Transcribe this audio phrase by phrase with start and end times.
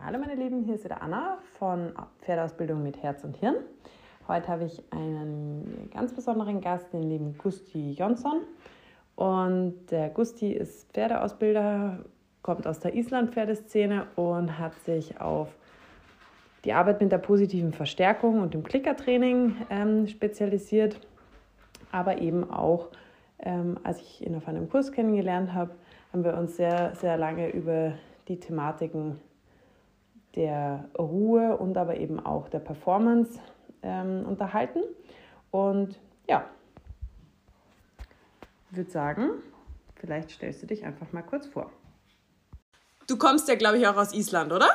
[0.00, 3.56] Hallo meine Lieben, hier ist wieder Anna von Pferdeausbildung mit Herz und Hirn.
[4.28, 8.42] Heute habe ich einen ganz besonderen Gast, den lieben Gusti Jonsson.
[9.16, 12.04] Und der Gusti ist Pferdeausbilder,
[12.42, 15.48] kommt aus der Island-Pferdeszene und hat sich auf
[16.64, 21.00] die Arbeit mit der positiven Verstärkung und dem Klickertraining ähm, spezialisiert,
[21.90, 22.90] aber eben auch,
[23.40, 25.72] ähm, als ich ihn auf einem Kurs kennengelernt habe,
[26.12, 27.94] haben wir uns sehr, sehr lange über
[28.28, 29.18] die Thematiken
[30.34, 33.38] der Ruhe und aber eben auch der Performance
[33.82, 34.80] ähm, unterhalten.
[35.50, 36.44] Und ja,
[38.70, 39.30] ich würde sagen,
[39.96, 41.70] vielleicht stellst du dich einfach mal kurz vor.
[43.06, 44.68] Du kommst ja, glaube ich, auch aus Island, oder?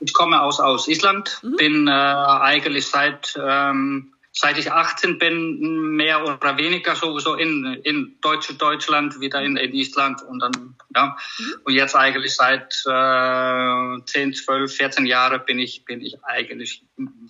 [0.00, 1.56] Ich komme aus, aus Island, mhm.
[1.56, 8.16] bin äh, eigentlich seit ähm, seit ich 18 bin, mehr oder weniger sowieso in, in
[8.22, 11.16] Deutsch, Deutschland, wieder in, in Island und dann, ja.
[11.38, 11.54] Mhm.
[11.64, 16.82] Und jetzt eigentlich seit äh, 10, 12, 14 Jahren bin ich, bin ich eigentlich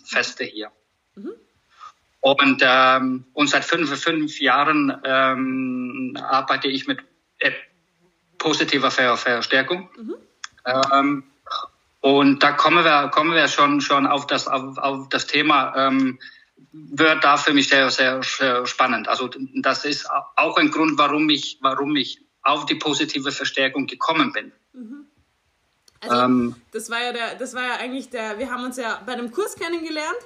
[0.05, 0.70] feste hier.
[1.17, 1.33] Mhm.
[2.20, 7.00] Und, ähm, und seit fünf, fünf Jahren ähm, arbeite ich mit
[7.41, 7.50] äh,
[8.39, 9.91] positiver Ver Verstärkung.
[9.97, 10.14] Mhm.
[10.64, 11.25] Ähm,
[12.00, 16.20] und da kommen wir, kommen wir schon, schon auf das, auf, auf das Thema, ähm,
[16.72, 19.08] wird da für mich sehr, sehr, sehr spannend.
[19.08, 24.32] Also das ist auch ein Grund, warum ich, warum ich auf die positive Verstärkung gekommen
[24.32, 24.52] bin.
[24.72, 25.06] Mhm.
[26.00, 29.00] Also ähm, das war ja der, das war ja eigentlich der, wir haben uns ja
[29.06, 30.18] bei einem Kurs kennengelernt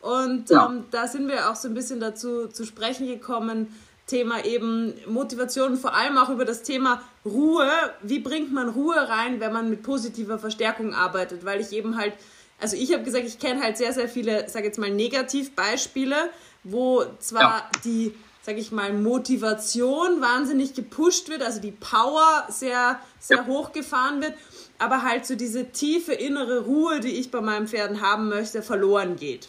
[0.00, 0.66] und ja.
[0.66, 3.68] ähm, da sind wir auch so ein bisschen dazu zu sprechen gekommen,
[4.06, 7.70] Thema eben Motivation, vor allem auch über das Thema Ruhe.
[8.02, 11.44] Wie bringt man Ruhe rein, wenn man mit positiver Verstärkung arbeitet?
[11.44, 12.14] Weil ich eben halt
[12.60, 16.30] also ich habe gesagt, ich kenne halt sehr, sehr viele, sage jetzt mal, Negativbeispiele,
[16.64, 17.70] wo zwar ja.
[17.84, 23.46] die, sage ich mal, Motivation wahnsinnig gepusht wird, also die Power sehr, sehr ja.
[23.46, 24.34] hochgefahren wird,
[24.78, 29.16] aber halt so diese tiefe innere Ruhe, die ich bei meinen Pferden haben möchte, verloren
[29.16, 29.48] geht.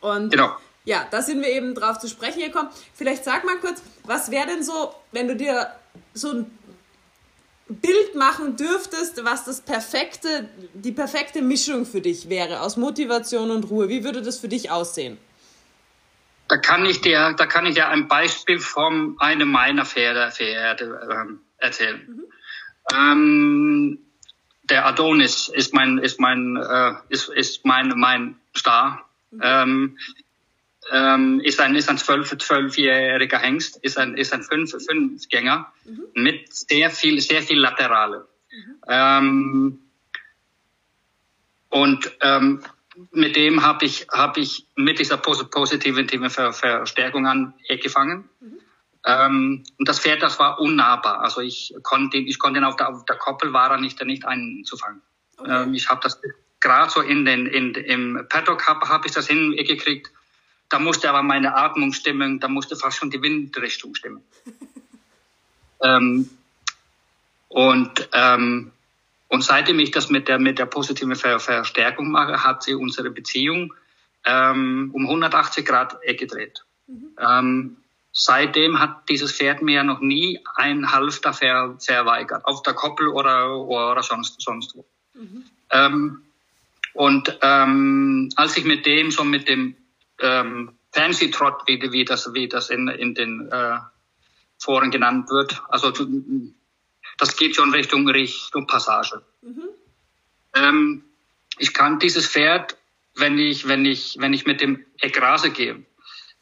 [0.00, 0.56] Und genau.
[0.84, 2.68] ja, da sind wir eben drauf zu sprechen gekommen.
[2.94, 5.68] Vielleicht sag mal kurz, was wäre denn so, wenn du dir
[6.12, 6.58] so ein
[7.68, 13.70] Bild machen dürftest, was das perfekte, die perfekte Mischung für dich wäre aus Motivation und
[13.70, 15.16] Ruhe, wie würde das für dich aussehen?
[16.48, 21.08] Da kann ich dir, da kann ich dir ein Beispiel von einem meiner Pferde, Pferde
[21.10, 22.06] ähm, erzählen.
[22.06, 22.24] Mhm.
[22.94, 23.98] Ähm,
[24.64, 29.08] der Adonis ist mein, ist mein, äh, ist, ist mein, mein Star.
[29.30, 29.40] Mhm.
[29.42, 29.98] Ähm,
[30.92, 36.06] ähm, ist ein, ist ein zwölf, zwölfjähriger Hengst, ist ein, ist ein fünf, Fünfgänger mhm.
[36.14, 38.28] mit sehr viel, sehr viel Laterale.
[38.50, 38.76] Mhm.
[38.88, 39.78] Ähm,
[41.70, 42.62] und ähm,
[43.10, 48.28] mit dem habe ich, hab ich mit dieser positiven Ver Verstärkung angefangen.
[48.40, 48.58] Mhm.
[49.04, 51.20] Ähm, und das Pferd, das war unnahbar.
[51.20, 54.24] Also ich konnte, ich konnte ihn auf der, auf der Koppel war er nicht, nicht
[54.24, 55.02] einzufangen.
[55.36, 55.62] Okay.
[55.62, 56.20] Ähm, ich habe das
[56.60, 60.10] gerade so in den, in, im Paddock habe hab ich das hingekriegt
[60.74, 64.24] da musste aber meine Atmung stimmen, da musste fast schon die Windrichtung stimmen.
[65.84, 66.28] ähm,
[67.46, 68.72] und, ähm,
[69.28, 73.10] und seitdem ich das mit der, mit der positiven Ver Verstärkung mache, hat sie unsere
[73.10, 73.72] Beziehung
[74.24, 76.64] ähm, um 180 Grad gedreht.
[76.88, 77.10] Mhm.
[77.20, 77.76] Ähm,
[78.10, 83.60] seitdem hat dieses Pferd mir noch nie ein Halfter ver verweigert, auf der Koppel oder,
[83.60, 84.84] oder sonst, sonst wo.
[85.14, 85.44] Mhm.
[85.70, 86.22] Ähm,
[86.94, 89.76] und ähm, als ich mit dem, so mit dem
[90.24, 93.78] ähm, Fancy Trot, wie, wie das, wie das in, in den äh,
[94.58, 95.62] Foren genannt wird.
[95.68, 95.92] Also
[97.18, 99.22] das geht schon Richtung Richtung Passage.
[99.42, 99.68] Mhm.
[100.54, 101.04] Ähm,
[101.58, 102.76] ich kann dieses Pferd,
[103.16, 105.84] wenn ich wenn ich wenn ich mit dem Eckrase gehe,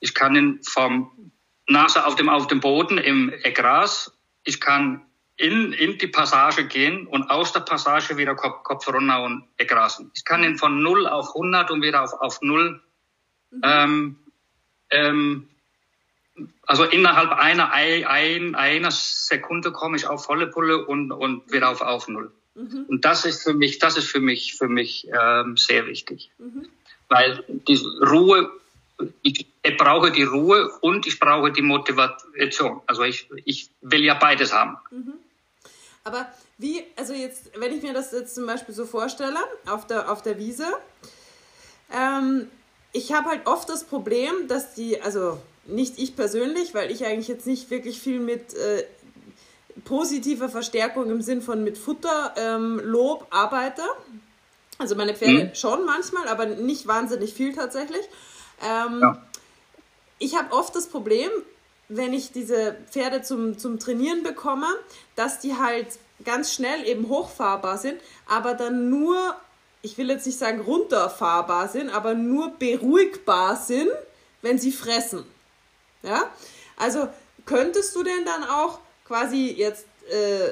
[0.00, 1.32] ich kann ihn vom
[1.66, 4.12] Nase auf dem auf dem Boden im Eckras,
[4.44, 5.02] ich kann
[5.36, 10.10] in, in die Passage gehen und aus der Passage wieder Kopf, Kopf runter und Eckrasen.
[10.14, 12.82] Ich kann ihn von 0 auf 100 und wieder auf, auf 0
[13.52, 13.60] Mhm.
[13.62, 14.16] Ähm,
[14.90, 15.48] ähm,
[16.66, 21.82] also innerhalb einer, ein, einer Sekunde komme ich auf volle Pulle und, und wieder auf,
[21.82, 22.32] auf Null.
[22.54, 22.86] Mhm.
[22.88, 26.30] Und das ist für mich, das ist für mich, für mich ähm, sehr wichtig.
[26.38, 26.68] Mhm.
[27.08, 28.50] Weil die Ruhe,
[29.22, 32.80] ich, ich brauche die Ruhe und ich brauche die Motivation.
[32.86, 34.78] Also ich, ich will ja beides haben.
[34.90, 35.14] Mhm.
[36.04, 36.26] Aber
[36.58, 40.22] wie, also jetzt, wenn ich mir das jetzt zum Beispiel so vorstelle, auf der, auf
[40.22, 40.66] der Wiese,
[41.92, 42.48] ähm,
[42.92, 47.28] ich habe halt oft das Problem, dass die, also nicht ich persönlich, weil ich eigentlich
[47.28, 48.84] jetzt nicht wirklich viel mit äh,
[49.84, 53.82] positiver Verstärkung im Sinn von mit Futterlob ähm, arbeite.
[54.78, 55.54] Also meine Pferde mhm.
[55.54, 58.04] schon manchmal, aber nicht wahnsinnig viel tatsächlich.
[58.62, 59.22] Ähm, ja.
[60.18, 61.30] Ich habe oft das Problem,
[61.88, 64.66] wenn ich diese Pferde zum, zum Trainieren bekomme,
[65.16, 65.86] dass die halt
[66.24, 69.36] ganz schnell eben hochfahrbar sind, aber dann nur
[69.82, 73.90] ich will jetzt nicht sagen runterfahrbar sind, aber nur beruhigbar sind,
[74.40, 75.24] wenn sie fressen.
[76.02, 76.30] Ja,
[76.76, 77.08] also
[77.44, 80.48] könntest du denn dann auch quasi jetzt, äh,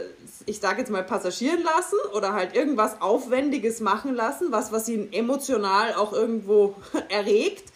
[0.46, 5.12] ich sage jetzt mal, passagieren lassen oder halt irgendwas Aufwendiges machen lassen, was, was ihn
[5.12, 6.74] emotional auch irgendwo
[7.08, 7.72] erregt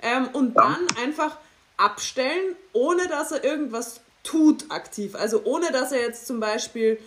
[0.00, 0.62] ähm, und ja.
[0.62, 1.36] dann einfach
[1.76, 5.14] abstellen, ohne dass er irgendwas tut aktiv.
[5.14, 6.98] Also ohne dass er jetzt zum Beispiel,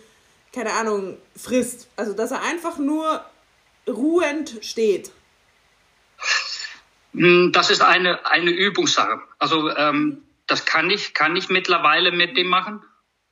[0.54, 1.88] keine Ahnung, frisst.
[1.96, 3.24] Also dass er einfach nur
[3.88, 5.12] ruhend steht.
[7.14, 9.22] Hm, das ist eine, eine Übungssache.
[9.40, 12.82] Also ähm, das kann ich, kann ich mittlerweile mit dem machen.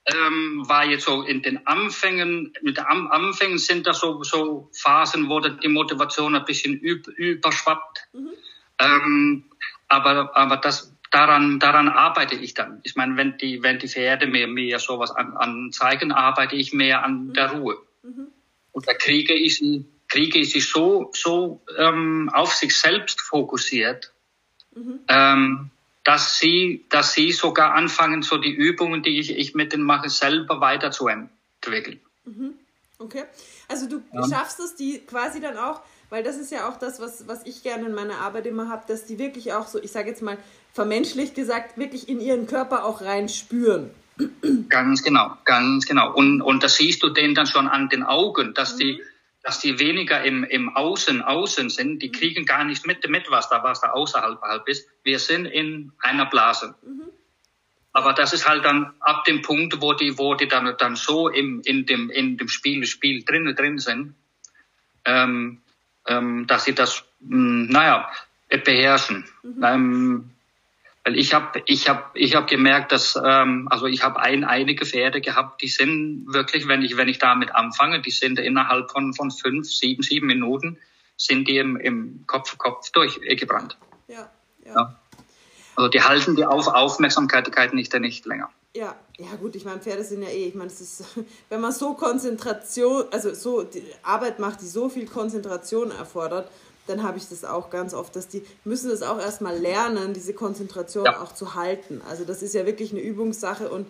[0.06, 5.30] Ähm, war jetzt so in den Anfängen, mit den Anfängen sind das so, so Phasen,
[5.30, 8.08] wo die Motivation ein bisschen überschwappt.
[8.12, 8.30] Mhm.
[8.78, 9.44] Ähm,
[9.88, 12.80] aber, aber das, daran, daran arbeite ich dann.
[12.82, 17.02] Ich meine, wenn die, wenn die Pferde mir, mir sowas an, anzeigen, arbeite ich mehr
[17.02, 17.32] an mhm.
[17.32, 17.78] der Ruhe.
[18.02, 18.26] Mhm.
[18.72, 24.12] Und da kriege ich sie, kriege ich sie so, so ähm, auf sich selbst fokussiert,
[24.74, 25.00] mhm.
[25.08, 25.70] ähm,
[26.04, 30.08] dass sie, dass sie sogar anfangen, so die Übungen, die ich, ich mit denen mache,
[30.08, 32.00] selber weiterzuentwickeln.
[32.24, 32.54] Mhm.
[32.98, 33.24] Okay.
[33.66, 34.28] Also du ja.
[34.28, 35.80] schaffst es, die quasi dann auch
[36.10, 38.84] weil das ist ja auch das, was, was ich gerne in meiner Arbeit immer habe,
[38.86, 40.38] dass die wirklich auch so, ich sage jetzt mal
[40.72, 43.90] vermenschlicht gesagt, wirklich in ihren Körper auch rein spüren.
[44.68, 46.14] Ganz genau, ganz genau.
[46.14, 48.78] Und, und das siehst du denen dann schon an den Augen, dass mhm.
[48.78, 49.02] die
[49.44, 52.12] dass die weniger im, im Außen, Außen sind, die mhm.
[52.12, 54.88] kriegen gar nicht mit, mit was da, was da außerhalb ist.
[55.04, 56.74] Wir sind in einer Blase.
[56.82, 57.02] Mhm.
[57.92, 61.28] Aber das ist halt dann ab dem Punkt, wo die, wo die dann, dann so
[61.28, 64.14] im, in dem, in dem Spiel, Spiel drin, drin sind,
[65.04, 65.60] ähm,
[66.06, 68.10] ähm, dass sie das, mh, hm, naja,
[68.48, 69.28] beherrschen.
[69.42, 69.62] Mhm.
[69.62, 70.30] Ähm,
[71.04, 74.86] weil ich habe ich hab, ich hab gemerkt, dass ähm, also ich habe ein, einige
[74.86, 79.12] Pferde gehabt, die sind wirklich, wenn ich wenn ich damit anfange, die sind innerhalb von
[79.12, 80.78] von fünf, sieben, sieben Minuten
[81.16, 83.76] sind die im, im Kopf Kopf durchgebrannt.
[84.08, 84.30] Ja,
[84.64, 84.74] ja.
[84.74, 85.00] ja.
[85.76, 88.50] Also die halten die Auf Aufmerksamkeit nicht nicht länger.
[88.76, 91.04] Ja, ja gut, ich meine, Pferde sind ja eh, ich meine, es ist,
[91.48, 96.50] wenn man so Konzentration, also so die Arbeit macht, die so viel Konzentration erfordert,
[96.86, 100.34] dann habe ich das auch ganz oft, dass die müssen das auch erstmal lernen, diese
[100.34, 101.22] Konzentration ja.
[101.22, 102.02] auch zu halten.
[102.08, 103.86] Also das ist ja wirklich eine Übungssache und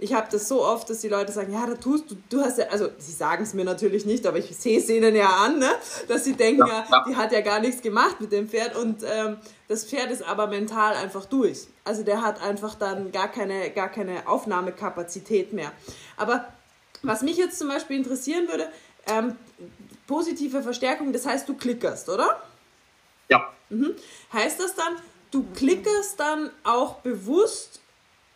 [0.00, 2.58] ich habe das so oft, dass die Leute sagen, ja, da tust du, du hast
[2.58, 5.58] ja, also sie sagen es mir natürlich nicht, aber ich sehe es ihnen ja an,
[5.58, 5.70] ne?
[6.06, 9.02] dass sie denken, ja, ja, die hat ja gar nichts gemacht mit dem Pferd und
[9.02, 11.66] ähm, das Pferd ist aber mental einfach durch.
[11.84, 15.72] Also der hat einfach dann gar keine, gar keine Aufnahmekapazität mehr.
[16.16, 16.46] Aber
[17.02, 18.68] was mich jetzt zum Beispiel interessieren würde,
[19.06, 19.36] ähm,
[20.06, 22.42] positive Verstärkung, das heißt, du klickerst, oder?
[23.28, 23.52] Ja.
[23.70, 23.94] Mhm.
[24.32, 24.96] Heißt das dann,
[25.30, 27.80] du klickerst dann auch bewusst,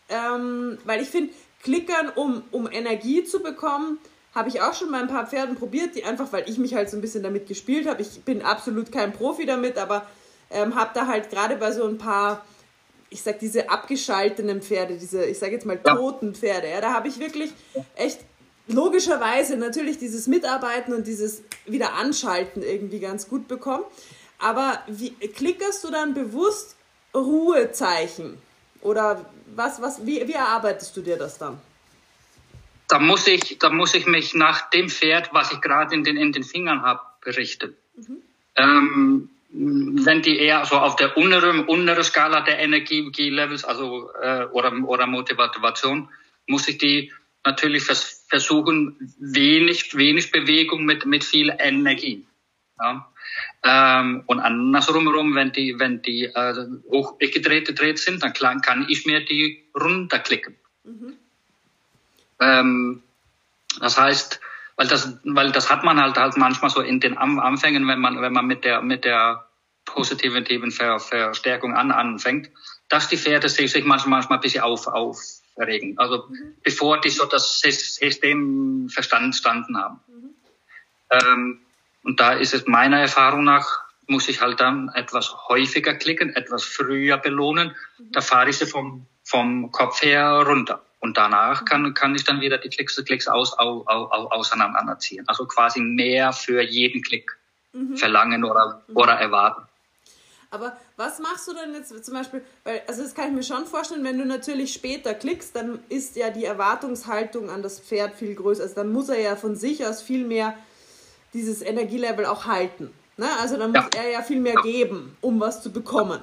[0.09, 1.33] ähm, weil ich finde,
[1.63, 3.99] Klickern, um, um Energie zu bekommen,
[4.35, 6.91] habe ich auch schon bei ein paar Pferden probiert, die einfach, weil ich mich halt
[6.91, 8.03] so ein bisschen damit gespielt habe.
[8.03, 10.07] Ich bin absolut kein Profi damit, aber
[10.51, 12.45] ähm, habe da halt gerade bei so ein paar,
[13.11, 17.09] ich sag diese abgeschalteten Pferde, diese, ich sag jetzt mal toten Pferde, ja, da habe
[17.09, 17.53] ich wirklich
[17.95, 18.21] echt
[18.73, 23.85] logischerweise natürlich dieses Mitarbeiten und dieses wieder anschalten irgendwie ganz gut bekommen.
[24.39, 26.77] Aber wie klickerst du dann bewusst
[27.15, 28.39] Ruhezeichen?
[28.81, 29.25] Oder
[29.55, 31.59] was, was, wie, wie erarbeitest du dir das dann?
[32.89, 36.17] Da muss ich, da muss ich mich nach dem Pferd, was ich gerade in den,
[36.17, 37.77] in den Fingern habe, berichten.
[37.97, 38.17] Mhm.
[38.57, 44.73] Ähm, wenn die eher so auf der unteren, unteren Skala der Energielevels, also äh, oder,
[44.85, 46.09] oder Motivation,
[46.47, 47.13] muss ich die
[47.45, 52.27] natürlich vers versuchen, wenig, wenig Bewegung mit, mit viel Energie.
[52.81, 53.13] Ja.
[53.63, 56.55] Ähm, und andersrum, wenn die, wenn die äh,
[56.91, 60.57] hoch gedreht, sind, dann kann, ich mir die runterklicken.
[60.85, 61.13] Mhm.
[62.41, 63.03] Ähm,
[63.79, 64.41] das heißt,
[64.77, 68.23] weil das, weil das hat man halt halt manchmal so in den Anfängen, wenn man,
[68.23, 69.47] wenn man mit der, mit der
[69.85, 72.49] positiven Ver, Verstärkung an, anfängt,
[72.89, 74.87] dass die Pferde sich, sich manchmal, manchmal ein bisschen auf,
[75.63, 75.99] aufregen.
[75.99, 76.55] Also, mhm.
[76.63, 80.01] bevor die so das System verstanden haben.
[80.07, 80.31] Mhm.
[81.11, 81.61] Ähm,
[82.05, 86.65] und da ist es meiner Erfahrung nach, muss ich halt dann etwas häufiger klicken, etwas
[86.65, 87.77] früher belohnen.
[87.99, 90.85] Da fahre ich sie vom, vom Kopf her runter.
[90.99, 95.27] Und danach kann, kann ich dann wieder die Klicks, Klicks aus, au, au, au, auseinanderziehen.
[95.29, 97.39] Also quasi mehr für jeden Klick
[97.73, 97.97] mhm.
[97.97, 98.97] verlangen oder, mhm.
[98.97, 99.63] oder erwarten.
[100.53, 103.65] Aber was machst du denn jetzt zum Beispiel, weil, also das kann ich mir schon
[103.65, 108.35] vorstellen, wenn du natürlich später klickst, dann ist ja die Erwartungshaltung an das Pferd viel
[108.35, 108.63] größer.
[108.63, 110.55] Also dann muss er ja von sich aus viel mehr
[111.33, 112.91] dieses Energielevel auch halten.
[113.17, 113.27] Ne?
[113.41, 114.03] Also dann muss ja.
[114.03, 116.21] er ja viel mehr geben, um was zu bekommen.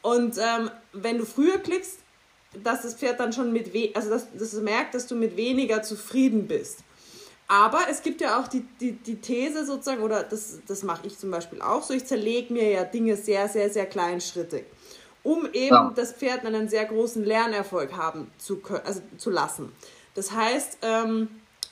[0.00, 1.98] Und ähm, wenn du früher klickst,
[2.62, 5.82] dass das Pferd dann schon mit, also dass, dass es merkt, dass du mit weniger
[5.82, 6.84] zufrieden bist.
[7.48, 11.16] Aber es gibt ja auch die, die, die These sozusagen, oder das, das mache ich
[11.18, 14.64] zum Beispiel auch so, ich zerlege mir ja Dinge sehr, sehr, sehr kleinschrittig,
[15.22, 15.92] um eben ja.
[15.94, 19.70] das Pferd einen sehr großen Lernerfolg haben zu, also zu lassen.
[20.14, 21.28] Das heißt, ähm,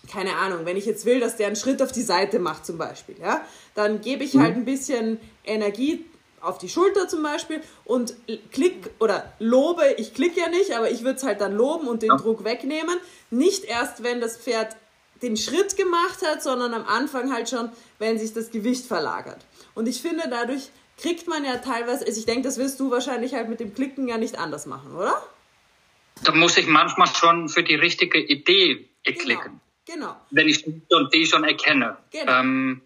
[0.08, 2.78] keine Ahnung, wenn ich jetzt will, dass der einen Schritt auf die Seite macht zum
[2.78, 3.40] Beispiel, ja,
[3.74, 4.42] dann gebe ich mhm.
[4.42, 6.04] halt ein bisschen Energie
[6.40, 8.14] auf die Schulter zum Beispiel und
[8.52, 12.02] klick oder lobe, ich klicke ja nicht, aber ich würde es halt dann loben und
[12.02, 12.16] den ja.
[12.16, 12.96] Druck wegnehmen.
[13.30, 14.76] Nicht erst, wenn das Pferd
[15.24, 19.44] den Schritt gemacht hat, sondern am Anfang halt schon, wenn sich das Gewicht verlagert.
[19.74, 23.34] Und ich finde, dadurch kriegt man ja teilweise, also ich denke, das wirst du wahrscheinlich
[23.34, 25.20] halt mit dem Klicken ja nicht anders machen, oder?
[26.22, 29.60] Da muss ich manchmal schon für die richtige Idee genau, klicken.
[29.86, 30.06] Genau.
[30.06, 30.16] genau.
[30.30, 31.96] Wenn ich die schon erkenne.
[32.10, 32.40] Genau.
[32.40, 32.82] Ähm,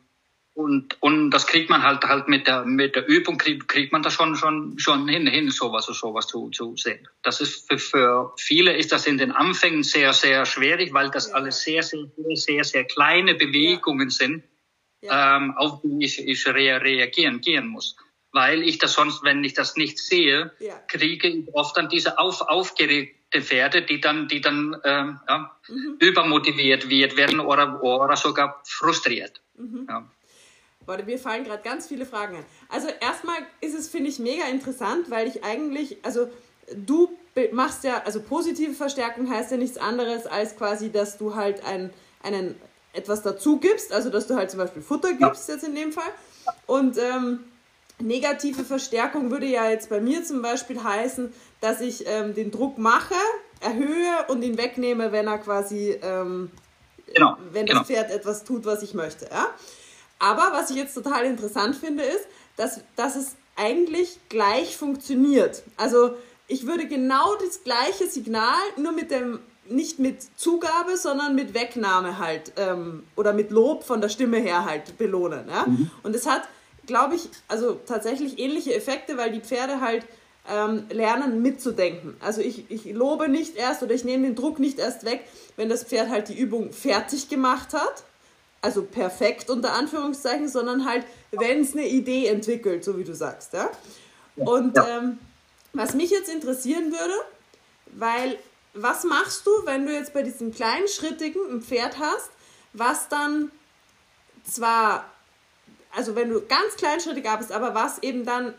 [0.59, 4.03] und, und das kriegt man halt halt mit der mit der Übung kriegt, kriegt man
[4.03, 7.07] da schon schon schon hin hin sowas sowas zu, zu sehen.
[7.23, 11.29] Das ist für, für viele ist das in den Anfängen sehr sehr schwierig, weil das
[11.29, 11.35] ja.
[11.35, 14.11] alles sehr sehr sehr sehr kleine Bewegungen ja.
[14.11, 14.43] sind,
[15.01, 15.37] ja.
[15.37, 17.95] Ähm, auf die ich, ich reagieren gehen muss.
[18.33, 20.53] Weil ich das sonst, wenn ich das nicht sehe,
[20.89, 25.97] kriege ich oft dann diese auf, aufgeregte Pferde, die dann, die dann ähm, ja, mhm.
[26.01, 29.41] übermotiviert wird, werden oder, oder sogar frustriert.
[29.57, 29.87] Mhm.
[29.89, 30.11] Ja.
[30.89, 32.45] Warte, mir fallen gerade ganz viele Fragen ein.
[32.71, 36.29] Also erstmal ist es, finde ich, mega interessant, weil ich eigentlich, also
[36.75, 37.11] du
[37.53, 41.93] machst ja, also positive Verstärkung heißt ja nichts anderes als quasi, dass du halt ein,
[42.23, 42.55] einen,
[42.95, 46.11] etwas dazu gibst, also dass du halt zum Beispiel Futter gibst jetzt in dem Fall.
[46.67, 47.41] Und ähm,
[48.01, 52.79] negative Verstärkung würde ja jetzt bei mir zum Beispiel heißen, dass ich ähm, den Druck
[52.79, 53.15] mache,
[53.61, 56.51] erhöhe und ihn wegnehme, wenn er quasi, ähm,
[57.15, 57.85] genau, wenn das genau.
[57.85, 59.27] Pferd etwas tut, was ich möchte.
[59.27, 59.55] Ja?
[60.19, 65.63] Aber was ich jetzt total interessant finde, ist, dass, dass es eigentlich gleich funktioniert.
[65.77, 66.13] Also
[66.47, 72.19] ich würde genau das gleiche Signal, nur mit dem, nicht mit Zugabe, sondern mit Wegnahme
[72.19, 75.47] halt ähm, oder mit Lob von der Stimme her halt belohnen.
[75.49, 75.67] Ja?
[75.67, 75.91] Mhm.
[76.03, 76.43] Und es hat,
[76.87, 80.07] glaube ich, also tatsächlich ähnliche Effekte, weil die Pferde halt
[80.51, 82.17] ähm, lernen mitzudenken.
[82.21, 85.25] Also ich, ich lobe nicht erst oder ich nehme den Druck nicht erst weg,
[85.57, 88.05] wenn das Pferd halt die Übung fertig gemacht hat,
[88.61, 93.53] also perfekt unter Anführungszeichen, sondern halt, wenn es eine Idee entwickelt, so wie du sagst.
[93.53, 93.71] Ja?
[94.37, 94.99] Und ja.
[94.99, 95.19] Ähm,
[95.73, 97.15] was mich jetzt interessieren würde,
[97.87, 98.39] weil
[98.75, 102.31] was machst du, wenn du jetzt bei diesem kleinschrittigen ein Pferd hast,
[102.73, 103.51] was dann
[104.45, 105.11] zwar,
[105.95, 108.55] also wenn du ganz kleinschrittig arbeitest, aber was eben dann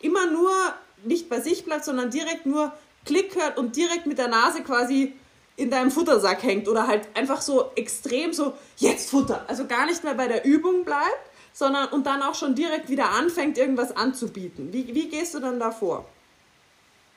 [0.00, 0.50] immer nur
[1.04, 2.72] nicht bei sich bleibt, sondern direkt nur
[3.04, 5.14] Klick hört und direkt mit der Nase quasi
[5.56, 9.44] in deinem Futtersack hängt oder halt einfach so extrem so, jetzt Futter.
[9.48, 13.10] Also gar nicht mehr bei der Übung bleibt, sondern und dann auch schon direkt wieder
[13.10, 14.72] anfängt, irgendwas anzubieten.
[14.72, 16.08] Wie, wie gehst du dann da vor?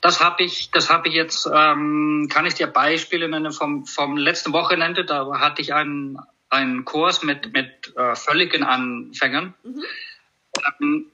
[0.02, 4.18] Das habe ich, das habe ich jetzt, ähm, kann ich dir Beispiele nennen vom, vom
[4.18, 5.06] letzten Wochenende.
[5.06, 9.54] Da hatte ich einen, einen Kurs mit, mit äh, völligen Anfängern.
[9.64, 9.84] Mhm.
[10.82, 11.12] Ähm,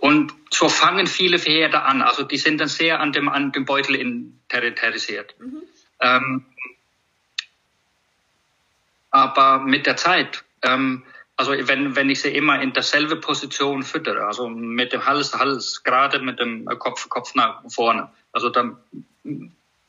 [0.00, 2.02] und so fangen viele Pferde an.
[2.02, 5.34] Also die sind dann sehr an dem, an dem Beutel interessiert.
[5.38, 5.62] Mhm.
[6.00, 6.46] Ähm,
[9.10, 11.02] aber mit der Zeit, ähm,
[11.36, 15.82] also wenn, wenn ich sie immer in derselbe Position füttere, also mit dem Hals, Hals
[15.82, 18.76] gerade mit dem Kopf, Kopf nach vorne, also dann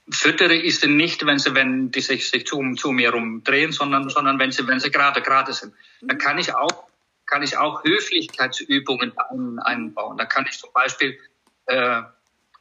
[0.10, 4.10] füttere ich sie nicht, wenn sie, wenn die sich, sich zu, zu mir rumdrehen, sondern,
[4.10, 5.74] sondern wenn sie, wenn sie gerade, gerade sind.
[6.02, 6.86] Dann kann ich auch
[7.26, 10.18] kann ich auch Höflichkeitsübungen ein, einbauen.
[10.18, 11.20] Da kann ich zum Beispiel
[11.66, 12.02] äh,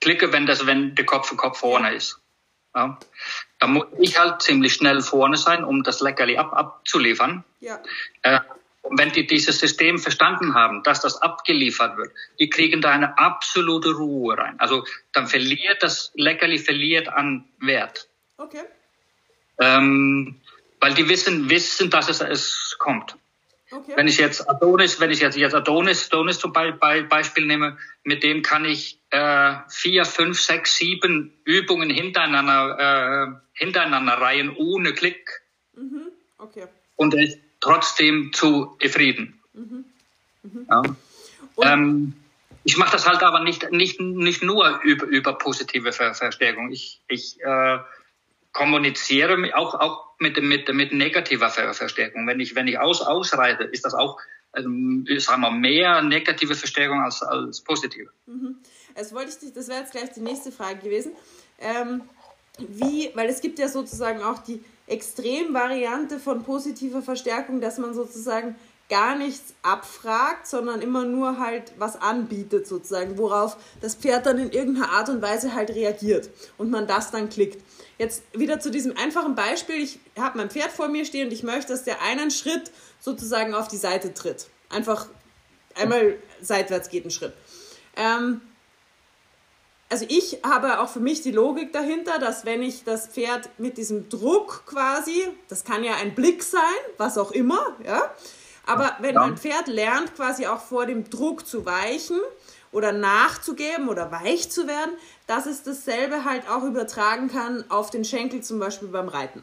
[0.00, 2.20] klicke, wenn das, wenn der Kopf für Kopf vorne ist.
[2.74, 2.98] Ja.
[3.58, 7.44] Da muss ich halt ziemlich schnell vorne sein, um das Leckerli ab, abzuliefern.
[7.60, 7.80] Ja.
[8.22, 8.40] Äh,
[8.82, 13.16] und wenn die dieses System verstanden haben, dass das abgeliefert wird, die kriegen da eine
[13.16, 14.60] absolute Ruhe rein.
[14.60, 18.08] Also dann verliert das Leckerli verliert an Wert.
[18.36, 18.64] Okay.
[19.58, 20.38] Ähm,
[20.80, 23.16] weil die wissen, wissen, dass es, es kommt.
[23.74, 23.92] Okay.
[23.96, 28.42] Wenn ich jetzt Adonis, wenn ich jetzt, jetzt Adonis, Adonis zum Beispiel nehme, mit dem
[28.42, 35.42] kann ich äh, vier, fünf, sechs, sieben Übungen hintereinander, äh, hintereinander reihen ohne Klick.
[35.74, 36.08] Mhm.
[36.38, 36.66] Okay.
[36.94, 39.40] Und er ist trotzdem zu zufrieden.
[39.54, 39.84] Mhm.
[40.44, 40.66] Mhm.
[40.70, 40.82] Ja.
[41.72, 42.14] Ähm,
[42.62, 46.70] ich mache das halt aber nicht, nicht, nicht nur über, über positive Ver Verstärkung.
[46.70, 47.78] Ich, ich äh,
[48.52, 52.26] kommuniziere auch, auch mit, mit, mit negativer Verstärkung.
[52.26, 54.18] Wenn ich, wenn ich aus, ausreite, ist das auch,
[54.56, 58.10] ähm, sagen wir, mehr negative Verstärkung als, als positive.
[58.26, 58.56] Mhm.
[58.94, 61.12] Das wollte ich das wäre jetzt gleich die nächste Frage gewesen.
[61.60, 62.02] Ähm,
[62.58, 68.54] wie, weil es gibt ja sozusagen auch die Extremvariante von positiver Verstärkung, dass man sozusagen
[68.88, 74.50] gar nichts abfragt, sondern immer nur halt was anbietet sozusagen, worauf das Pferd dann in
[74.50, 77.62] irgendeiner Art und Weise halt reagiert und man das dann klickt.
[77.98, 81.42] Jetzt wieder zu diesem einfachen Beispiel, ich habe mein Pferd vor mir stehen und ich
[81.42, 82.70] möchte, dass der einen Schritt
[83.00, 84.48] sozusagen auf die Seite tritt.
[84.70, 85.06] Einfach
[85.74, 87.34] einmal seitwärts geht ein Schritt.
[87.96, 88.40] Ähm,
[89.88, 93.76] also ich habe auch für mich die Logik dahinter, dass wenn ich das Pferd mit
[93.76, 96.60] diesem Druck quasi, das kann ja ein Blick sein,
[96.96, 98.12] was auch immer, ja,
[98.66, 102.18] aber wenn ein Pferd lernt, quasi auch vor dem Druck zu weichen
[102.74, 104.92] oder nachzugeben oder weich zu werden,
[105.26, 109.42] dass es dasselbe halt auch übertragen kann auf den Schenkel zum Beispiel beim Reiten.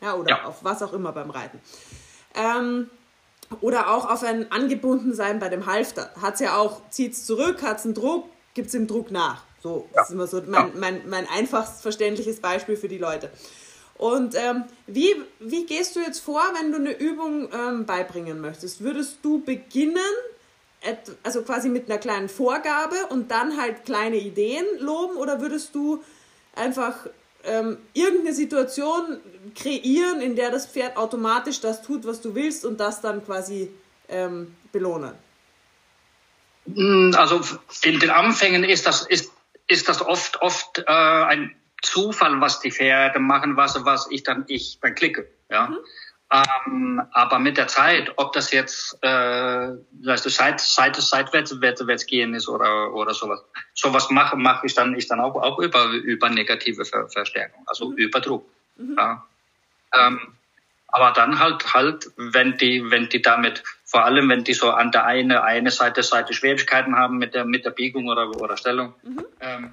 [0.00, 0.44] Ja, oder ja.
[0.44, 1.60] auf was auch immer beim Reiten.
[2.34, 2.88] Ähm,
[3.60, 6.10] oder auch auf ein Angebundensein bei dem Halfter.
[6.20, 9.10] Hat es ja auch, zieht es zurück, hat es einen Druck, gibt es dem Druck
[9.10, 9.42] nach.
[9.62, 10.00] So, ja.
[10.00, 13.30] das ist immer so mein, mein, mein einfachst verständliches Beispiel für die Leute.
[13.94, 18.82] Und ähm, wie, wie gehst du jetzt vor, wenn du eine Übung ähm, beibringen möchtest?
[18.82, 19.96] Würdest du beginnen,
[21.22, 26.02] also quasi mit einer kleinen Vorgabe und dann halt kleine Ideen loben oder würdest du
[26.54, 26.94] einfach
[27.44, 29.20] ähm, irgendeine Situation
[29.54, 33.70] kreieren, in der das Pferd automatisch das tut, was du willst und das dann quasi
[34.08, 35.12] ähm, belohnen?
[36.66, 37.40] Hm, also
[37.82, 39.32] in den Anfängen ist das, ist,
[39.68, 44.44] ist das oft, oft äh, ein Zufall, was die Pferde machen, was, was ich dann,
[44.48, 45.28] ich dann klicke.
[45.50, 45.68] Ja.
[45.68, 45.78] Mhm.
[46.28, 52.06] Ähm, aber mit der Zeit, ob das jetzt äh, weißt du, seit, seit, seitwärts, seitwärts
[52.06, 55.84] gehen ist oder, oder sowas, sowas mache, mache ich dann, ich dann auch, auch über,
[55.90, 57.96] über negative Ver Verstärkung, also mhm.
[57.96, 58.44] über Druck.
[58.76, 58.96] Mhm.
[58.98, 59.24] Ja.
[59.94, 60.36] Ähm,
[60.88, 64.90] aber dann halt, halt, wenn die, wenn die damit, vor allem wenn die so an
[64.90, 68.94] der eine, eine Seite, Seite Schwierigkeiten haben mit der, mit der Biegung oder, oder Stellung,
[69.04, 69.24] mhm.
[69.40, 69.72] ähm,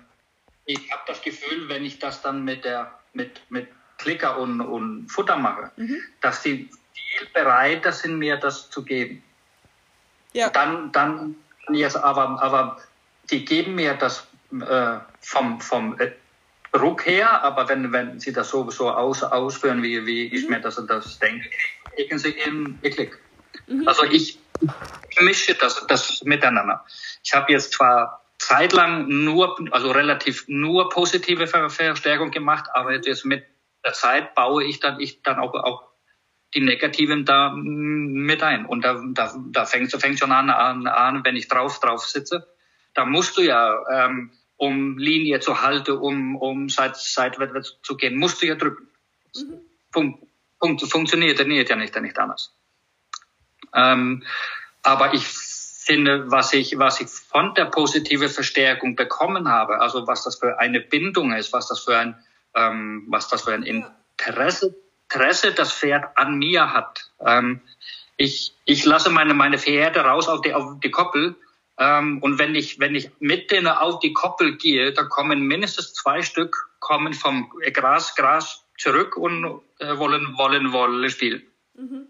[0.66, 3.68] ich habe das Gefühl, wenn ich das dann mit der, mit, mit
[4.04, 5.98] Klicker und, und Futter mache, mhm.
[6.22, 9.24] dass die viel bereiter sind, mir das zu geben.
[10.34, 10.50] Ja.
[10.50, 11.36] Dann, dann
[11.70, 12.82] jetzt aber, aber
[13.32, 16.12] die geben mir das äh, vom, vom äh,
[16.78, 20.36] Ruck her, aber wenn, wenn sie das sowieso aus, ausführen, wie, wie mhm.
[20.36, 21.50] ich mir das, das denke,
[21.96, 23.20] kriegen sie eben Klick.
[23.68, 23.88] Mhm.
[23.88, 24.40] Also ich
[25.22, 26.84] mische das, das miteinander.
[27.24, 33.46] Ich habe jetzt zwar zeitlang nur, also relativ nur positive Verstärkung gemacht, aber jetzt mit
[33.84, 35.84] der Zeit baue ich dann, ich dann auch, auch
[36.54, 38.66] die Negativen da mit ein.
[38.66, 42.48] Und da, da, da fängt fängt schon an, an, an, wenn ich drauf, drauf sitze.
[42.94, 48.18] Da musst du ja, ähm, um Linie zu halten, um, um seit, seitwärts zu gehen,
[48.18, 48.88] musst du ja drücken.
[49.36, 49.62] Mhm.
[49.92, 50.18] Fun
[50.64, 52.54] fun funktioniert nicht, ja nicht, ja nicht anders.
[53.74, 54.24] Ähm,
[54.82, 60.24] aber ich finde, was ich, was ich von der positive Verstärkung bekommen habe, also was
[60.24, 62.16] das für eine Bindung ist, was das für ein
[62.56, 64.76] ähm, was das für ein Interesse,
[65.10, 67.12] Interesse das Pferd an mir hat.
[67.20, 67.62] Ähm,
[68.18, 71.36] ich, ich lasse meine, meine Pferde raus auf die, auf die Koppel.
[71.78, 75.94] Ähm, und wenn ich, wenn ich mit denen auf die Koppel gehe, da kommen mindestens
[75.94, 81.44] zwei Stück kommen vom Gras, Gras zurück und äh, wollen, wollen, wollen spielen.
[81.76, 82.08] Mhm.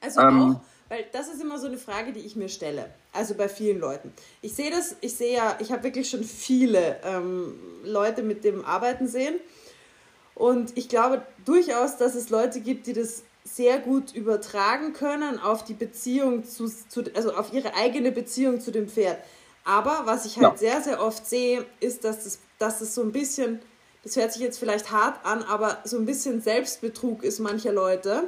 [0.00, 2.90] Also ähm, auch, weil das ist immer so eine Frage, die ich mir stelle.
[3.12, 4.12] Also bei vielen Leuten.
[4.40, 8.64] Ich sehe das, ich sehe ja, ich habe wirklich schon viele ähm, Leute mit dem
[8.64, 9.34] Arbeiten sehen.
[10.34, 15.64] Und ich glaube durchaus, dass es Leute gibt, die das sehr gut übertragen können auf
[15.64, 19.18] die Beziehung zu, zu also auf ihre eigene Beziehung zu dem Pferd.
[19.64, 20.56] Aber was ich halt ja.
[20.56, 23.60] sehr, sehr oft sehe, ist, dass es, dass es so ein bisschen,
[24.02, 28.24] das hört sich jetzt vielleicht hart an, aber so ein bisschen Selbstbetrug ist mancher Leute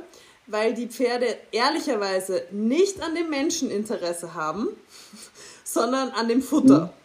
[0.51, 4.69] weil die Pferde ehrlicherweise nicht an dem Menschen Interesse haben,
[5.65, 6.87] sondern an dem Futter.
[6.87, 7.01] Mhm.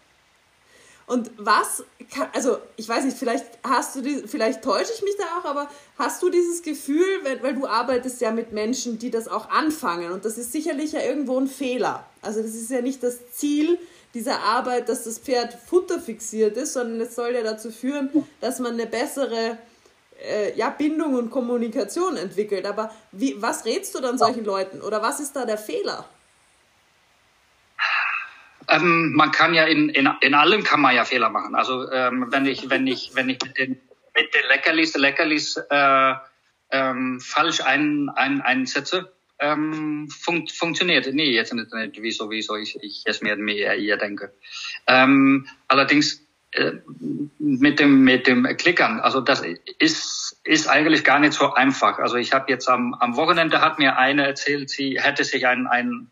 [1.08, 1.84] Und was,
[2.34, 5.70] also ich weiß nicht, vielleicht hast du die, vielleicht täusche ich mich da auch, aber
[6.00, 10.12] hast du dieses Gefühl, weil, weil du arbeitest ja mit Menschen, die das auch anfangen
[10.12, 12.08] und das ist sicherlich ja irgendwo ein Fehler.
[12.24, 13.78] Also das ist ja nicht das Ziel
[14.16, 18.10] dieser Arbeit, dass das Pferd futterfixiert ist, sondern es soll ja dazu führen,
[18.42, 19.60] dass man eine bessere
[20.26, 22.66] äh, ja, Bindung und Kommunikation entwickelt.
[22.66, 26.06] Aber wie, was rätst du dann solchen Leuten oder was ist da der Fehler?
[28.68, 31.56] Ähm, man kann ja in, in, in allem kann man ja Fehler machen.
[31.56, 33.80] Also ähm, wenn ich wenn ich wenn ich mit den
[34.16, 36.14] mit den Leckerlis Leckerlis äh,
[36.72, 41.08] ähm, falsch ein, ein, einsetze, ähm, fun funktioniert.
[41.14, 44.34] Nee, jetzt nicht, nicht wieso, wieso ich, ich es mir, mir eher denke.
[44.88, 46.25] Ähm, allerdings
[47.40, 49.00] mit dem mit dem Klickern.
[49.00, 49.44] Also das
[49.80, 52.00] ist ist eigentlich gar nicht so einfach.
[52.00, 55.68] Also ich habe jetzt am, am Wochenende hat mir eine erzählt, sie hätte sich ein
[55.68, 56.12] ein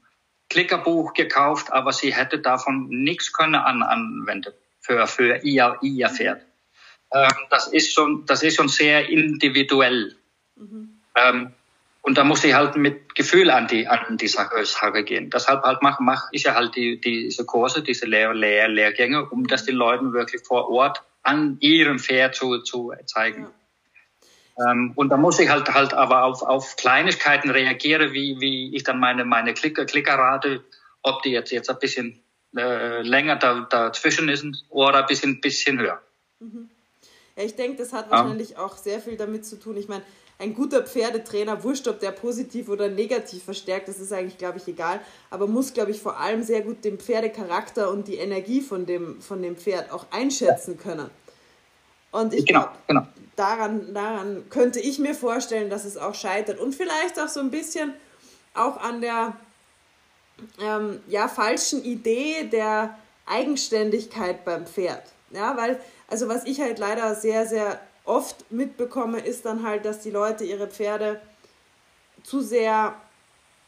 [0.49, 6.41] Klickerbuch gekauft, aber sie hätte davon nichts können an, anwenden für für ihr ihr Pferd.
[7.13, 10.15] Ähm, das ist schon das ist schon sehr individuell.
[10.55, 11.01] Mhm.
[11.15, 11.53] Ähm,
[12.03, 15.29] und da muss ich halt mit Gefühl an die, an die Sache, gehen.
[15.29, 19.47] Deshalb halt mache mach ich ja halt die, diese Kurse, diese Lehr, Lehr, Lehrgänge, um
[19.47, 23.47] dass die Leute wirklich vor Ort an ihrem Pferd zu, zu zeigen.
[24.57, 24.71] Ja.
[24.71, 28.83] Ähm, und da muss ich halt halt aber auf, auf Kleinigkeiten reagieren, wie, wie ich
[28.83, 30.61] dann meine, meine Klicker, Klickerrate,
[31.03, 32.21] ob die jetzt, jetzt ein bisschen
[32.53, 36.01] äh, länger da, dazwischen ist oder ein bisschen, bisschen höher.
[36.41, 36.69] Mhm.
[37.37, 38.57] Ja, ich denke, das hat wahrscheinlich ja.
[38.59, 39.77] auch sehr viel damit zu tun.
[39.77, 40.03] Ich meine,
[40.39, 44.67] ein guter Pferdetrainer, wurscht, ob der positiv oder negativ verstärkt, das ist eigentlich, glaube ich,
[44.67, 48.85] egal, aber muss, glaube ich, vor allem sehr gut den Pferdecharakter und die Energie von
[48.85, 51.09] dem, von dem Pferd auch einschätzen können.
[52.11, 53.07] Und ich genau, glaube, genau.
[53.35, 56.59] daran, daran könnte ich mir vorstellen, dass es auch scheitert.
[56.59, 57.93] Und vielleicht auch so ein bisschen
[58.53, 59.35] auch an der
[60.61, 65.03] ähm, ja, falschen Idee der Eigenständigkeit beim Pferd.
[65.31, 69.99] Ja, weil, also was ich halt leider sehr, sehr oft mitbekomme, ist dann halt, dass
[69.99, 71.21] die Leute ihre Pferde
[72.23, 72.95] zu sehr,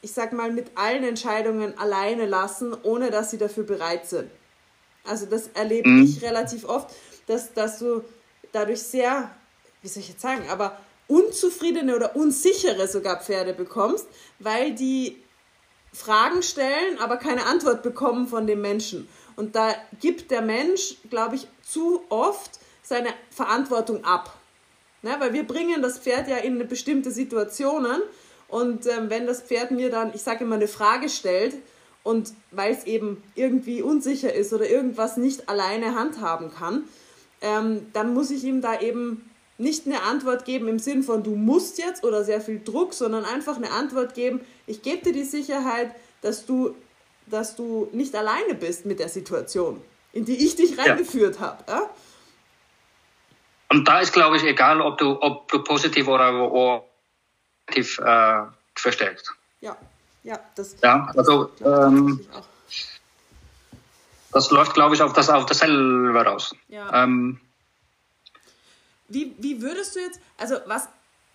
[0.02, 4.30] ich sag mal, mit allen Entscheidungen alleine lassen, ohne dass sie dafür bereit sind.
[5.06, 6.04] Also das erlebe mhm.
[6.04, 6.94] ich relativ oft,
[7.28, 8.04] dass, dass du
[8.52, 9.32] dadurch sehr,
[9.82, 14.08] wie soll ich jetzt sagen, aber unzufriedene oder unsichere sogar Pferde bekommst,
[14.40, 15.22] weil die
[15.94, 19.08] Fragen stellen, aber keine Antwort bekommen von dem Menschen.
[19.36, 24.38] Und da gibt der Mensch, glaube ich, zu oft seine Verantwortung ab.
[25.02, 25.16] Ne?
[25.20, 28.02] Weil wir bringen das Pferd ja in bestimmte Situationen
[28.48, 31.56] und ähm, wenn das Pferd mir dann, ich sage immer, eine Frage stellt
[32.04, 36.84] und weil es eben irgendwie unsicher ist oder irgendwas nicht alleine handhaben kann,
[37.42, 41.36] ähm, dann muss ich ihm da eben nicht eine Antwort geben im Sinn von du
[41.36, 45.24] musst jetzt oder sehr viel Druck, sondern einfach eine Antwort geben, ich gebe dir die
[45.24, 46.76] Sicherheit, dass du,
[47.26, 49.82] dass du nicht alleine bist mit der Situation,
[50.14, 51.42] in die ich dich reingeführt ja.
[51.42, 51.64] habe.
[51.68, 51.90] Ja?
[53.76, 56.86] Und da ist, glaube ich, egal, ob du, ob du positiv oder, oder
[57.68, 59.34] negativ äh, verstärkst.
[59.60, 59.76] Ja,
[60.24, 60.78] ja, das.
[60.82, 62.26] Ja, also ähm,
[64.32, 66.56] das läuft, glaube ich, auf das auf dasselbe raus.
[66.70, 67.04] Ja.
[67.04, 67.42] Ähm,
[69.10, 70.88] wie, wie würdest du jetzt, also was,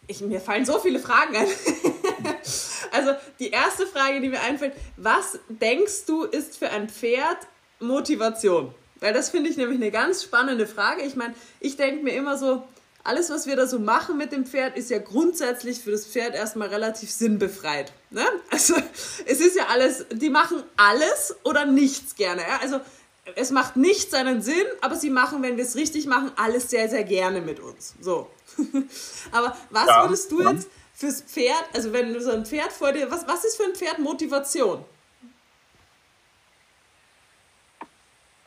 [0.07, 1.47] ich, mir fallen so viele Fragen ein.
[2.93, 7.47] also die erste Frage, die mir einfällt, was denkst du ist für ein Pferd
[7.81, 8.75] Motivation?
[9.01, 11.03] Weil das finde ich nämlich eine ganz spannende Frage.
[11.03, 12.63] Ich meine, ich denke mir immer so,
[13.03, 16.35] alles, was wir da so machen mit dem Pferd, ist ja grundsätzlich für das Pferd
[16.35, 17.93] erstmal relativ sinnbefreit.
[18.11, 18.25] Ne?
[18.51, 18.75] Also
[19.27, 22.43] es ist ja alles, die machen alles oder nichts gerne.
[22.43, 22.59] Ja?
[22.61, 22.81] Also
[23.37, 26.89] es macht nicht seinen Sinn, aber sie machen, wenn wir es richtig machen, alles sehr,
[26.91, 27.95] sehr gerne mit uns.
[28.01, 28.29] So.
[29.33, 32.93] aber was ja, würdest du jetzt fürs Pferd, also wenn du so ein Pferd vor
[32.93, 34.85] dir, was, was ist für ein Pferd Motivation?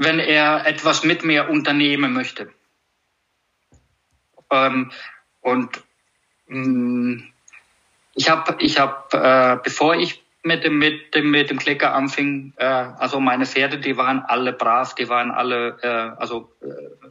[0.04, 2.52] Wenn er etwas mit mir unternehmen möchte.
[4.52, 4.92] Ähm,
[5.42, 5.84] und
[6.48, 7.34] mh, mm,
[8.16, 12.54] ich habe, ich hab, äh, bevor ich mit dem, mit dem, mit dem Klicker anfing,
[12.58, 17.08] äh, also meine Pferde, die waren alle brav, die waren alle, äh, also, äh,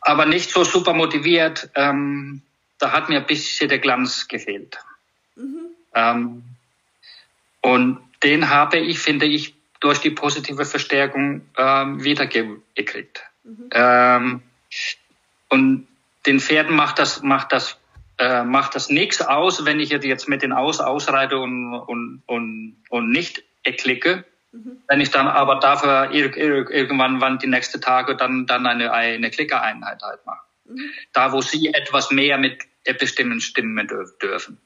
[0.00, 1.70] aber nicht so super motiviert.
[1.74, 2.42] Ähm,
[2.78, 4.78] da hat mir ein bisschen der Glanz gefehlt.
[5.36, 5.70] Mhm.
[5.94, 6.42] Ähm,
[7.62, 9.54] und den habe ich, finde ich,
[9.84, 13.22] durch die positive Verstärkung ähm, wiedergekriegt.
[13.44, 13.68] Mhm.
[13.70, 14.42] Ähm,
[15.50, 15.86] und
[16.24, 17.78] den Pferden macht das, macht das,
[18.16, 22.76] äh, macht das nichts aus, wenn ich jetzt mit den Aus ausreite und, und, und,
[22.88, 24.24] und nicht erklicke.
[24.52, 24.78] Mhm.
[24.88, 28.90] Wenn ich dann aber dafür ir ir irgendwann wann die nächsten Tage dann, dann eine,
[28.90, 30.46] eine Klickereinheit halt mache.
[30.64, 30.80] Mhm.
[31.12, 32.62] Da, wo sie etwas mehr mit
[32.98, 33.86] bestimmen stimmen
[34.22, 34.58] dürfen.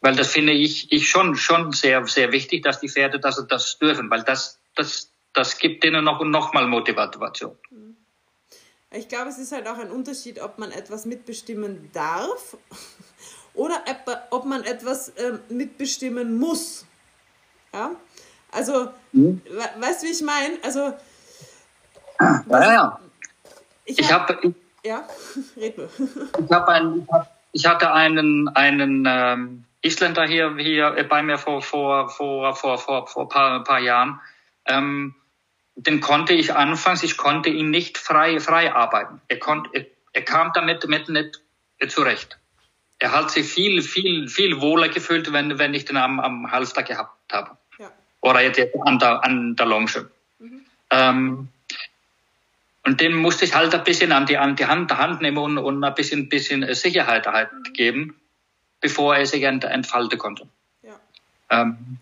[0.00, 3.78] Weil das finde ich, ich schon, schon sehr, sehr wichtig, dass die Pferde das, das
[3.78, 7.56] dürfen, weil das, das, das gibt denen noch, noch mal Motivation.
[8.92, 12.56] Ich glaube, es ist halt auch ein Unterschied, ob man etwas mitbestimmen darf
[13.54, 13.84] oder
[14.30, 16.84] ob man etwas äh, mitbestimmen muss.
[17.72, 17.94] Ja?
[18.50, 19.40] Also, mhm.
[19.78, 20.58] weißt du, wie ich meine?
[20.64, 20.92] Also,
[22.20, 23.00] ja, ja.
[23.84, 24.34] Ich habe.
[24.34, 24.54] Hab,
[24.84, 25.06] ja,
[25.56, 25.88] red nur.
[25.98, 31.38] Ich habe ein, ich hab ich hatte einen, einen ähm, Isländer hier, hier bei mir
[31.38, 34.20] vor, vor, vor, vor, vor, vor paar, paar Jahren.
[34.66, 35.14] Ähm,
[35.74, 39.20] den konnte ich anfangs, ich konnte ihn nicht frei, frei arbeiten.
[39.28, 41.40] Er, konnte, er, er kam damit mit nicht
[41.88, 42.38] zurecht.
[42.98, 46.82] Er hat sich viel, viel, viel wohler gefühlt, wenn, wenn ich den am, am Halfter
[46.82, 47.56] gehabt habe.
[47.78, 47.90] Ja.
[48.20, 50.10] Oder jetzt an der, an der Longe.
[50.38, 50.66] Mhm.
[50.90, 51.48] Ähm,
[52.84, 55.58] und dem musste ich halt ein bisschen an die, an die Hand, Hand nehmen und,
[55.58, 58.18] und ein bisschen, bisschen Sicherheit halt geben,
[58.80, 60.48] bevor er sich ent, entfalten konnte.
[60.82, 60.98] Ja.
[61.50, 61.98] Ähm,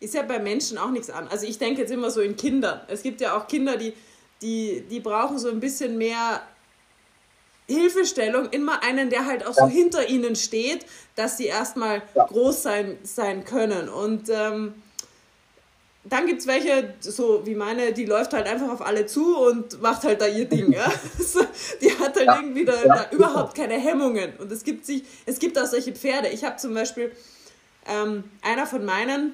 [0.00, 1.28] ist ja bei Menschen auch nichts an.
[1.28, 2.80] Also ich denke jetzt immer so in Kindern.
[2.88, 3.94] Es gibt ja auch Kinder, die,
[4.42, 6.42] die, die brauchen so ein bisschen mehr
[7.66, 9.64] Hilfestellung, immer einen, der halt auch ja.
[9.64, 10.84] so hinter ihnen steht,
[11.16, 12.26] dass sie erstmal ja.
[12.26, 13.88] groß sein, sein können.
[13.88, 14.74] Und ähm,
[16.06, 19.80] dann gibt es welche, so wie meine, die läuft halt einfach auf alle zu und
[19.80, 20.70] macht halt da ihr Ding.
[20.70, 20.92] Ja?
[21.80, 22.36] die hat halt ja.
[22.36, 22.94] irgendwie da, ja.
[22.94, 24.34] da, überhaupt keine Hemmungen.
[24.36, 26.28] Und es gibt, sich, es gibt auch solche Pferde.
[26.28, 27.10] Ich habe zum Beispiel
[27.86, 29.32] ähm, einer von meinen,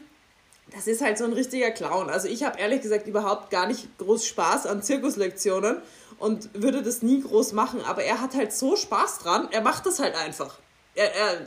[0.73, 2.09] das ist halt so ein richtiger Clown.
[2.09, 5.79] Also ich habe ehrlich gesagt überhaupt gar nicht groß Spaß an Zirkuslektionen
[6.21, 7.81] und würde das nie groß machen.
[7.85, 10.59] Aber er hat halt so Spaß dran, er macht das halt einfach.
[10.95, 11.45] Er, er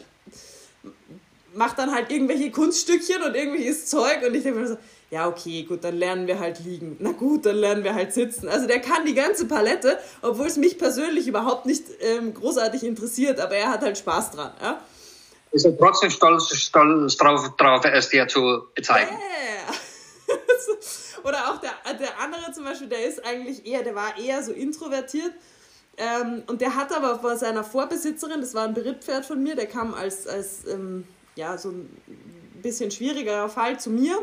[1.53, 4.77] macht dann halt irgendwelche Kunststückchen und irgendwelches Zeug und ich denke mir so,
[5.13, 6.95] ja, okay, gut, dann lernen wir halt liegen.
[6.99, 8.49] Na gut, dann lernen wir halt sitzen.
[8.49, 13.39] Also der kann die ganze Palette, obwohl es mich persönlich überhaupt nicht ähm, großartig interessiert,
[13.39, 14.52] aber er hat halt Spaß dran.
[14.60, 14.82] Ja?
[15.52, 19.12] Ist er trotzdem stolz, stolz drauf, drauf, es dir zu zeigen?
[19.12, 20.38] Yeah.
[21.23, 24.52] Oder auch der, der andere zum Beispiel, der ist eigentlich eher, der war eher so
[24.52, 25.34] introvertiert.
[25.95, 29.67] Ähm, und der hat aber vor seiner Vorbesitzerin, das war ein Berittpferd von mir, der
[29.67, 31.88] kam als, als ähm, ja, so ein
[32.63, 34.17] bisschen schwierigerer Fall zu mir.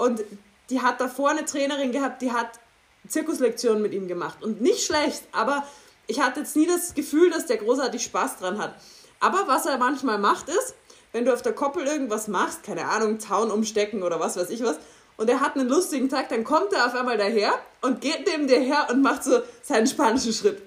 [0.00, 0.22] Und
[0.70, 2.58] die hat davor eine Trainerin gehabt, die hat
[3.06, 4.42] Zirkuslektionen mit ihm gemacht.
[4.42, 5.64] Und nicht schlecht, aber
[6.06, 8.74] ich hatte jetzt nie das Gefühl, dass der großartig Spaß dran hat.
[9.20, 10.74] Aber was er manchmal macht, ist,
[11.12, 14.62] wenn du auf der Koppel irgendwas machst, keine Ahnung, Zaun umstecken oder was weiß ich
[14.62, 14.78] was,
[15.16, 18.46] und er hat einen lustigen Tag, dann kommt er auf einmal daher und geht neben
[18.46, 20.62] dir her und macht so seinen spanischen Schritt.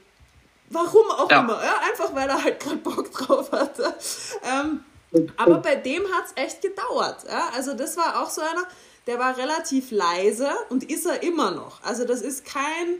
[0.69, 1.39] Warum auch ja.
[1.39, 1.74] immer, ja?
[1.89, 3.96] einfach weil er halt gerade Bock drauf hatte.
[4.43, 4.84] Ähm,
[5.38, 7.24] aber bei dem hat es echt gedauert.
[7.28, 7.50] Ja?
[7.56, 8.67] Also das war auch so einer,
[9.08, 11.84] der war relativ leise und ist er immer noch.
[11.84, 12.96] Also das ist kein,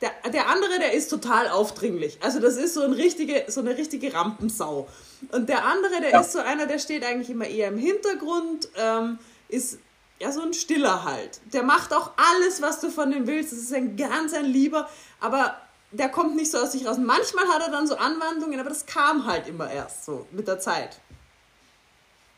[0.00, 2.18] der, der andere, der ist total aufdringlich.
[2.20, 4.88] Also das ist so, ein richtige, so eine richtige Rampensau.
[5.32, 6.20] Und der andere, der ja.
[6.20, 9.78] ist so einer, der steht eigentlich immer eher im Hintergrund, ähm, ist
[10.20, 11.40] ja so ein Stiller halt.
[11.52, 13.52] Der macht auch alles, was du von dem willst.
[13.52, 14.88] Das ist ein ganz ein Lieber,
[15.20, 15.56] aber
[15.90, 16.98] der kommt nicht so aus sich raus.
[16.98, 20.58] Manchmal hat er dann so Anwandlungen, aber das kam halt immer erst so mit der
[20.58, 21.00] Zeit.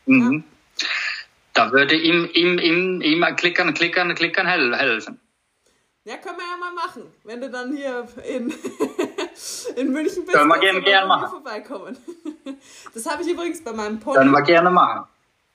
[0.05, 0.43] Mhm.
[0.77, 0.87] Ja.
[1.59, 5.19] Da würde ihm, ihm, ihm, ihm klickern, klickern, klickern helfen.
[6.05, 8.53] Ja, können wir ja mal machen, wenn du dann hier in,
[9.75, 10.37] in München bist.
[10.37, 11.29] Können wir gerne, gerne machen.
[11.29, 11.97] Vorbeikommen.
[12.93, 14.17] Das habe ich übrigens bei meinem Pony.
[14.17, 15.07] Können wir gerne machen.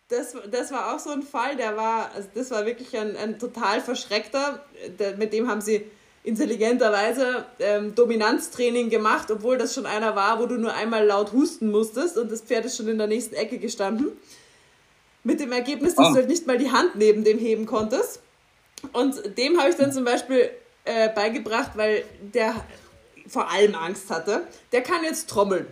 [0.08, 3.38] Das, das war auch so ein Fall, der war, also das war wirklich ein, ein
[3.38, 4.62] total verschreckter.
[4.98, 5.90] Der, mit dem haben sie
[6.22, 11.70] intelligenterweise ähm, Dominanztraining gemacht, obwohl das schon einer war, wo du nur einmal laut husten
[11.70, 14.12] musstest und das Pferd ist schon in der nächsten Ecke gestanden.
[15.24, 16.10] Mit dem Ergebnis, dass oh.
[16.10, 18.20] du halt nicht mal die Hand neben dem heben konntest.
[18.92, 20.50] Und dem habe ich dann zum Beispiel
[20.84, 22.54] äh, beigebracht, weil der
[23.26, 24.46] vor allem Angst hatte.
[24.72, 25.66] Der kann jetzt trommeln.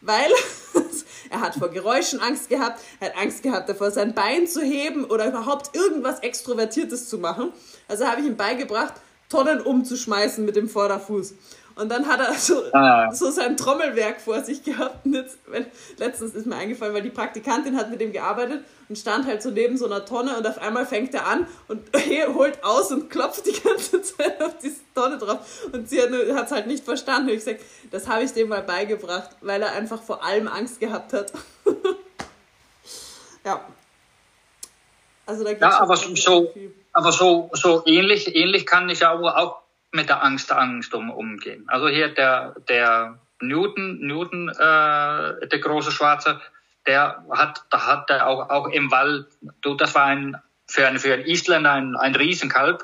[0.00, 0.30] Weil
[1.30, 5.04] er hat vor Geräuschen Angst gehabt, er hat Angst gehabt davor, sein Bein zu heben
[5.04, 7.52] oder überhaupt irgendwas Extrovertiertes zu machen.
[7.88, 8.94] Also habe ich ihm beigebracht,
[9.28, 11.34] Tonnen umzuschmeißen mit dem Vorderfuß.
[11.78, 13.12] Und dann hat er so, ah.
[13.12, 15.06] so sein Trommelwerk vor sich gehabt.
[15.06, 15.64] Und jetzt, wenn,
[15.96, 19.50] letztens ist mir eingefallen, weil die Praktikantin hat mit ihm gearbeitet und stand halt so
[19.50, 21.88] neben so einer Tonne und auf einmal fängt er an und
[22.34, 25.38] holt aus und klopft die ganze Zeit auf diese Tonne drauf.
[25.70, 27.30] Und sie hat es halt nicht verstanden.
[27.30, 27.60] Und ich sage,
[27.92, 31.32] das habe ich dem mal beigebracht, weil er einfach vor allem Angst gehabt hat.
[33.44, 33.64] ja.
[35.26, 36.52] Also da ja, aber so,
[36.92, 41.64] aber so, so ähnlich, ähnlich kann ich auch, auch mit der Angst, Angst um, umgehen.
[41.68, 46.40] Also hier der, der Newton, Newton, äh, der große Schwarze,
[46.86, 49.26] der hat, da hat er auch, auch im Wald,
[49.60, 52.82] du, das war ein, für einen, für einen Isländer ein, ein Riesenkalb,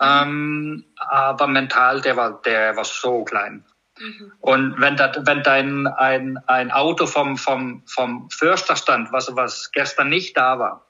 [0.00, 3.64] ähm, aber mental, der war, der war so klein.
[3.98, 4.32] Mhm.
[4.40, 9.70] Und wenn, da, wenn dein, ein, ein Auto vom, vom, vom Förster stand, was, was
[9.72, 10.86] gestern nicht da war,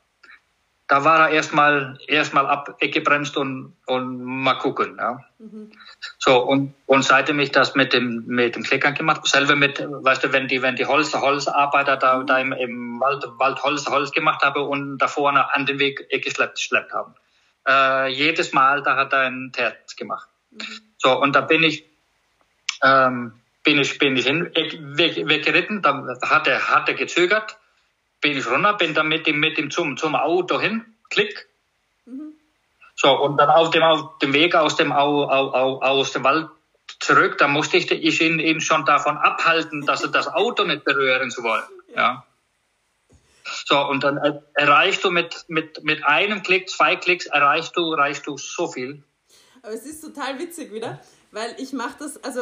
[0.87, 4.97] da war er erstmal erstmal abgebremst und, und mal gucken.
[4.99, 5.25] Ja.
[5.39, 5.73] Mhm.
[6.19, 10.25] So, und, und seitdem ich das mit dem, mit dem Klickern gemacht selber mit, weißt
[10.25, 14.13] du, wenn die, wenn die Holz, Holzarbeiter da, da im, im Wald, Wald Holz, Holz
[14.13, 17.15] gemacht haben und da vorne an den Weg geschleppt, geschleppt haben.
[17.67, 20.29] Äh, jedes Mal, da hat er ein Terz gemacht.
[20.51, 20.61] Mhm.
[20.99, 21.85] So, und da bin ich,
[22.83, 27.57] ähm, bin ich, bin ich hin, weg, weggeritten, da hat er, hat er gezögert,
[28.25, 31.47] bin ich runter, bin dann mit dem, mit dem zum, zum Auto hin, klick.
[32.07, 32.33] Mhm.
[32.97, 36.25] So, und dann auf dem, auf dem Weg aus dem, au, au, au, aus dem
[36.25, 36.49] Wald
[37.01, 40.85] zurück, da musste ich, ich ihn, ihn schon davon abhalten, dass er das Auto nicht
[40.85, 41.65] berühren zu wollen.
[41.89, 41.97] Ja.
[41.97, 42.27] ja.
[43.67, 48.27] So, und dann erreichst du mit, mit, mit einem Klick, zwei Klicks, erreichst du, erreichst
[48.27, 49.03] du so viel.
[49.63, 50.99] Aber es ist total witzig wieder,
[51.31, 52.41] weil ich mache das, also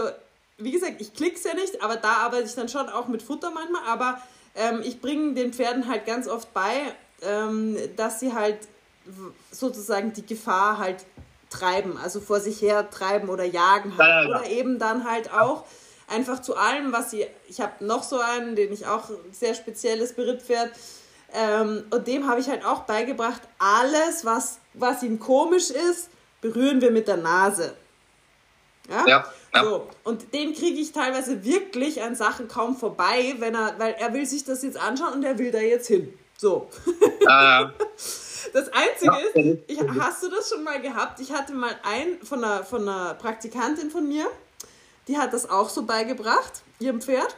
[0.59, 3.51] wie gesagt, ich klick's ja nicht, aber da arbeite ich dann schon auch mit Futter
[3.51, 4.23] manchmal, aber
[4.55, 6.75] ähm, ich bringe den Pferden halt ganz oft bei,
[7.23, 8.59] ähm, dass sie halt
[9.51, 11.05] sozusagen die Gefahr halt
[11.51, 14.09] treiben, also vor sich her treiben oder jagen halt.
[14.09, 14.29] Ja, ja, ja.
[14.29, 15.65] Oder eben dann halt auch
[16.09, 17.27] einfach zu allem, was sie.
[17.49, 20.71] Ich habe noch so einen, den ich auch sehr spezielles Berittpferd.
[21.35, 26.11] Ähm, und dem habe ich halt auch beigebracht, alles, was, was ihm komisch ist,
[26.43, 27.75] berühren wir mit der Nase.
[28.91, 29.07] Ja?
[29.07, 29.65] ja, ja.
[29.65, 29.89] So.
[30.05, 34.27] Und den kriege ich teilweise wirklich an Sachen kaum vorbei, wenn er, weil er will
[34.27, 36.13] sich das jetzt anschauen und er will da jetzt hin.
[36.37, 36.69] So.
[37.27, 37.67] Äh.
[38.53, 41.21] Das Einzige ist, ich, hast du das schon mal gehabt?
[41.21, 44.27] Ich hatte mal einen von einer, von einer Praktikantin von mir,
[45.09, 47.37] die hat das auch so beigebracht, ihrem Pferd,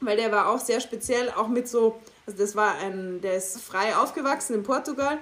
[0.00, 3.60] weil der war auch sehr speziell, auch mit so, also das war ein, der ist
[3.60, 5.18] frei aufgewachsen in Portugal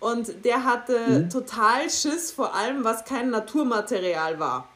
[0.00, 1.30] und der hatte mhm.
[1.30, 4.68] total Schiss vor allem, was kein Naturmaterial war.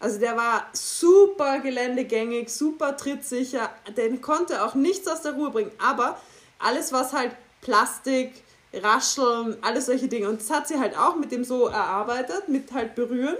[0.00, 5.72] Also der war super geländegängig, super trittsicher, den konnte auch nichts aus der Ruhe bringen,
[5.78, 6.20] aber
[6.60, 8.32] alles was halt Plastik,
[8.72, 10.28] Rascheln, alles solche Dinge.
[10.28, 13.36] Und das hat sie halt auch mit dem so erarbeitet, mit halt berühren.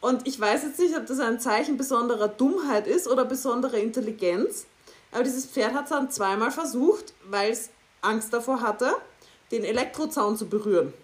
[0.00, 4.66] Und ich weiß jetzt nicht, ob das ein Zeichen besonderer Dummheit ist oder besonderer Intelligenz.
[5.12, 8.92] Aber dieses Pferd hat es dann zweimal versucht, weil es Angst davor hatte,
[9.50, 10.94] den Elektrozaun zu berühren.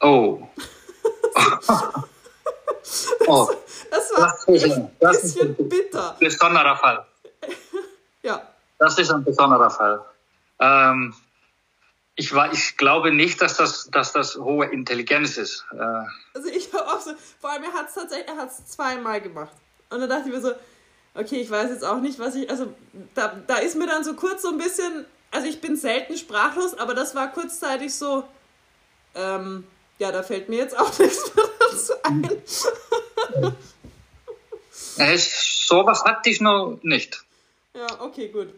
[0.00, 0.40] Oh.
[3.26, 3.48] oh.
[3.90, 6.16] Das war das ist, ein bisschen ist bitter.
[6.18, 7.06] Besonderer Fall.
[8.22, 8.42] ja.
[8.78, 10.04] Das ist ein besonderer Fall.
[10.60, 11.14] Ähm,
[12.14, 15.64] ich, war, ich glaube nicht, dass das, dass das hohe Intelligenz ist.
[15.72, 15.76] Äh,
[16.34, 19.20] also ich habe auch so, vor allem er hat es tatsächlich, er hat es zweimal
[19.20, 19.52] gemacht.
[19.90, 20.52] Und dann dachte ich mir so,
[21.14, 22.72] okay, ich weiß jetzt auch nicht, was ich, also
[23.14, 26.78] da, da ist mir dann so kurz so ein bisschen, also ich bin selten sprachlos,
[26.78, 28.24] aber das war kurzzeitig so,
[29.14, 29.66] ähm,
[30.00, 32.42] ja, da fällt mir jetzt auch nichts mehr dazu ein.
[34.96, 37.22] äh, sowas hatte ich noch nicht.
[37.74, 38.48] Ja, okay, gut.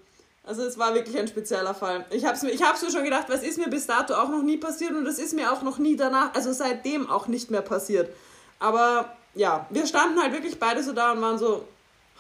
[0.45, 2.05] Also es war wirklich ein spezieller Fall.
[2.11, 4.57] Ich habe ich hab's mir schon gedacht, was ist mir bis dato auch noch nie
[4.57, 8.13] passiert und das ist mir auch noch nie danach, also seitdem auch nicht mehr passiert.
[8.59, 11.67] Aber ja, wir standen halt wirklich beide so da und waren so,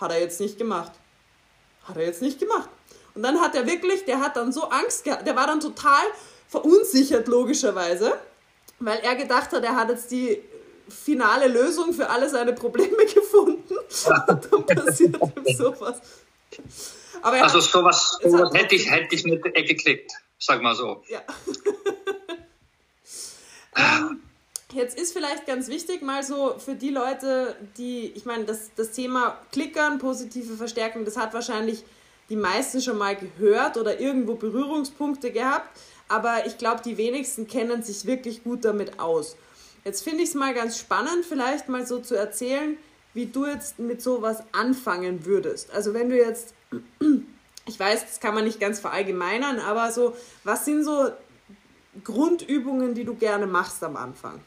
[0.00, 0.92] hat er jetzt nicht gemacht.
[1.85, 2.68] Hat er jetzt nicht gemacht.
[3.14, 6.02] Und dann hat er wirklich, der hat dann so Angst gehabt, der war dann total
[6.48, 8.14] verunsichert logischerweise,
[8.85, 10.42] weil er gedacht hat, er hat jetzt die
[10.88, 13.75] finale Lösung für alle seine Probleme gefunden.
[13.75, 16.01] Und dann passiert ihm sowas.
[17.23, 21.03] Aber also sowas, sowas hätte, ich, hätte ich nicht geklickt, sag mal so.
[21.09, 21.23] Ja.
[23.77, 24.21] ähm,
[24.73, 28.90] jetzt ist vielleicht ganz wichtig, mal so für die Leute, die, ich meine, das, das
[28.90, 31.85] Thema Klickern, positive Verstärkung, das hat wahrscheinlich
[32.29, 35.68] die meisten schon mal gehört oder irgendwo Berührungspunkte gehabt,
[36.12, 39.37] aber ich glaube, die wenigsten kennen sich wirklich gut damit aus.
[39.85, 42.77] Jetzt finde ich es mal ganz spannend, vielleicht mal so zu erzählen,
[43.14, 45.70] wie du jetzt mit sowas anfangen würdest.
[45.72, 46.55] Also wenn du jetzt
[47.66, 51.12] ich weiß, das kann man nicht ganz verallgemeinern, aber so, was sind so
[52.03, 54.40] Grundübungen, die du gerne machst am Anfang?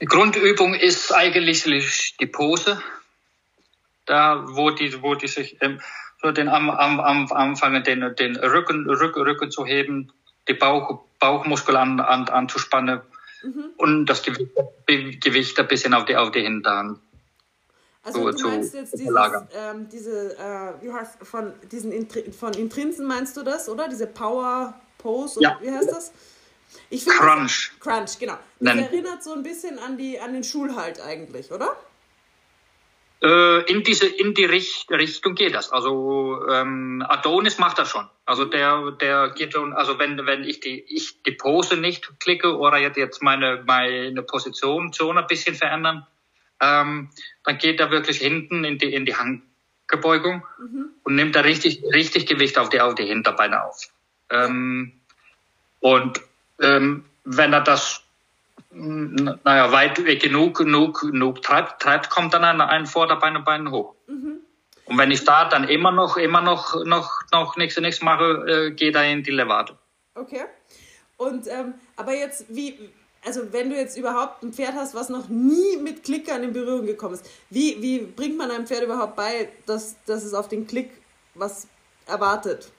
[0.00, 2.80] Grundübung ist eigentlich die Pose,
[4.06, 5.80] da wo die, wo die sich ähm,
[6.20, 10.12] so den am, am, am Anfang den, den Rücken, Rücken, Rücken zu heben,
[10.48, 13.00] die Bauch, Bauchmuskel an, an, anzuspannen
[13.42, 13.64] mhm.
[13.76, 14.50] und das Gewicht,
[14.86, 16.98] Gewicht ein bisschen auf die, auf die Hinterhand
[18.08, 19.16] also du meinst jetzt dieses,
[19.54, 23.88] ähm, diese, äh, wie heißt, von diesen Intri von Intrinsen meinst du das, oder?
[23.88, 25.58] Diese Power Pose, ja.
[25.60, 26.12] wie heißt das?
[26.90, 27.72] Ich Crunch.
[27.72, 28.34] Das, Crunch, genau.
[28.60, 28.78] Das Nein.
[28.80, 31.76] erinnert so ein bisschen an, die, an den Schulhalt eigentlich, oder?
[33.20, 35.72] Äh, in diese in die Richt Richtung geht das.
[35.72, 38.08] Also ähm, Adonis macht das schon.
[38.24, 39.72] Also der der geht schon.
[39.72, 44.92] Also wenn wenn ich die ich die Pose nicht klicke oder jetzt meine meine Position
[44.92, 46.06] so ein bisschen verändern,
[46.60, 47.10] ähm,
[47.44, 50.90] dann geht er wirklich hinten in die, in die Handgebeugung mhm.
[51.04, 53.88] und nimmt da richtig, richtig Gewicht auf die, auf die Hinterbeine auf.
[54.30, 54.92] Ähm,
[55.80, 56.20] und
[56.60, 58.02] ähm, wenn er das
[58.70, 63.94] naja, weit genug, genug, genug treibt, treibt, kommt dann ein, ein Vorderbein und Bein hoch.
[64.06, 64.40] Mhm.
[64.84, 68.70] Und wenn ich da dann immer noch, immer noch, noch, noch nichts, nichts mache, äh,
[68.70, 69.76] geht er in die Levate.
[70.14, 70.44] Okay.
[71.16, 72.90] Und, ähm, aber jetzt, wie,
[73.24, 76.86] also wenn du jetzt überhaupt ein Pferd hast, was noch nie mit Klickern in Berührung
[76.86, 80.66] gekommen ist, wie, wie bringt man einem Pferd überhaupt bei, dass, dass es auf den
[80.66, 80.90] Klick
[81.34, 81.68] was
[82.06, 82.70] erwartet?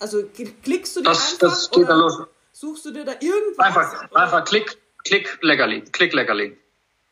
[0.00, 0.22] Also
[0.62, 2.22] klickst du dir das, einfach das geht oder los.
[2.52, 3.66] suchst du dir da irgendwas?
[3.66, 6.56] Einfach, einfach Klick, Klick, Leckerli, Klick, Leckerli.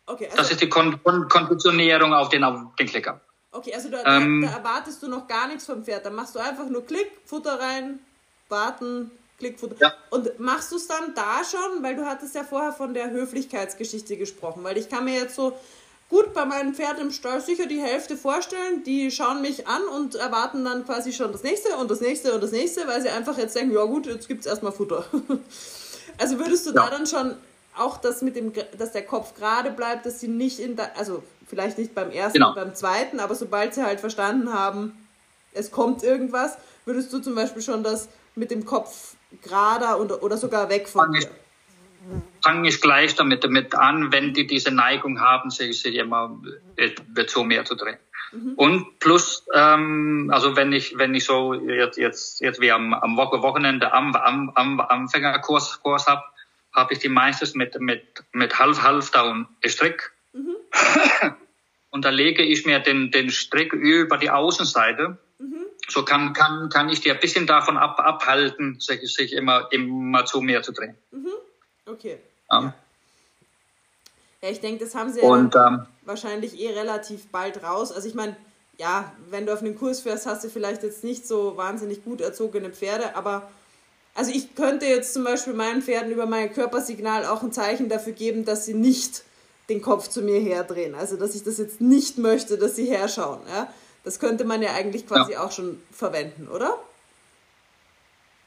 [0.06, 3.20] Okay, also, das ist die Kon Kon Konditionierung auf den, auf den Klicker.
[3.52, 6.04] Okay, also da, ähm, da, erwartest du noch gar nichts vom Pferd.
[6.04, 8.00] Da machst du einfach nur Klick, Futter rein,
[8.48, 9.76] warten, Klickfutter.
[9.80, 9.94] Ja.
[10.10, 14.16] Und machst du es dann da schon, weil du hattest ja vorher von der Höflichkeitsgeschichte
[14.16, 15.58] gesprochen, weil ich kann mir jetzt so
[16.08, 20.14] gut bei meinem Pferd im Stall sicher die Hälfte vorstellen, die schauen mich an und
[20.14, 23.36] erwarten dann quasi schon das nächste und das nächste und das nächste, weil sie einfach
[23.36, 25.04] jetzt denken, ja gut, jetzt gibt es erstmal Futter.
[26.18, 26.84] also würdest du ja.
[26.84, 27.36] da dann schon
[27.78, 31.22] auch das mit dem, dass der Kopf gerade bleibt, dass sie nicht in, da, also
[31.46, 32.54] vielleicht nicht beim ersten, genau.
[32.54, 35.08] beim zweiten, aber sobald sie halt verstanden haben,
[35.52, 40.36] es kommt irgendwas, würdest du zum Beispiel schon das mit dem Kopf gerader oder, oder
[40.36, 41.28] sogar weg von dir?
[42.42, 46.38] fange ich gleich damit, damit an, wenn die diese Neigung haben, sich, sich immer
[47.26, 47.98] so mehr zu drehen.
[48.32, 48.52] Mhm.
[48.56, 53.16] Und plus, ähm, also wenn ich wenn ich so jetzt jetzt jetzt wie am, am
[53.16, 56.22] Wochenende am am, am Anfängerkurs Kurs habe,
[56.76, 58.02] habe ich die meistens mit mit
[58.32, 60.12] mit halb halb down Strick.
[60.32, 60.54] Mhm.
[61.90, 65.18] Und da lege ich mir den den Strick über die Außenseite.
[65.38, 65.64] Mhm.
[65.88, 70.26] So kann kann kann ich dir ein bisschen davon ab, abhalten, sich, sich immer immer
[70.26, 70.96] zu mir zu drehen.
[71.10, 71.32] Mhm.
[71.86, 72.18] Okay.
[72.50, 72.74] Ja.
[74.42, 74.50] ja.
[74.50, 77.90] ich denke, das haben sie und, ja ähm, wahrscheinlich eh relativ bald raus.
[77.90, 78.36] Also ich meine,
[78.78, 82.20] ja, wenn du auf einen Kurs fährst, hast du vielleicht jetzt nicht so wahnsinnig gut
[82.20, 83.50] erzogene Pferde, aber
[84.16, 88.14] also ich könnte jetzt zum Beispiel meinen Pferden über mein Körpersignal auch ein Zeichen dafür
[88.14, 89.22] geben, dass sie nicht
[89.68, 90.94] den Kopf zu mir herdrehen.
[90.94, 93.40] Also dass ich das jetzt nicht möchte, dass sie herschauen.
[93.48, 93.72] Ja?
[94.04, 95.44] Das könnte man ja eigentlich quasi ja.
[95.44, 96.78] auch schon verwenden, oder?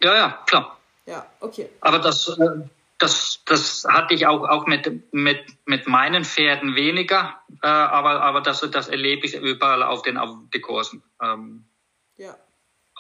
[0.02, 0.80] Ja, ja, klar.
[1.06, 1.70] Ja, okay.
[1.82, 2.68] Aber das, äh,
[2.98, 8.42] das, das hatte ich auch, auch mit, mit, mit meinen Pferden weniger, äh, aber, aber
[8.42, 11.04] das, das erlebe ich überall auf den, auf den Kursen.
[11.22, 11.66] Ähm,
[12.18, 12.36] ja.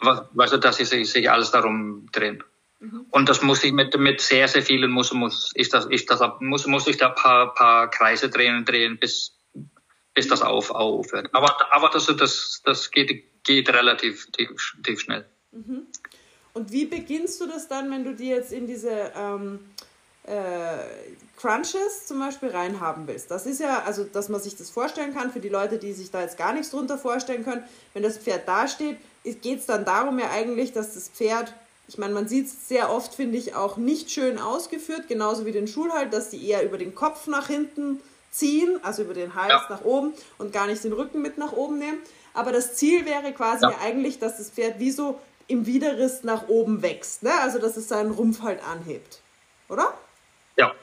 [0.01, 2.43] Weißt du, dass sie sich alles darum drehen.
[2.79, 3.05] Mhm.
[3.11, 6.21] Und das muss ich mit, mit sehr, sehr vielen muss, muss ich das, ich das,
[6.39, 9.37] muss, muss ich da paar, paar Kreise drehen, drehen, bis,
[10.13, 11.29] bis das auf, aufhört.
[11.33, 15.25] Aber, aber das, das, das geht, geht relativ tief, tief schnell.
[15.51, 15.87] Mhm.
[16.53, 19.59] Und wie beginnst du das dann, wenn du dir jetzt in diese, ähm,
[20.29, 20.77] äh,
[21.37, 23.31] Crunches zum Beispiel reinhaben willst.
[23.31, 26.11] Das ist ja, also dass man sich das vorstellen kann, für die Leute, die sich
[26.11, 27.63] da jetzt gar nichts drunter vorstellen können,
[27.93, 31.53] wenn das Pferd dasteht, geht es dann darum ja eigentlich, dass das Pferd,
[31.89, 35.51] ich meine, man sieht es sehr oft, finde ich, auch nicht schön ausgeführt, genauso wie
[35.51, 39.49] den Schulhalt, dass die eher über den Kopf nach hinten ziehen, also über den Hals
[39.49, 39.65] ja.
[39.69, 41.97] nach oben und gar nicht den Rücken mit nach oben nehmen.
[42.35, 43.75] Aber das Ziel wäre quasi ja.
[43.81, 47.31] eigentlich, dass das Pferd wie so im Widerriss nach oben wächst, ne?
[47.41, 49.21] also dass es seinen Rumpf halt anhebt,
[49.67, 49.97] oder?
[50.57, 50.75] Ja.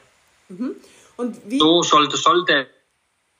[0.49, 0.75] Mhm.
[1.15, 2.67] Und wie, so sollte, sollte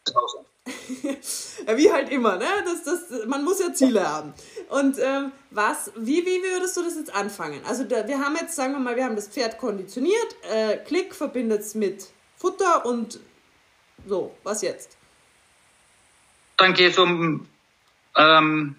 [0.06, 0.46] es aussehen.
[1.76, 2.46] wie halt immer, ne?
[2.66, 4.34] Das, das, man muss ja Ziele haben.
[4.70, 7.62] Und ähm, was, wie, wie würdest du das jetzt anfangen?
[7.66, 11.16] Also da, wir haben jetzt, sagen wir mal, wir haben das Pferd konditioniert, äh, Klick
[11.16, 12.08] verbindet es mit
[12.38, 13.20] Futter und
[14.08, 14.98] so, was jetzt?
[16.58, 17.48] Dann geht es um
[18.16, 18.76] ähm,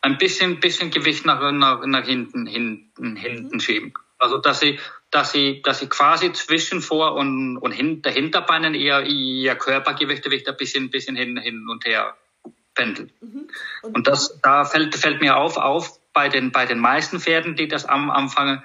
[0.00, 3.60] ein bisschen, bisschen Gewicht nach, nach, nach hinten, hinten, hinten mhm.
[3.60, 3.92] schieben.
[4.18, 4.78] Also dass sie
[5.10, 10.56] dass sie, dass sie quasi zwischen Vor- und, und hinter Hinterbeinen ihr, ihr Körpergewicht ein
[10.56, 12.16] bisschen, bisschen hin, hin und her
[12.74, 13.10] pendelt.
[13.22, 13.48] Mhm.
[13.82, 17.56] Und, und, das, da fällt, fällt mir auf, auf bei den, bei den meisten Pferden,
[17.56, 18.62] die das am anfangen,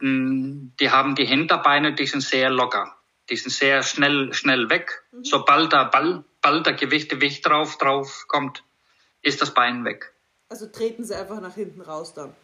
[0.00, 2.94] die haben die Hinterbeine, die sind sehr locker.
[3.30, 5.04] Die sind sehr schnell, schnell weg.
[5.12, 5.24] Mhm.
[5.24, 8.62] Sobald da, bald, bald der Gewicht, Gewicht drauf, drauf kommt,
[9.22, 10.14] ist das Bein weg.
[10.48, 12.34] Also treten sie einfach nach hinten raus dann?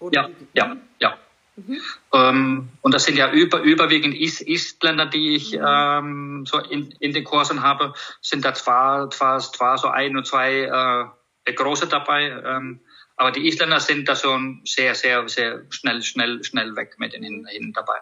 [0.00, 1.18] Oder ja, ja, ja.
[1.56, 1.80] Mhm.
[2.12, 5.64] Ähm, und das sind ja über, überwiegend Ist-Länder, die ich mhm.
[5.66, 10.26] ähm, so in, in den Kursen habe, sind da zwar, zwar, zwar so ein und
[10.26, 11.12] zwei
[11.46, 12.80] äh, große dabei, ähm,
[13.16, 17.22] aber die Isländer sind da schon sehr, sehr, sehr schnell, schnell, schnell weg mit den
[17.46, 18.00] hinten dabei.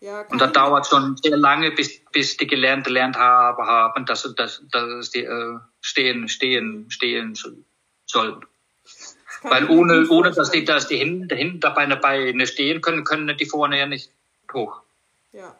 [0.00, 4.22] Ja, und das dauert schon sehr lange, bis, bis die gelernt, gelernt haben, haben dass,
[4.34, 7.36] dass, dass die äh, stehen, stehen, stehen
[8.06, 8.44] sollen.
[9.42, 13.86] Weil ohne, ohne dass die, dass die Hinterbeine Beine stehen können, können die vorne ja
[13.86, 14.10] nicht
[14.52, 14.80] hoch.
[15.32, 15.54] Ja,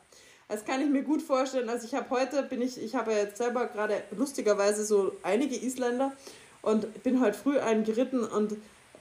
[0.49, 1.69] das kann ich mir gut vorstellen.
[1.69, 5.57] Also ich habe heute, bin ich, ich habe ja jetzt selber gerade lustigerweise so einige
[5.57, 6.13] Isländer
[6.61, 8.57] und bin heute früh einen geritten und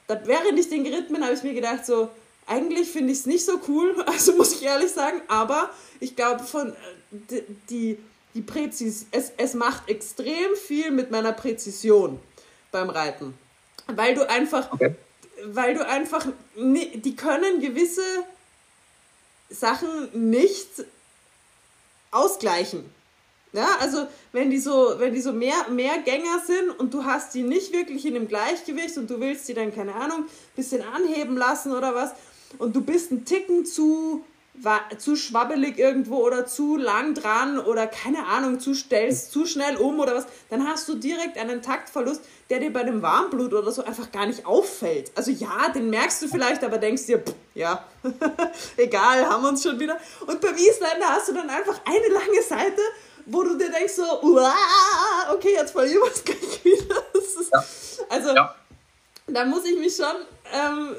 [0.07, 2.09] das, während ich den geritten bin, habe ich mir gedacht so,
[2.47, 5.69] eigentlich finde ich es nicht so cool, also muss ich ehrlich sagen, aber
[5.99, 7.97] ich glaube von äh, die,
[8.34, 12.19] die Präzis, es, es macht extrem viel mit meiner Präzision
[12.71, 13.34] beim Reiten.
[13.88, 14.95] Weil du einfach, okay.
[15.45, 16.25] weil du einfach,
[16.55, 18.03] die können gewisse
[19.49, 20.69] Sachen nicht
[22.11, 22.86] ausgleichen.
[23.53, 27.34] Ja, also wenn die so, wenn die so mehr, mehr Gänger sind und du hast
[27.34, 30.25] die nicht wirklich in dem Gleichgewicht und du willst die dann, keine Ahnung,
[30.55, 32.11] bisschen anheben lassen oder was
[32.59, 34.23] und du bist ein Ticken zu
[34.54, 39.78] war zu schwabbelig irgendwo oder zu lang dran oder keine Ahnung, zu stellst zu schnell
[39.78, 43.72] um oder was, dann hast du direkt einen Taktverlust, der dir bei dem Warmblut oder
[43.72, 45.12] so einfach gar nicht auffällt.
[45.16, 47.86] Also ja, den merkst du vielleicht, aber denkst dir, pff, ja,
[48.78, 49.97] egal, haben wir uns schon wieder.
[50.28, 52.82] Und beim Isländer hast du dann einfach eine lange Seite,
[53.26, 54.04] wo du dir denkst so,
[55.34, 57.04] okay, jetzt verlieren wir es gleich wieder.
[57.14, 57.64] Ist, ja.
[58.10, 58.56] Also, ja.
[59.28, 60.16] da muss ich mich schon
[60.54, 60.95] ähm,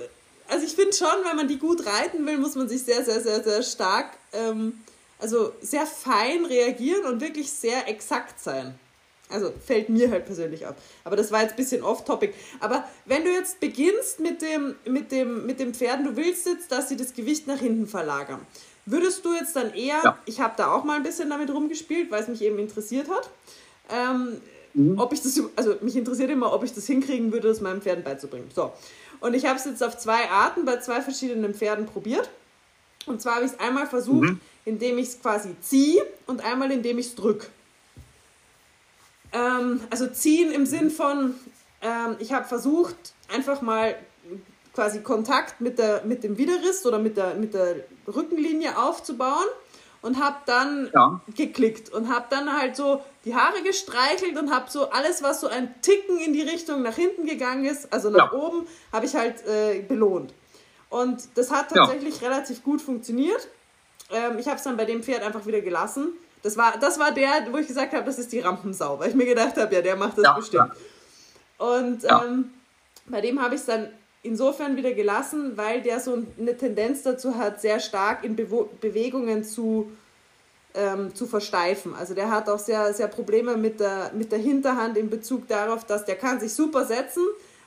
[0.53, 3.21] also ich finde schon, wenn man die gut reiten will, muss man sich sehr, sehr,
[3.21, 4.81] sehr, sehr stark, ähm,
[5.19, 8.79] also sehr fein reagieren und wirklich sehr exakt sein.
[9.31, 10.75] Also fällt mir halt persönlich auf.
[11.05, 12.35] Aber das war jetzt ein bisschen off-topic.
[12.61, 16.71] Aber wenn du jetzt beginnst mit dem, mit, dem, mit dem Pferden, du willst jetzt,
[16.71, 18.41] dass sie das Gewicht nach hinten verlagern.
[18.85, 20.19] Würdest du jetzt dann eher, ja.
[20.27, 23.31] ich habe da auch mal ein bisschen damit rumgespielt, weil es mich eben interessiert hat,
[23.89, 24.41] ähm,
[24.75, 24.99] mhm.
[24.99, 28.05] ob ich das, also mich interessiert immer, ob ich das hinkriegen würde, das meinem Pferden
[28.05, 28.51] beizubringen.
[28.55, 28.73] So.
[29.23, 32.29] Und ich habe es jetzt auf zwei Arten bei zwei verschiedenen Pferden probiert.
[33.07, 34.41] Und zwar habe ich es einmal versucht, mhm.
[34.65, 37.47] indem ich es quasi ziehe und einmal indem ich es drücke.
[39.33, 41.37] Ähm, also ziehen im Sinn von,
[41.83, 42.97] ähm, ich habe versucht,
[43.33, 43.95] einfach mal
[44.75, 47.77] quasi Kontakt mit, der, mit dem Widerriss oder mit der, mit der
[48.09, 49.47] Rückenlinie aufzubauen
[50.01, 51.21] und habe dann ja.
[51.37, 55.49] geklickt und habe dann halt so die Haare gestreichelt und habe so alles, was so
[55.49, 58.39] ein Ticken in die Richtung nach hinten gegangen ist, also nach ja.
[58.39, 60.35] oben, habe ich halt äh, belohnt.
[60.91, 62.29] Und das hat tatsächlich ja.
[62.29, 63.49] relativ gut funktioniert.
[64.11, 66.13] Ähm, ich habe es dann bei dem Pferd einfach wieder gelassen
[66.43, 69.15] das war, das war der, wo ich gesagt habe, das ist die Rampensau, weil ich
[69.15, 70.73] mir gedacht habe, ja, der macht das ja, bestimmt.
[71.59, 72.05] Und.
[72.05, 72.51] Ähm,
[73.07, 73.89] bei dem habe ich es dann
[74.23, 79.43] insofern wieder gelassen, weil der so eine Tendenz dazu hat, sehr stark in Bewo Bewegungen
[79.43, 79.91] zu,
[80.75, 81.95] ähm, zu versteifen.
[81.95, 85.85] Also der hat auch sehr, sehr Probleme mit der, mit der Hinterhand in Bezug darauf,
[85.85, 87.23] dass der kann sich super setzen,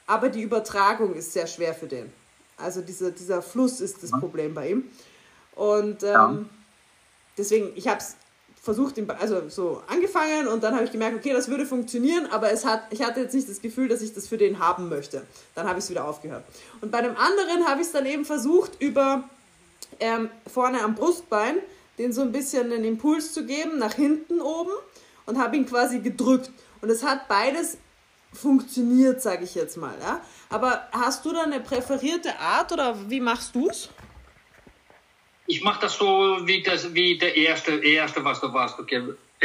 [0.07, 2.11] aber die Übertragung ist sehr schwer für den.
[2.57, 4.89] Also dieser, dieser Fluss ist das Problem bei ihm.
[5.55, 6.49] Und ähm,
[7.37, 8.15] deswegen, ich habe es
[8.61, 12.65] versucht, also so angefangen und dann habe ich gemerkt, okay, das würde funktionieren, aber es
[12.65, 15.21] hat, ich hatte jetzt nicht das Gefühl, dass ich das für den haben möchte.
[15.53, 16.43] Dann habe ich es wieder aufgehört.
[16.81, 19.29] Und bei dem anderen habe ich es dann eben versucht, über
[19.99, 21.57] ähm, vorne am Brustbein
[21.97, 24.71] den so ein bisschen einen Impuls zu geben, nach hinten oben
[25.25, 26.51] und habe ihn quasi gedrückt.
[26.81, 27.77] Und es hat beides
[28.33, 29.95] funktioniert, sage ich jetzt mal.
[30.01, 30.21] Ja?
[30.49, 33.89] Aber hast du da eine präferierte Art oder wie machst du es?
[35.47, 38.83] Ich mache das so wie, das, wie der erste, erste was du, was du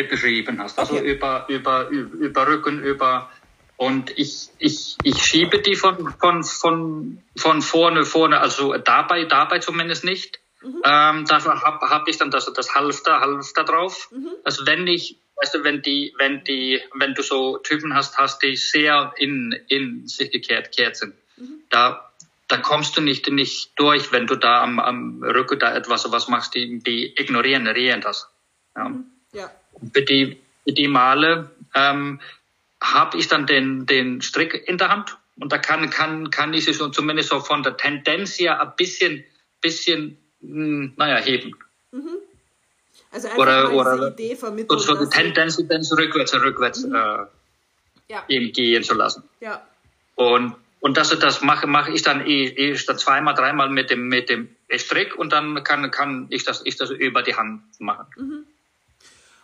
[0.09, 0.79] beschrieben hast.
[0.79, 1.13] Also okay.
[1.13, 3.31] über, über, über Rücken, über
[3.77, 9.59] und ich, ich, ich schiebe die von, von, von, von vorne, vorne, also dabei, dabei
[9.59, 10.39] zumindest nicht.
[10.63, 10.83] Mhm.
[10.85, 14.11] Ähm, dafür habe hab ich dann das, das Halfter, Halfter drauf.
[14.13, 14.31] Mhm.
[14.45, 18.43] Also wenn ich, weißt du, wenn die, wenn die, wenn du so Typen hast, hast
[18.43, 21.15] die sehr in, in sich gekehrt, gekehrt sind.
[21.37, 21.63] Mhm.
[21.71, 22.11] Da
[22.51, 26.27] da kommst du nicht, nicht durch, wenn du da am, am Rücken da etwas was
[26.27, 28.29] machst, die, die ignorieren, ignorieren das.
[28.77, 28.89] Ja.
[28.89, 29.05] Mhm.
[29.33, 29.51] ja.
[29.95, 32.21] Für, die, für die Male ähm,
[32.83, 36.65] habe ich dann den, den Strick in der Hand und da kann, kann, kann ich
[36.65, 39.25] sie schon zumindest so von der Tendenz her ein bisschen,
[39.61, 41.55] bisschen naja, heben.
[41.93, 42.17] Mhm.
[43.13, 44.79] Also einfach oder, oder Idee vermitteln.
[44.79, 46.95] So die Tendenz, Tendenz rückwärts, rückwärts mhm.
[46.95, 47.27] äh,
[48.09, 48.25] ja.
[48.29, 49.25] eben gehen zu lassen.
[49.41, 49.67] Ja.
[50.15, 54.31] Und und das, das mache, mache ich dann eh, eh zweimal, dreimal mit dem, mit
[54.31, 58.07] dem Strick und dann kann, kann ich, das, ich das über die Hand machen.
[58.17, 58.47] Mhm.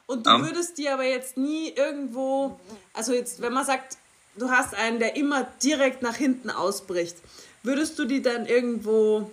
[0.06, 0.40] Und du ja.
[0.40, 2.58] würdest dir aber jetzt nie irgendwo,
[2.94, 3.98] also jetzt, wenn man sagt,
[4.36, 7.16] du hast einen, der immer direkt nach hinten ausbricht,
[7.62, 9.30] würdest du die dann irgendwo,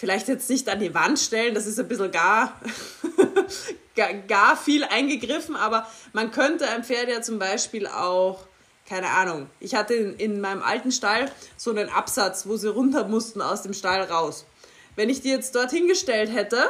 [0.00, 2.58] vielleicht jetzt nicht an die Wand stellen, das ist ein bisschen gar,
[3.94, 8.46] gar, gar viel eingegriffen, aber man könnte ein Pferd ja zum Beispiel auch
[8.88, 13.06] keine Ahnung, ich hatte in, in meinem alten Stall so einen Absatz, wo sie runter
[13.06, 14.46] mussten aus dem Stall raus.
[14.96, 16.68] Wenn ich die jetzt dort hingestellt hätte,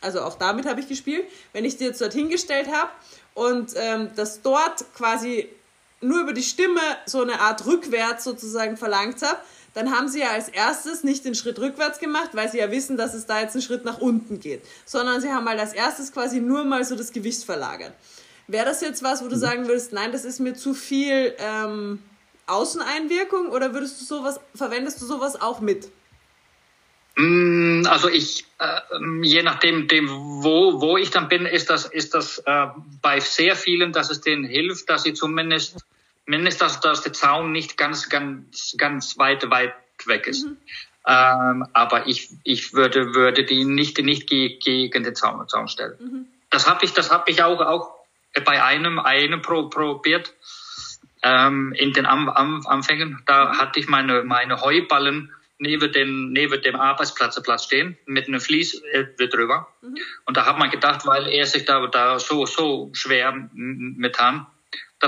[0.00, 2.90] also auch damit habe ich gespielt, wenn ich die jetzt dort hingestellt habe
[3.34, 5.48] und ähm, das dort quasi
[6.00, 9.38] nur über die Stimme so eine Art rückwärts sozusagen verlangt habe,
[9.74, 12.96] dann haben sie ja als erstes nicht den Schritt rückwärts gemacht, weil sie ja wissen,
[12.96, 16.12] dass es da jetzt einen Schritt nach unten geht, sondern sie haben mal als erstes
[16.12, 17.92] quasi nur mal so das Gewicht verlagert.
[18.46, 19.40] Wäre das jetzt was, wo du mhm.
[19.40, 22.00] sagen würdest, nein, das ist mir zu viel ähm,
[22.46, 25.88] Außeneinwirkung oder würdest du sowas, verwendest du sowas auch mit?
[27.16, 28.80] Mm, also ich, äh,
[29.22, 32.66] je nachdem, dem, wo, wo ich dann bin, ist das, ist das äh,
[33.02, 35.76] bei sehr vielen, dass es denen hilft, dass sie zumindest,
[36.26, 39.74] mindestens, dass, der Zaun nicht ganz, ganz, ganz weit, weit
[40.06, 40.46] weg ist.
[40.46, 40.56] Mhm.
[41.06, 45.96] Ähm, aber ich, ich würde, würde die nicht, nicht gegen den Zaun, Zaun stellen.
[45.98, 46.26] Mhm.
[46.50, 47.94] Das habe ich, das habe ich auch, auch
[48.44, 50.34] bei einem, einem pro, probiert.
[51.22, 56.62] Ähm, in den Am Am Anfängen, da hatte ich meine, meine Heuballen neben dem, neben
[56.62, 59.68] dem Arbeitsplatz Platz stehen, mit einem Vlies äh, drüber.
[59.82, 59.96] Mhm.
[60.24, 64.59] Und da hat man gedacht, weil er sich da, da so, so schwer mittan, dass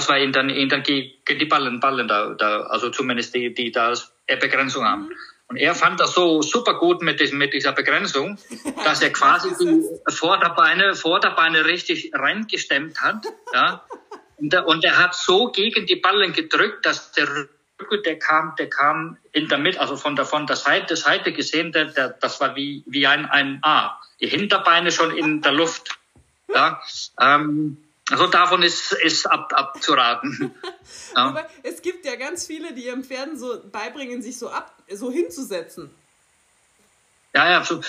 [0.09, 3.71] wir ihn dann, ihn dann gegen die Ballen, Ballen da, da, also zumindest die, die
[3.71, 3.95] da
[4.37, 5.03] Begrenzung haben.
[5.03, 5.17] Mhm.
[5.53, 8.39] Und er fand das so super gut mit, diesem, mit dieser Begrenzung,
[8.85, 13.27] dass er quasi die Vorderbeine, Vorderbeine richtig reingestemmt hat.
[13.53, 13.85] Ja.
[14.39, 18.55] Und, er, und er hat so gegen die Ballen gedrückt, dass der Rücken, der kam,
[18.59, 22.09] der kam in der Mitte, also von der, von der Seite, Seite gesehen, der, der,
[22.09, 24.01] das war wie, wie ein, ein A.
[24.21, 25.99] Die Hinterbeine schon in der Luft.
[26.49, 26.81] Ja.
[27.21, 27.77] Ähm,
[28.11, 30.55] also davon ist, ist ab, abzuraten.
[31.15, 31.29] ja.
[31.29, 35.11] Aber es gibt ja ganz viele, die ihren Pferden so beibringen, sich so ab, so
[35.11, 35.91] hinzusetzen.
[37.35, 37.81] Ja, ja, so,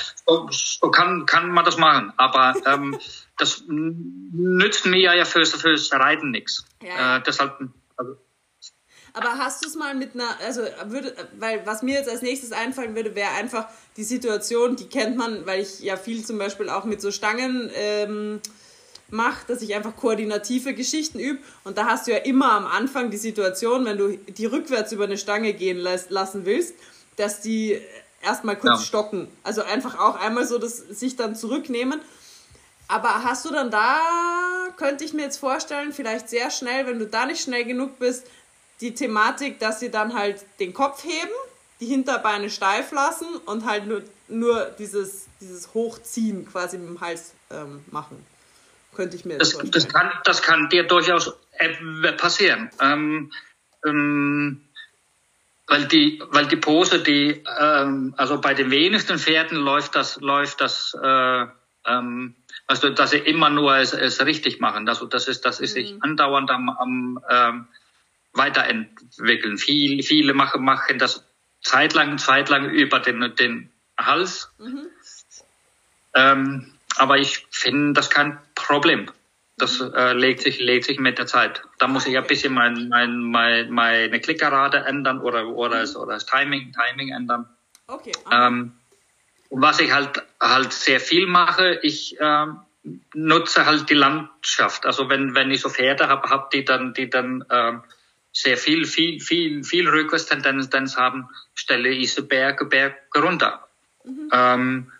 [0.49, 2.13] so kann, kann man das machen.
[2.17, 2.97] Aber ähm,
[3.37, 6.65] das nützt mir ja fürs, fürs Reiten nichts.
[6.81, 7.17] Ja.
[7.17, 7.57] Äh, deshalb,
[7.97, 8.17] also,
[9.15, 12.51] aber hast du es mal mit einer, also würde, weil was mir jetzt als nächstes
[12.51, 16.67] einfallen würde, wäre einfach die Situation, die kennt man, weil ich ja viel zum Beispiel
[16.67, 18.41] auch mit so Stangen ähm,
[19.13, 21.39] mache, dass ich einfach koordinative Geschichten übe.
[21.63, 25.05] Und da hast du ja immer am Anfang die Situation, wenn du die rückwärts über
[25.05, 26.73] eine Stange gehen lassen willst,
[27.15, 27.79] dass die
[28.21, 28.85] erstmal kurz ja.
[28.85, 29.27] stocken.
[29.43, 32.01] Also einfach auch einmal so das sich dann zurücknehmen.
[32.87, 33.99] Aber hast du dann da,
[34.75, 38.25] könnte ich mir jetzt vorstellen, vielleicht sehr schnell, wenn du da nicht schnell genug bist,
[38.81, 41.31] die Thematik, dass sie dann halt den Kopf heben,
[41.79, 47.31] die Hinterbeine steif lassen und halt nur, nur dieses, dieses Hochziehen quasi mit dem Hals
[47.51, 48.25] ähm, machen.
[48.95, 49.71] Könnte ich mir das, vorstellen.
[49.71, 52.69] Das kann, das kann dir durchaus äh, passieren.
[52.79, 53.31] Ähm,
[53.85, 54.61] ähm,
[55.67, 60.61] weil die, weil die Pose, die, ähm, also bei den wenigsten Pferden läuft das, läuft
[60.61, 61.45] das, äh,
[61.85, 62.35] ähm,
[62.67, 64.87] also dass sie immer nur es, es richtig machen.
[64.87, 65.81] Also das ist, das ist mhm.
[65.81, 67.67] sich andauernd am, am ähm,
[68.33, 69.57] weiterentwickeln.
[69.57, 71.25] Viel, viele machen, machen das
[71.61, 74.51] zeitlang, zeitlang über den, den Hals.
[74.59, 74.87] Mhm.
[76.13, 79.09] Ähm, aber ich finde das kein Problem.
[79.57, 79.93] Das mhm.
[79.93, 81.61] äh, legt sich, legt sich mit der Zeit.
[81.77, 86.13] Da muss ich ein bisschen mein, mein, mein, meine Klickerrate ändern oder, oder, das, oder
[86.13, 87.47] das Timing, Timing ändern.
[87.87, 88.13] Okay.
[88.31, 88.73] Ähm,
[89.49, 92.59] was ich halt, halt sehr viel mache, ich ähm,
[93.13, 94.85] nutze halt die Landschaft.
[94.85, 97.83] Also wenn, wenn ich so Pferde habe, hab die dann, die dann ähm,
[98.31, 103.67] sehr viel, viel, viel, viel Rückwärtstendenz haben, stelle ich sie Berge, Berge runter.
[104.03, 104.29] Mhm.
[104.33, 104.91] Ähm,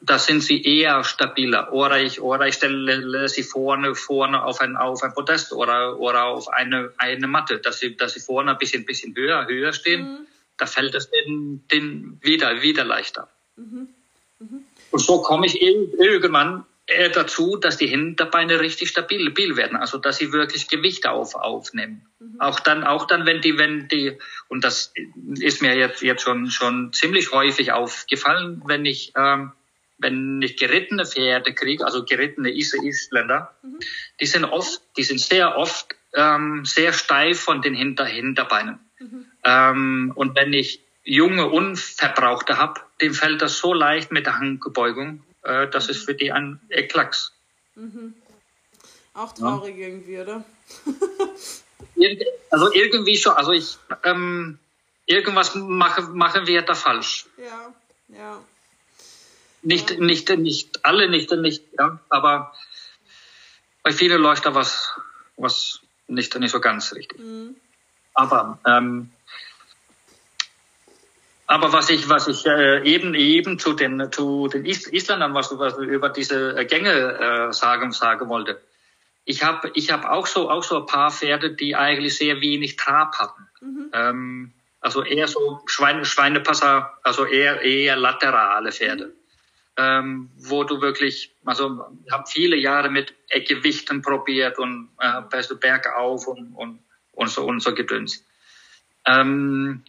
[0.00, 1.72] da sind sie eher stabiler.
[1.72, 6.24] Oder ich, oder ich stelle sie vorne, vorne auf ein, auf ein Podest oder, oder
[6.24, 10.02] auf eine, eine Matte, dass sie, dass sie vorne ein bisschen, bisschen höher, höher stehen.
[10.02, 10.26] Mhm.
[10.58, 13.28] Da fällt es den, den wieder, wieder leichter.
[13.56, 13.88] Mhm.
[14.38, 14.64] Mhm.
[14.90, 20.18] Und so komme ich irgendwann äh, dazu, dass die Hinterbeine richtig stabil werden, also dass
[20.18, 22.06] sie wirklich Gewicht auf, aufnehmen.
[22.18, 22.40] Mhm.
[22.40, 24.18] Auch dann, auch dann, wenn die, wenn die,
[24.48, 24.92] und das
[25.38, 29.52] ist mir jetzt, jetzt schon, schon ziemlich häufig aufgefallen, wenn ich, ähm,
[30.02, 33.78] wenn ich gerittene Pferde kriege, also gerittene Isländer, mhm.
[34.20, 38.78] die sind oft, die sind sehr oft ähm, sehr steif von den Hinter Hinterbeinen.
[38.98, 39.26] Mhm.
[39.44, 45.22] Ähm, und wenn ich junge Unverbrauchte habe, dem fällt das so leicht mit der Handgebeugung,
[45.42, 47.32] äh, das ist für die ein Eklacks.
[47.74, 48.14] Mhm.
[49.14, 49.88] Auch traurig ja.
[49.88, 50.44] irgendwie, oder?
[52.50, 53.32] also irgendwie schon.
[53.32, 54.58] Also ich, ähm,
[55.06, 57.26] irgendwas mache, machen wir da falsch.
[57.36, 57.74] Ja,
[58.08, 58.42] ja.
[59.62, 62.52] Nicht, nicht, nicht alle, nicht, nicht, ja, aber
[63.82, 64.90] bei vielen läuft da was,
[65.36, 67.18] was nicht, nicht so ganz richtig.
[67.18, 67.56] Mhm.
[68.14, 69.10] Aber ähm,
[71.46, 75.76] aber was ich, was ich äh, eben eben zu den zu den Isländern, was was
[75.76, 78.60] über diese äh, Gänge äh, sagen sagen wollte.
[79.24, 82.76] Ich habe ich habe auch so auch so ein paar Pferde, die eigentlich sehr wenig
[82.76, 83.48] Trab hatten.
[83.60, 83.90] Mhm.
[83.92, 89.12] Ähm, also eher so Schweine, Schweinepasser, also eher eher laterale Pferde.
[89.78, 96.26] Ähm, wo du wirklich, also ich habe viele Jahre mit Gewichten probiert und äh, bergauf
[96.26, 96.80] und, und,
[97.12, 98.26] und so und so gedöns.
[99.06, 99.82] Ähm,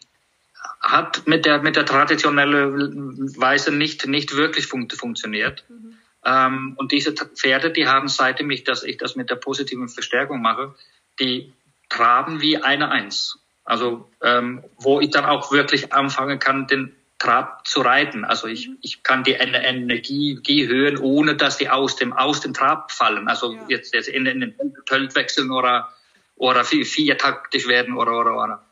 [0.79, 5.65] hat mit der, mit der traditionellen Weise nicht, nicht wirklich fun funktioniert.
[5.69, 5.97] Mhm.
[6.25, 10.41] Ähm, und diese Pferde, die haben seitdem ich, dass ich das mit der positiven Verstärkung
[10.41, 10.75] mache,
[11.19, 11.53] die
[11.89, 13.39] traben wie eine Eins.
[13.65, 18.25] Also, ähm, wo ich dann auch wirklich anfangen kann, den Trab zu reiten.
[18.25, 18.77] Also ich, mhm.
[18.81, 23.29] ich kann die Energie hören, ohne dass die aus dem, aus dem Trab fallen.
[23.29, 23.65] Also ja.
[23.69, 25.89] jetzt, jetzt in, in den Tölt wechseln oder,
[26.35, 28.65] oder viertaktisch werden oder, oder, oder.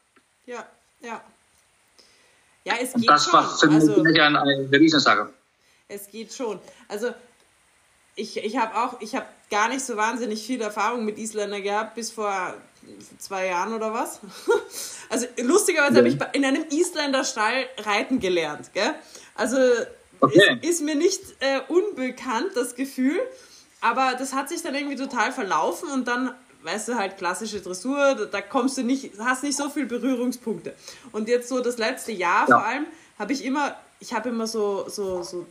[0.45, 0.65] Ja,
[0.99, 1.21] ja.
[2.65, 3.33] Ja, es geht das schon.
[3.33, 5.33] war für mich also, eine, eine Riesensache.
[5.87, 6.59] Es geht schon.
[6.89, 7.13] Also
[8.15, 11.95] ich, ich habe auch, ich habe gar nicht so wahnsinnig viel Erfahrung mit Isländern gehabt,
[11.95, 12.53] bis vor
[13.17, 14.19] zwei Jahren oder was.
[15.09, 15.97] Also lustigerweise ja.
[15.97, 18.71] habe ich in einem Isländer-Stall reiten gelernt.
[18.73, 18.95] Gell?
[19.35, 19.57] Also
[20.21, 20.57] okay.
[20.61, 23.19] ist, ist, mir nicht äh, unbekannt, das Gefühl.
[23.81, 28.27] Aber das hat sich dann irgendwie total verlaufen und dann weißt du, halt klassische Dressur,
[28.31, 30.73] da kommst du nicht, hast nicht so viele Berührungspunkte.
[31.11, 32.57] Und jetzt so das letzte Jahr ja.
[32.57, 32.85] vor allem,
[33.19, 35.45] habe ich immer, ich habe immer so, so, so,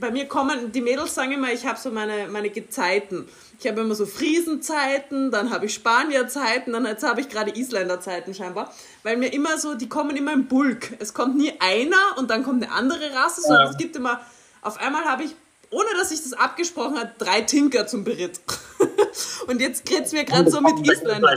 [0.00, 3.28] bei mir kommen, die Mädels sagen immer, ich habe so meine, meine Gezeiten.
[3.60, 8.34] Ich habe immer so Friesenzeiten, dann habe ich Spanierzeiten, dann jetzt habe ich gerade Isländerzeiten
[8.34, 8.72] scheinbar.
[9.02, 10.92] Weil mir immer so, die kommen immer im Bulk.
[11.00, 13.70] Es kommt nie einer und dann kommt eine andere Rasse, sondern ja.
[13.70, 14.20] es gibt immer,
[14.62, 15.34] auf einmal habe ich
[15.70, 18.40] ohne dass ich das abgesprochen habe, drei Tinker zum Beritt.
[19.46, 21.28] und jetzt geht's mir gerade so mit Isländer.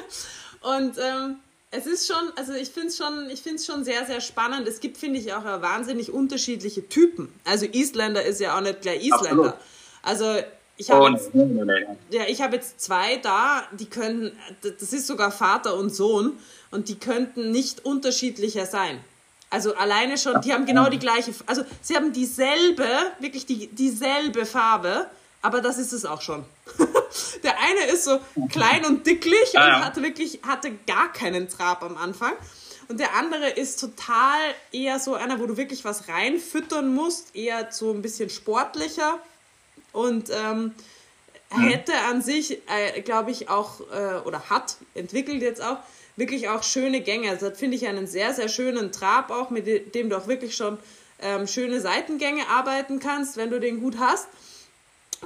[0.62, 1.36] und ähm,
[1.72, 4.66] es ist schon, also ich finde es schon, ich schon sehr, sehr spannend.
[4.66, 7.32] Es gibt, finde ich, auch wahnsinnig unterschiedliche Typen.
[7.44, 9.54] Also Isländer ist ja auch nicht gleich Isländer.
[9.54, 9.54] Absolut.
[10.02, 10.36] Also
[10.76, 11.30] ich habe jetzt,
[12.10, 16.38] ja, ich habe jetzt zwei da, die können, das ist sogar Vater und Sohn
[16.70, 18.98] und die könnten nicht unterschiedlicher sein.
[19.50, 22.86] Also alleine schon, die haben genau die gleiche, also sie haben dieselbe,
[23.18, 25.06] wirklich die, dieselbe Farbe,
[25.42, 26.44] aber das ist es auch schon.
[27.42, 28.20] Der eine ist so
[28.50, 29.84] klein und dicklich und ja.
[29.84, 32.32] hatte wirklich, hatte gar keinen Trab am Anfang.
[32.88, 34.40] Und der andere ist total
[34.72, 39.20] eher so einer, wo du wirklich was reinfüttern musst, eher so ein bisschen sportlicher
[39.92, 40.74] und ähm,
[41.54, 41.62] mhm.
[41.62, 45.78] hätte an sich, äh, glaube ich, auch, äh, oder hat, entwickelt jetzt auch,
[46.16, 47.30] wirklich auch schöne Gänge.
[47.30, 50.56] Also das finde ich einen sehr, sehr schönen Trab auch, mit dem du auch wirklich
[50.56, 50.76] schon
[51.20, 54.26] ähm, schöne Seitengänge arbeiten kannst, wenn du den gut hast.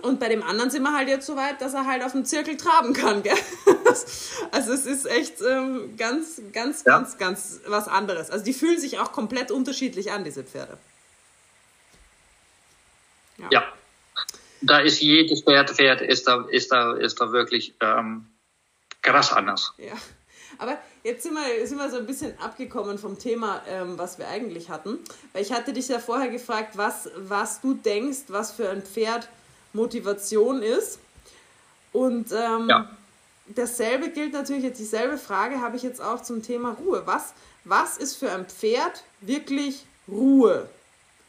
[0.02, 2.24] Und bei dem anderen sind wir halt jetzt so weit, dass er halt auf dem
[2.24, 3.22] Zirkel traben kann.
[3.22, 3.36] Gell?
[4.50, 6.98] Also es ist echt ähm, ganz, ganz, ja.
[6.98, 8.28] ganz, ganz was anderes.
[8.30, 10.78] Also die fühlen sich auch komplett unterschiedlich an, diese Pferde.
[13.38, 13.46] Ja.
[13.50, 13.64] ja.
[14.62, 18.26] Da ist jedes Pferd, Pferd ist da, ist da, ist da wirklich ähm,
[19.02, 19.74] krass anders.
[19.76, 19.92] Ja.
[20.58, 24.28] Aber jetzt sind wir, sind wir so ein bisschen abgekommen vom Thema, ähm, was wir
[24.28, 24.98] eigentlich hatten.
[25.32, 29.28] Weil ich hatte dich ja vorher gefragt, was, was du denkst, was für ein Pferd
[29.74, 30.98] Motivation ist.
[31.92, 32.90] Und ähm, ja.
[33.54, 37.02] dasselbe gilt natürlich, jetzt dieselbe Frage habe ich jetzt auch zum Thema Ruhe.
[37.04, 40.68] Was, was ist für ein Pferd wirklich Ruhe?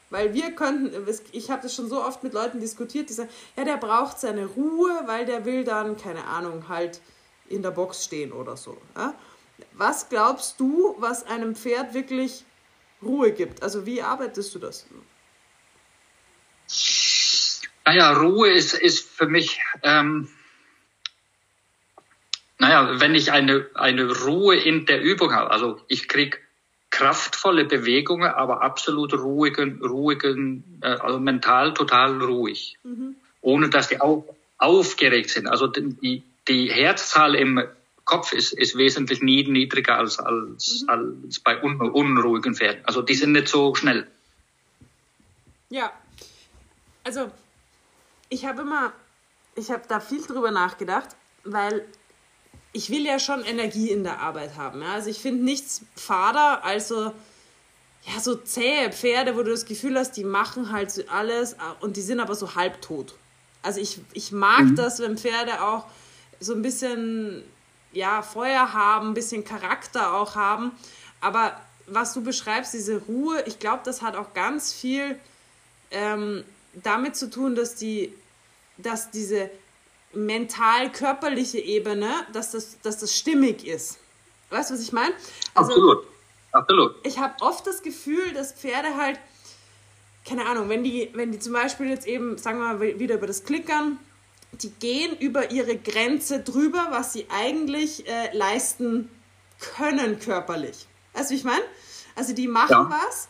[0.10, 0.94] Weil wir könnten,
[1.32, 4.46] ich habe das schon so oft mit Leuten diskutiert, die sagen, ja, der braucht seine
[4.46, 7.02] Ruhe, weil der will dann, keine Ahnung, halt
[7.50, 8.78] in der Box stehen oder so.
[8.96, 9.14] Ja?
[9.74, 12.46] Was glaubst du, was einem Pferd wirklich
[13.02, 13.64] Ruhe gibt?
[13.64, 14.86] Also wie arbeitest du das?
[17.86, 20.28] Naja, Ruhe ist, ist für mich, ähm,
[22.58, 26.42] naja, wenn ich eine, eine Ruhe in der Übung habe, also ich krieg
[26.90, 33.16] kraftvolle Bewegungen, aber absolut ruhigen, ruhigen, äh, also mental total ruhig, mhm.
[33.42, 34.26] ohne dass die auch
[34.58, 35.48] aufgeregt sind.
[35.48, 37.62] Also die, die Herzzahl im
[38.04, 40.90] Kopf ist, ist wesentlich niedriger als, als, mhm.
[41.26, 42.84] als bei un, unruhigen Pferden.
[42.86, 44.08] Also die sind nicht so schnell.
[45.70, 45.92] Ja,
[47.04, 47.30] also
[48.30, 48.92] ich habe immer,
[49.56, 51.10] ich habe da viel drüber nachgedacht,
[51.44, 51.86] weil
[52.74, 54.82] ich will ja schon Energie in der Arbeit haben.
[54.82, 54.94] Ja?
[54.94, 57.06] Also ich finde nichts fader als so,
[58.04, 62.02] ja, so zähe Pferde, wo du das Gefühl hast, die machen halt alles und die
[62.02, 63.16] sind aber so halbtot.
[63.62, 64.76] Also ich, ich mag mhm.
[64.76, 65.86] das, wenn Pferde auch
[66.40, 67.44] so ein bisschen
[67.94, 70.72] ja, Feuer haben, ein bisschen Charakter auch haben.
[71.22, 75.18] Aber was du beschreibst, diese Ruhe, ich glaube, das hat auch ganz viel
[75.92, 76.44] ähm,
[76.84, 78.14] damit zu tun, dass die,
[78.78, 79.50] dass diese
[80.14, 83.98] mental-körperliche Ebene, dass das, dass das stimmig ist.
[84.50, 85.14] Weißt du, was ich meine?
[85.54, 86.08] Also, Absolut.
[86.52, 86.96] Absolut.
[87.04, 89.20] Ich habe oft das Gefühl, dass Pferde halt,
[90.26, 93.28] keine Ahnung, wenn die, wenn die zum Beispiel jetzt eben, sagen wir mal wieder über
[93.28, 94.00] das Klickern,
[94.54, 99.10] die gehen über ihre Grenze drüber, was sie eigentlich äh, leisten
[99.60, 100.88] können körperlich.
[101.14, 101.64] Weißt du, wie ich meine?
[102.16, 102.90] Also die machen ja.
[102.90, 103.28] was,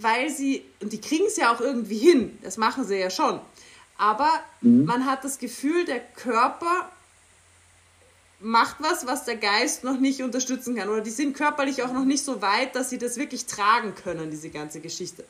[0.00, 3.40] weil sie, und die kriegen es ja auch irgendwie hin, das machen sie ja schon.
[3.96, 4.30] Aber
[4.60, 4.84] mhm.
[4.84, 6.90] man hat das Gefühl, der Körper
[8.40, 10.88] macht was, was der Geist noch nicht unterstützen kann.
[10.88, 14.30] Oder die sind körperlich auch noch nicht so weit, dass sie das wirklich tragen können,
[14.30, 15.24] diese ganze Geschichte.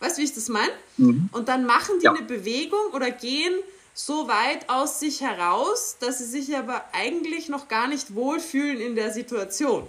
[0.00, 0.72] Weißt du, wie ich das meine?
[0.96, 1.28] Mhm.
[1.32, 2.12] Und dann machen die ja.
[2.12, 3.54] eine Bewegung oder gehen
[3.92, 8.96] so weit aus sich heraus, dass sie sich aber eigentlich noch gar nicht wohlfühlen in
[8.96, 9.86] der Situation.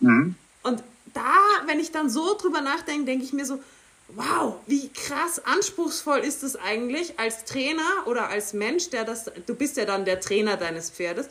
[0.00, 0.34] Mhm.
[0.62, 0.82] Und
[1.14, 1.34] da,
[1.66, 3.62] wenn ich dann so drüber nachdenke, denke ich mir so,
[4.08, 9.54] wow, wie krass anspruchsvoll ist es eigentlich als Trainer oder als Mensch, der das, du
[9.54, 11.28] bist ja dann der Trainer deines Pferdes,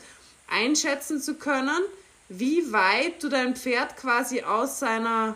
[0.47, 1.81] einschätzen zu können,
[2.29, 5.35] wie weit du dein Pferd quasi aus seiner,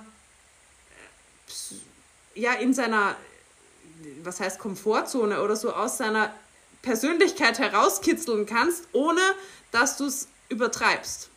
[2.33, 3.15] ja, in seiner
[4.23, 6.33] was heißt Komfortzone oder so aus seiner
[6.81, 9.21] Persönlichkeit herauskitzeln kannst, ohne
[9.71, 11.29] dass du es übertreibst.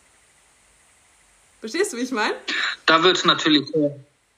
[1.60, 2.34] Verstehst du, wie ich meine?
[2.86, 3.70] Da wird es natürlich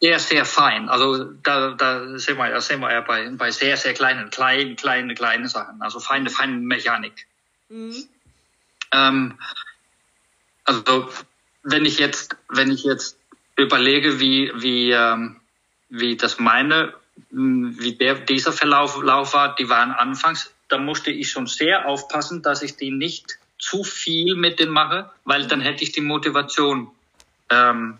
[0.01, 0.89] sehr, sehr fein.
[0.89, 4.77] Also da, da sind wir, da sind wir ja bei, bei sehr, sehr kleinen, kleinen,
[4.77, 5.81] kleinen, kleinen Sachen.
[5.81, 7.27] Also feine, feine Mechanik.
[7.69, 8.05] Mhm.
[8.93, 9.39] Ähm,
[10.65, 11.09] also
[11.63, 13.17] wenn ich jetzt, wenn ich jetzt
[13.57, 15.41] überlege, wie, wie, ähm,
[15.89, 16.95] wie das meine
[17.31, 22.43] wie der, dieser Verlauf Lauf war, die waren anfangs, da musste ich schon sehr aufpassen,
[22.43, 26.91] dass ich die nicht zu viel mit denen mache, weil dann hätte ich die Motivation
[27.53, 27.99] ähm,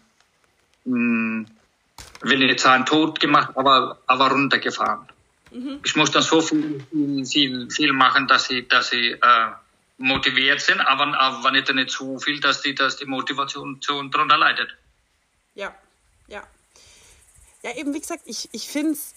[0.85, 5.09] will jetzt sagen tot gemacht, aber, aber runtergefahren.
[5.51, 5.81] Mhm.
[5.85, 6.85] Ich muss dann so viel,
[7.25, 9.51] viel, viel machen, dass sie, dass sie äh,
[9.99, 14.77] motiviert sind, aber, aber nicht, nicht zu viel, dass die, dass die Motivation darunter leidet.
[15.55, 15.75] Ja,
[16.29, 16.43] ja.
[17.63, 19.15] Ja, eben wie gesagt, ich, ich finde es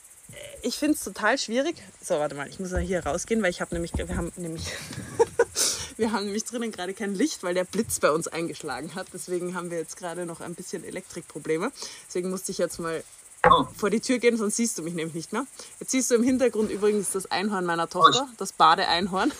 [0.61, 1.75] ich find's total schwierig.
[2.01, 4.63] So, warte mal, ich muss mal hier rausgehen, weil ich habe nämlich, wir haben nämlich,
[5.97, 9.07] wir haben nämlich drinnen gerade kein Licht, weil der Blitz bei uns eingeschlagen hat.
[9.13, 11.71] Deswegen haben wir jetzt gerade noch ein bisschen Elektrikprobleme.
[12.07, 13.03] Deswegen musste ich jetzt mal
[13.49, 13.67] oh.
[13.75, 15.45] vor die Tür gehen, sonst siehst du mich nämlich nicht mehr.
[15.79, 19.31] Jetzt siehst du im Hintergrund übrigens das Einhorn meiner Tochter, das Badeeinhorn.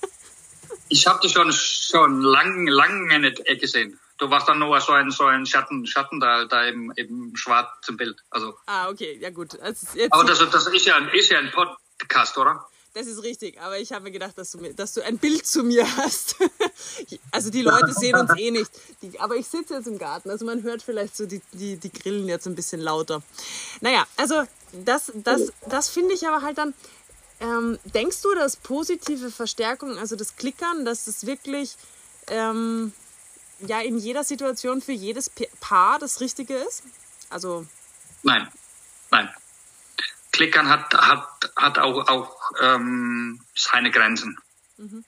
[0.88, 3.98] ich habe dich schon, schon lange lang nicht gesehen.
[4.18, 7.96] Du warst dann nur so ein, so ein Schatten, Schatten da, da im, im schwarzen
[7.96, 8.18] Bild.
[8.30, 8.58] Also.
[8.66, 9.58] Ah, okay, ja gut.
[9.60, 12.66] Also Aber das, das ist, ja ein, ist ja ein Podcast, oder?
[12.94, 15.62] Das ist richtig, aber ich habe mir gedacht, dass du, dass du ein Bild zu
[15.62, 16.36] mir hast.
[17.30, 18.70] also die Leute sehen uns eh nicht.
[19.02, 21.92] Die, aber ich sitze jetzt im Garten, also man hört vielleicht so die, die, die
[21.92, 23.22] Grillen jetzt ein bisschen lauter.
[23.80, 26.74] Naja, also das, das, das finde ich aber halt dann.
[27.40, 31.76] Ähm, denkst du, dass positive Verstärkung, also das Klickern, dass es wirklich
[32.26, 32.92] ähm,
[33.60, 35.30] ja in jeder Situation für jedes
[35.60, 36.82] Paar das Richtige ist?
[37.30, 37.64] Also.
[38.24, 38.48] Nein,
[39.12, 39.28] nein.
[40.38, 44.38] Klickern hat, hat, hat auch, auch ähm, seine Grenzen.
[44.76, 45.04] Mhm.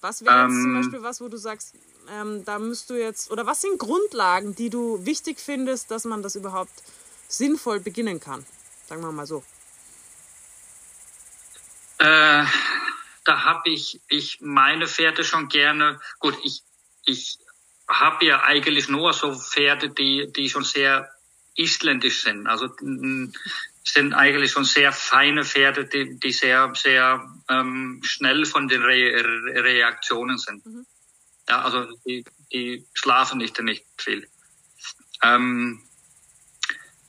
[0.00, 1.74] Was wäre jetzt ähm, zum Beispiel was, wo du sagst,
[2.08, 6.22] ähm, da müsst du jetzt, oder was sind Grundlagen, die du wichtig findest, dass man
[6.22, 6.70] das überhaupt
[7.26, 8.46] sinnvoll beginnen kann?
[8.86, 9.42] Sagen wir mal so.
[11.98, 12.44] Äh,
[13.24, 15.98] da habe ich, ich meine Pferde schon gerne.
[16.20, 16.62] Gut, ich,
[17.04, 17.40] ich
[17.88, 21.10] habe ja eigentlich nur so Pferde, die, die schon sehr
[21.56, 22.46] isländisch sind.
[22.46, 22.68] Also
[23.88, 29.22] sind eigentlich schon sehr feine Pferde, die, die sehr, sehr ähm, schnell von den Re
[29.62, 30.66] Reaktionen sind.
[30.66, 30.86] Mhm.
[31.48, 34.28] Ja, also die, die schlafen nicht, nicht viel.
[35.22, 35.82] Ähm,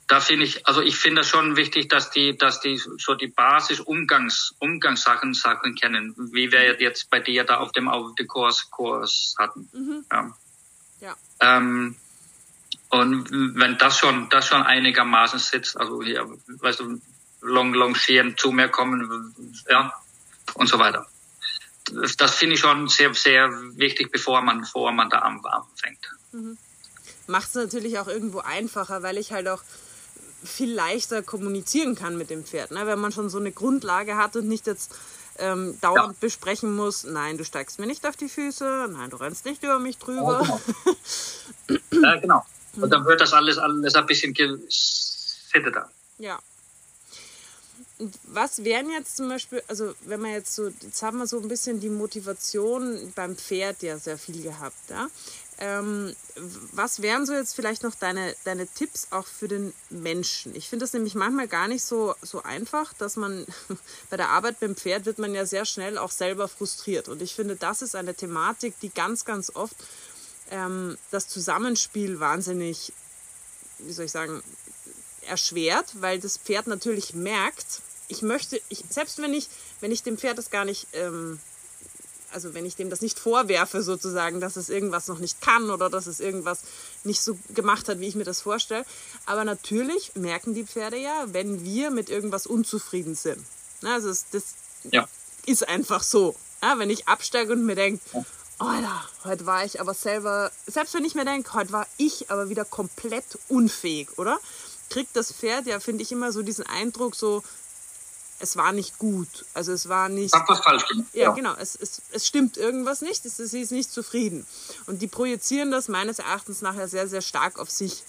[0.07, 3.27] da finde ich, also ich finde es schon wichtig, dass die, dass die so die
[3.27, 8.27] Basis Umgangs, Umgangssachen Sachen kennen, wie wir jetzt bei dir da auf dem auf dem
[8.27, 9.67] Kurs Kurs hatten.
[9.73, 10.05] Mhm.
[10.11, 10.37] Ja.
[11.01, 11.15] ja.
[11.41, 11.97] Ähm,
[12.89, 17.01] und wenn das schon, das schon einigermaßen sitzt, also hier, weißt du,
[17.41, 19.35] long, longieren, zu mir kommen,
[19.69, 19.93] ja,
[20.53, 21.05] und so weiter.
[22.17, 26.11] Das finde ich schon sehr, sehr wichtig, bevor man, bevor man da anfängt.
[26.31, 26.57] Mhm.
[27.27, 29.63] Macht es natürlich auch irgendwo einfacher, weil ich halt auch
[30.43, 32.71] viel leichter kommunizieren kann mit dem Pferd.
[32.71, 32.85] Ne?
[32.85, 34.95] Wenn man schon so eine Grundlage hat und nicht jetzt
[35.39, 36.19] ähm, dauernd ja.
[36.19, 39.79] besprechen muss, nein, du steigst mir nicht auf die Füße, nein, du rennst nicht über
[39.79, 40.59] mich drüber.
[41.69, 42.07] Ja, genau.
[42.07, 42.45] ja, genau.
[42.83, 45.89] Und dann wird das alles, alles ein bisschen gesitteter.
[46.17, 46.39] Ja.
[47.99, 51.39] Und was wären jetzt zum Beispiel, also wenn man jetzt so, jetzt haben wir so
[51.39, 55.07] ein bisschen die Motivation beim Pferd ja sehr viel gehabt, ja.
[55.59, 56.15] Ähm,
[56.71, 60.55] was wären so jetzt vielleicht noch deine, deine Tipps auch für den Menschen?
[60.55, 63.47] Ich finde das nämlich manchmal gar nicht so, so einfach, dass man
[64.11, 67.09] bei der Arbeit beim Pferd wird man ja sehr schnell auch selber frustriert.
[67.09, 69.75] Und ich finde, das ist eine Thematik, die ganz, ganz oft
[70.51, 72.93] ähm, das Zusammenspiel wahnsinnig,
[73.79, 74.41] wie soll ich sagen,
[75.27, 79.49] erschwert, weil das Pferd natürlich merkt, ich möchte, ich, selbst wenn ich,
[79.81, 81.39] wenn ich dem Pferd das gar nicht, ähm,
[82.31, 85.89] also wenn ich dem das nicht vorwerfe sozusagen, dass es irgendwas noch nicht kann oder
[85.89, 86.61] dass es irgendwas
[87.03, 88.85] nicht so gemacht hat, wie ich mir das vorstelle.
[89.25, 93.43] Aber natürlich merken die Pferde ja, wenn wir mit irgendwas unzufrieden sind.
[93.83, 94.43] Also das, das
[94.91, 95.07] ja.
[95.45, 96.35] ist einfach so.
[96.61, 98.01] Ja, wenn ich absteige und mir denke,
[98.59, 102.49] Alter, heute war ich aber selber, selbst wenn ich mir denke, heute war ich aber
[102.49, 104.39] wieder komplett unfähig, oder?
[104.89, 107.43] Kriegt das Pferd ja, finde ich, immer so diesen Eindruck, so,
[108.39, 109.45] es war nicht gut.
[109.53, 110.33] Also es war nicht.
[110.33, 111.07] Hat was falsch gemacht.
[111.13, 111.55] Ja, ja, genau.
[111.55, 113.25] Es, es, es stimmt irgendwas nicht.
[113.25, 114.45] Es, sie ist nicht zufrieden.
[114.85, 118.03] Und die projizieren das meines Erachtens nachher sehr, sehr stark auf sich.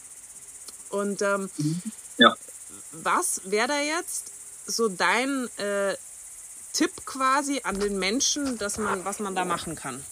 [0.90, 1.82] Und ähm, mhm.
[2.18, 2.34] ja.
[2.92, 4.32] was wäre da jetzt
[4.66, 5.96] so dein äh,
[6.72, 10.04] Tipp quasi an den Menschen, dass man, was man da machen kann?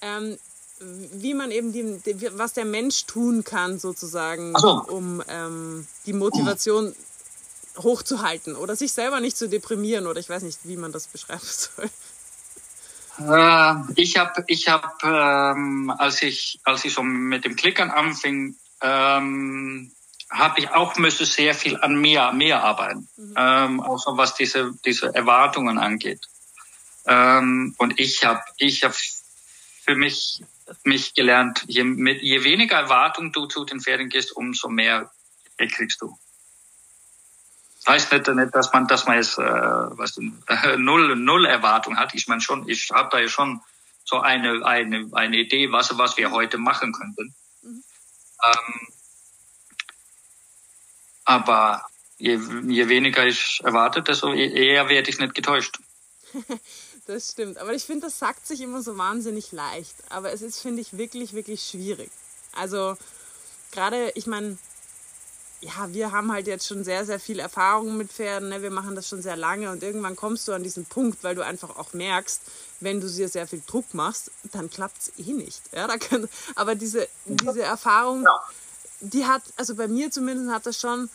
[0.00, 0.38] Ähm,
[0.80, 4.82] wie man eben die, die, was der Mensch tun kann, sozusagen, so.
[4.88, 6.94] um ähm, die Motivation
[7.78, 11.40] hochzuhalten oder sich selber nicht zu deprimieren oder ich weiß nicht, wie man das beschreiben
[11.42, 11.90] soll.
[13.18, 18.56] Äh, ich habe, ich hab, ähm, als ich als ich so mit dem Klickern anfing,
[18.82, 19.92] ähm,
[20.30, 23.34] habe ich auch müsste sehr viel an mir mehr arbeiten, mhm.
[23.36, 26.28] ähm, auch so was diese diese Erwartungen angeht.
[27.06, 30.42] Ähm, und ich habe ich hab für mich,
[30.84, 35.10] mich gelernt, je, mit, je weniger Erwartung du zu den Pferden gehst, umso mehr
[35.56, 36.18] kriegst du.
[37.84, 41.46] Das heißt nicht, nicht dass man, dass man jetzt äh, weißt du, äh, null, null
[41.46, 42.14] Erwartung hat.
[42.14, 43.60] Ich meine schon, ich habe da ja schon
[44.04, 47.34] so eine, eine, eine Idee, was, was wir heute machen könnten.
[47.62, 47.82] Mhm.
[48.44, 48.88] Ähm,
[51.26, 51.84] Aber
[52.18, 52.38] je,
[52.68, 55.78] je weniger ich erwarte, desto e-, eher werde ich nicht getäuscht.
[57.06, 57.58] das stimmt.
[57.58, 59.94] Aber ich finde, das sagt sich immer so wahnsinnig leicht.
[60.08, 62.10] Aber es ist, finde ich, wirklich, wirklich schwierig.
[62.52, 62.96] Also
[63.70, 64.58] gerade, ich meine,
[65.60, 68.50] ja, wir haben halt jetzt schon sehr, sehr viel Erfahrung mit Pferden.
[68.50, 68.62] Ne?
[68.62, 71.44] Wir machen das schon sehr lange und irgendwann kommst du an diesen Punkt, weil du
[71.44, 72.42] einfach auch merkst,
[72.80, 75.62] wenn du dir sehr viel Druck machst, dann klappt es eh nicht.
[75.72, 78.26] Ja, da kann, aber diese, diese Erfahrung,
[79.00, 81.08] die hat, also bei mir zumindest hat das schon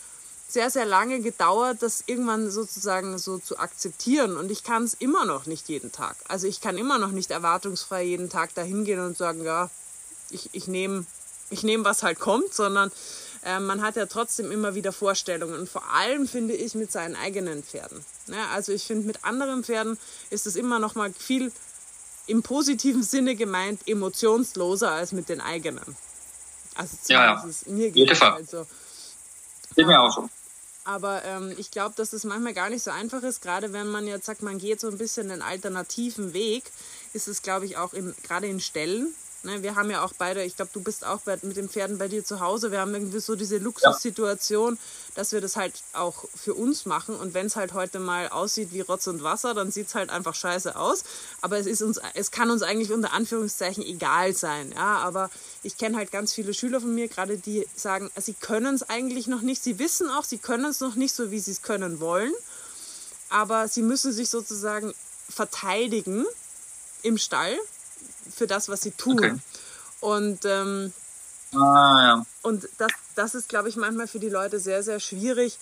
[0.52, 4.36] sehr, sehr lange gedauert, das irgendwann sozusagen so zu akzeptieren.
[4.36, 6.18] Und ich kann es immer noch nicht jeden Tag.
[6.28, 9.70] Also ich kann immer noch nicht erwartungsfrei jeden Tag dahin gehen und sagen, ja,
[10.30, 11.06] ich, ich nehme,
[11.50, 12.92] ich nehm, was halt kommt, sondern
[13.44, 15.56] äh, man hat ja trotzdem immer wieder Vorstellungen.
[15.56, 18.04] Und vor allem finde ich mit seinen eigenen Pferden.
[18.28, 19.98] Ja, also ich finde, mit anderen Pferden
[20.30, 21.52] ist es immer noch mal viel
[22.28, 25.98] im positiven Sinne gemeint emotionsloser als mit den eigenen.
[26.76, 27.46] Also ja, ja.
[27.68, 28.50] mir geht es halt.
[29.76, 30.30] Geht mir auch so.
[30.84, 34.08] Aber ähm, ich glaube, dass es manchmal gar nicht so einfach ist, gerade wenn man
[34.08, 36.72] jetzt sagt, man geht so ein bisschen den alternativen Weg,
[37.14, 39.14] ist es, glaube ich, auch in, gerade in Stellen.
[39.44, 41.98] Ne, wir haben ja auch beide, ich glaube, du bist auch bei, mit den Pferden
[41.98, 42.72] bei dir zu Hause.
[42.72, 44.78] Wir haben irgendwie so diese Luxussituation,
[45.16, 47.16] dass wir das halt auch für uns machen.
[47.16, 50.12] Und wenn es halt heute mal aussieht wie Rotz und Wasser, dann sieht es halt
[50.12, 51.04] einfach scheiße aus.
[51.42, 54.74] Aber es, ist uns, es kann uns eigentlich unter Anführungszeichen egal sein.
[54.76, 55.00] Ja?
[55.00, 55.32] Aber
[55.64, 59.26] ich kenne halt ganz viele Schüler von mir, gerade die sagen, sie können es eigentlich
[59.26, 59.64] noch nicht.
[59.64, 62.34] Sie wissen auch, sie können es noch nicht so, wie sie es können wollen.
[63.30, 64.94] Aber sie müssen sich sozusagen
[65.30, 66.28] verteidigen
[67.02, 67.58] im Stall
[68.30, 69.18] für das, was sie tun.
[69.18, 69.36] Okay.
[70.00, 70.94] Und, ähm,
[71.54, 72.26] ah, ja.
[72.42, 75.60] und das, das ist, glaube ich, manchmal für die Leute sehr, sehr schwierig,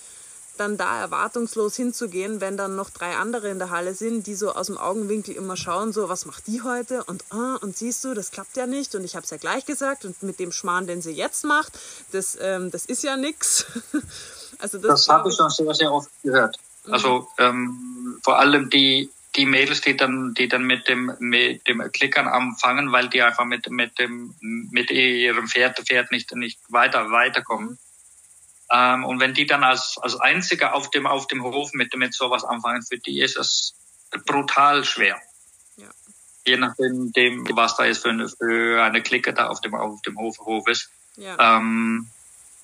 [0.60, 4.54] dann da erwartungslos hinzugehen, wenn dann noch drei andere in der Halle sind, die so
[4.54, 7.04] aus dem Augenwinkel immer schauen, so, was macht die heute?
[7.06, 8.94] Und, ah, und siehst du, das klappt ja nicht.
[8.96, 10.06] Und ich habe es ja gleich gesagt.
[10.06, 11.80] Und mit dem Schmarrn, den sie jetzt macht,
[12.12, 13.66] das, ähm, das ist ja nix.
[14.60, 16.58] also das, das habe ich schon sehr, sehr oft gehört.
[16.90, 21.92] Also ähm, vor allem die, die Mädels, die dann, die dann mit dem, mit dem
[21.92, 27.12] Klickern anfangen, weil die einfach mit, mit dem, mit ihrem Pferd, Pferd nicht, nicht weiter,
[27.12, 27.78] weiterkommen.
[28.72, 32.14] Ähm, und wenn die dann als, als Einzige auf dem, auf dem Hof mit, mit
[32.14, 33.76] sowas anfangen, für die ist es
[34.26, 35.20] brutal schwer.
[35.78, 35.90] Ja.
[36.46, 40.02] Je nachdem, dem, was da jetzt für eine, für eine Clique da auf dem, auf
[40.02, 40.90] dem Hof, Hof ist.
[41.18, 41.58] Ja.
[41.58, 42.10] Ähm,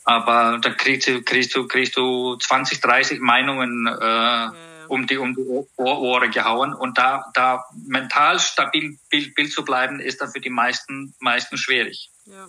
[0.03, 4.53] aber da kriegst du, kriegst du, kriegst du 20, 30 Meinungen, äh, ja
[4.87, 5.45] um die, um die
[5.77, 6.73] Ohren gehauen.
[6.73, 11.57] Und da, da mental stabil Bild, Bild zu bleiben, ist dann für die meisten, meisten
[11.57, 12.09] schwierig.
[12.25, 12.47] Ja.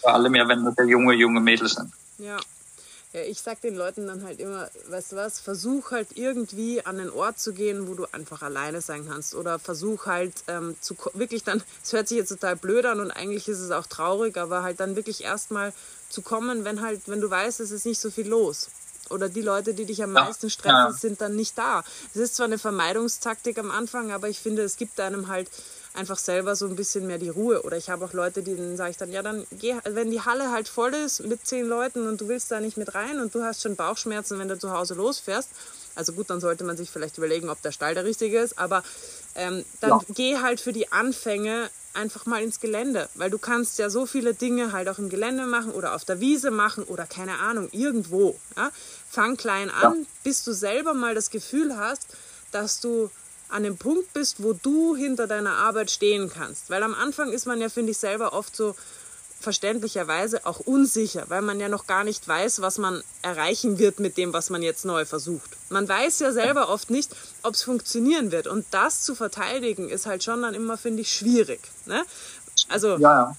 [0.00, 1.92] Vor allem ja, wenn das ja junge, junge Mädels sind.
[2.18, 2.38] Ja.
[3.12, 6.98] Ja, ich sag den Leuten dann halt immer, weißt du was, versuch halt irgendwie an
[6.98, 9.34] den Ort zu gehen, wo du einfach alleine sein kannst.
[9.34, 13.10] Oder versuch halt ähm, zu wirklich dann, es hört sich jetzt total blöd an und
[13.10, 15.72] eigentlich ist es auch traurig, aber halt dann wirklich erstmal
[16.08, 18.70] zu kommen, wenn halt, wenn du weißt, es ist nicht so viel los
[19.10, 21.84] oder die Leute, die dich am meisten stressen, sind dann nicht da.
[22.14, 25.48] Es ist zwar eine Vermeidungstaktik am Anfang, aber ich finde, es gibt einem halt
[25.94, 27.62] einfach selber so ein bisschen mehr die Ruhe.
[27.62, 30.50] Oder ich habe auch Leute, denen sage ich dann, ja, dann geh, wenn die Halle
[30.50, 33.42] halt voll ist mit zehn Leuten und du willst da nicht mit rein und du
[33.42, 35.48] hast schon Bauchschmerzen, wenn du zu Hause losfährst,
[35.94, 38.82] also gut, dann sollte man sich vielleicht überlegen, ob der Stall der richtige ist, aber
[39.34, 40.00] ähm, dann ja.
[40.14, 44.34] geh halt für die Anfänge einfach mal ins Gelände, weil du kannst ja so viele
[44.34, 48.38] Dinge halt auch im Gelände machen oder auf der Wiese machen oder keine Ahnung, irgendwo.
[48.56, 48.70] Ja?
[49.08, 50.06] Fang klein an, ja.
[50.22, 52.06] bis du selber mal das Gefühl hast,
[52.52, 53.10] dass du
[53.48, 56.70] an dem Punkt bist, wo du hinter deiner Arbeit stehen kannst.
[56.70, 58.76] Weil am Anfang ist man ja, finde ich, selber oft so,
[59.40, 64.16] verständlicherweise auch unsicher, weil man ja noch gar nicht weiß, was man erreichen wird mit
[64.18, 65.50] dem, was man jetzt neu versucht.
[65.70, 67.10] Man weiß ja selber oft nicht,
[67.42, 68.46] ob es funktionieren wird.
[68.46, 71.60] Und das zu verteidigen ist halt schon dann immer, finde ich, schwierig.
[71.86, 72.04] Ne?
[72.68, 73.36] Also ja, ja.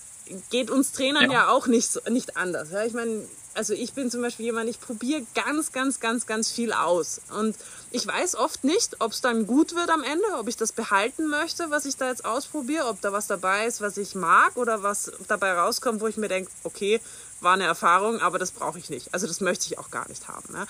[0.50, 1.46] Geht uns Trainern ja.
[1.46, 2.72] ja, auch nicht, nicht anders.
[2.72, 2.84] Ja?
[2.86, 6.72] Ich meine, also ich bin zum Beispiel jemand, ich probiere ganz, ganz, ganz, ganz viel
[6.72, 7.22] aus.
[7.38, 7.56] Und
[7.92, 11.28] ich weiß oft nicht, ob es dann gut wird am Ende, ob ich das behalten
[11.28, 14.84] möchte, was ich da jetzt ausprobiere, ob da was dabei ist, was ich mag oder
[14.84, 17.02] was dabei rauskommt, wo ich mir denke, okay,
[17.42, 19.14] war eine Erfahrung, aber das brauche ich nicht.
[19.14, 20.54] Also das möchte ich auch gar nicht haben.
[20.54, 20.66] Ne?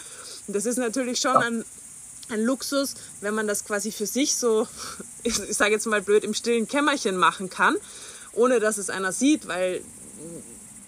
[0.47, 1.65] Und das ist natürlich schon ein,
[2.29, 4.67] ein Luxus, wenn man das quasi für sich so,
[5.23, 7.75] ich, ich sage jetzt mal blöd, im stillen Kämmerchen machen kann,
[8.33, 9.83] ohne dass es einer sieht, weil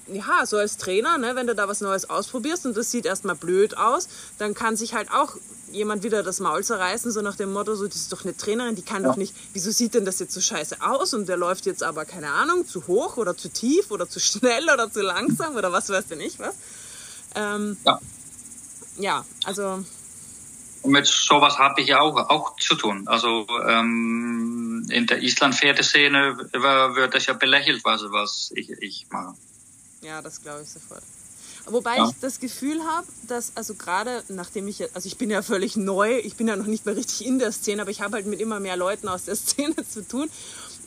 [0.07, 3.35] ja, so als Trainer, ne, wenn du da was Neues ausprobierst und das sieht erstmal
[3.35, 5.37] blöd aus, dann kann sich halt auch
[5.71, 8.75] jemand wieder das Maul zerreißen, so nach dem Motto, so, das ist doch eine Trainerin,
[8.75, 9.09] die kann ja.
[9.09, 12.05] doch nicht, wieso sieht denn das jetzt so scheiße aus und der läuft jetzt aber,
[12.05, 15.89] keine Ahnung, zu hoch oder zu tief oder zu schnell oder zu langsam oder was
[15.89, 16.55] weiß denn ich was.
[17.35, 17.99] Ähm, ja.
[18.97, 19.83] ja, also.
[20.83, 23.07] Und mit sowas habe ich ja auch, auch zu tun.
[23.07, 29.33] Also ähm, in der Island-Pferdeszene wird das ja belächelt, was, was ich, ich mache.
[30.01, 31.01] Ja, das glaube ich sofort.
[31.65, 32.09] Wobei ja.
[32.09, 36.17] ich das Gefühl habe, dass, also gerade nachdem ich, also ich bin ja völlig neu,
[36.17, 38.41] ich bin ja noch nicht mehr richtig in der Szene, aber ich habe halt mit
[38.41, 40.29] immer mehr Leuten aus der Szene zu tun.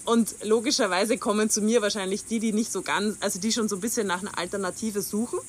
[0.04, 3.76] Und logischerweise kommen zu mir wahrscheinlich die, die nicht so ganz, also die schon so
[3.76, 5.40] ein bisschen nach einer Alternative suchen.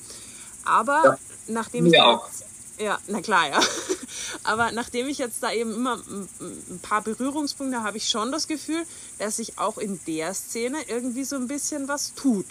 [0.64, 1.18] Aber ja.
[1.46, 2.00] nachdem ich.
[2.00, 2.26] Auch.
[2.26, 2.44] Jetzt,
[2.80, 3.60] ja, na klar, ja.
[4.44, 8.84] Aber nachdem ich jetzt da eben immer ein paar Berührungspunkte habe, ich schon das Gefühl,
[9.18, 12.46] dass sich auch in der Szene irgendwie so ein bisschen was tut.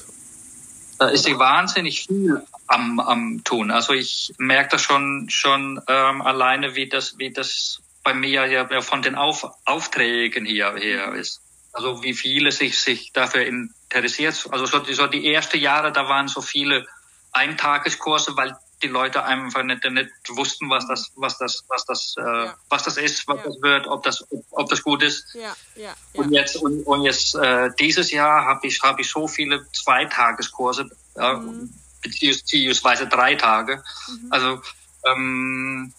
[0.99, 3.69] Da ist sie wahnsinnig viel am, am tun.
[3.71, 8.81] Also ich merke das schon schon ähm, alleine, wie das wie das bei mir ja
[8.81, 11.41] von den Auf, Aufträgen hier her ist.
[11.73, 14.47] Also wie viele sich sich dafür interessiert.
[14.49, 16.87] Also so die, so die ersten Jahre, da waren so viele
[17.31, 22.21] Eintageskurse, weil die Leute einfach nicht, nicht wussten, was das, was das, was das, äh,
[22.21, 22.55] ja.
[22.69, 23.43] was das ist, was ja.
[23.45, 25.33] das wird, ob das, ob das gut ist.
[25.33, 25.95] Ja, ja, ja.
[26.13, 30.89] Und jetzt und, und jetzt äh, dieses Jahr habe ich habe ich so viele Zweitageskurse,
[31.15, 31.73] äh, mhm.
[32.01, 33.83] beziehungsweise drei Tage.
[34.07, 34.27] Mhm.
[34.29, 34.61] Also
[35.05, 35.93] ähm,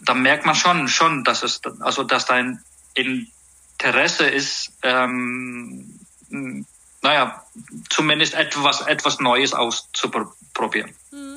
[0.00, 2.62] da merkt man schon schon, dass es also dass dein
[2.94, 4.72] Interesse ist.
[4.82, 6.00] Ähm,
[7.06, 7.44] naja,
[7.88, 10.92] zumindest etwas, etwas Neues auszuprobieren.
[11.12, 11.35] Mhm.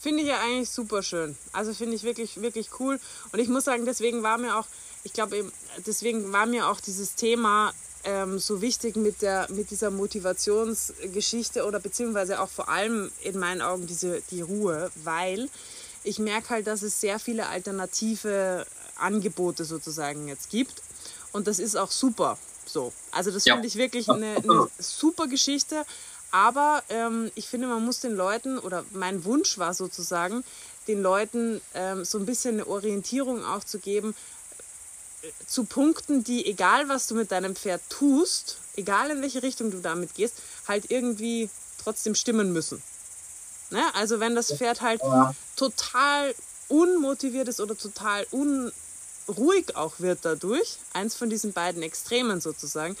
[0.00, 1.36] Finde ich ja eigentlich super schön.
[1.52, 2.98] Also finde ich wirklich, wirklich cool.
[3.32, 4.66] Und ich muss sagen, deswegen war mir auch,
[5.04, 5.52] ich glaube,
[5.86, 7.74] deswegen war mir auch dieses Thema
[8.04, 13.60] ähm, so wichtig mit, der, mit dieser Motivationsgeschichte oder beziehungsweise auch vor allem in meinen
[13.60, 15.50] Augen diese, die Ruhe, weil
[16.02, 20.82] ich merke halt, dass es sehr viele alternative Angebote sozusagen jetzt gibt.
[21.32, 22.92] Und das ist auch super so.
[23.10, 23.54] Also das ja.
[23.54, 25.84] finde ich wirklich eine, eine super Geschichte.
[26.30, 30.44] Aber ähm, ich finde, man muss den Leuten, oder mein Wunsch war sozusagen,
[30.86, 34.14] den Leuten ähm, so ein bisschen eine Orientierung auch zu geben,
[35.22, 39.70] äh, zu Punkten, die, egal was du mit deinem Pferd tust, egal in welche Richtung
[39.70, 40.34] du damit gehst,
[40.68, 41.50] halt irgendwie
[41.82, 42.82] trotzdem stimmen müssen.
[43.70, 43.82] Ne?
[43.94, 45.34] Also wenn das Pferd halt ja.
[45.56, 46.34] total
[46.68, 52.96] unmotiviert ist oder total unruhig auch wird dadurch, eins von diesen beiden Extremen sozusagen,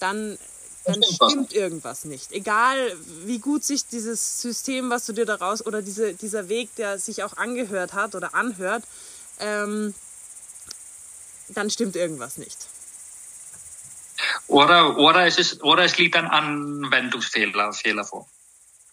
[0.00, 0.38] dann
[0.84, 2.32] dann stimmt irgendwas nicht.
[2.32, 6.98] Egal, wie gut sich dieses System, was du dir daraus, oder diese, dieser Weg, der
[6.98, 8.84] sich auch angehört hat oder anhört,
[9.40, 9.94] ähm,
[11.48, 12.68] dann stimmt irgendwas nicht.
[14.46, 18.28] Oder, oder, es, ist, oder es liegt an Anwendungsfehler Fehler vor.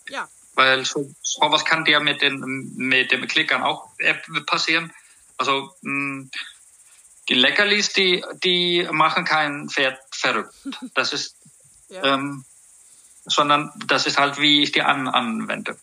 [0.09, 0.29] Ja.
[0.55, 3.89] Weil so, sowas kann dir mit den, mit dem Klickern auch
[4.45, 4.91] passieren.
[5.37, 6.29] Also mh,
[7.29, 10.53] die Leckerlis, die, die machen kein Pferd verrückt.
[10.93, 11.35] Das ist
[11.91, 12.45] ähm,
[13.25, 15.77] sondern das ist halt, wie ich die an, anwende.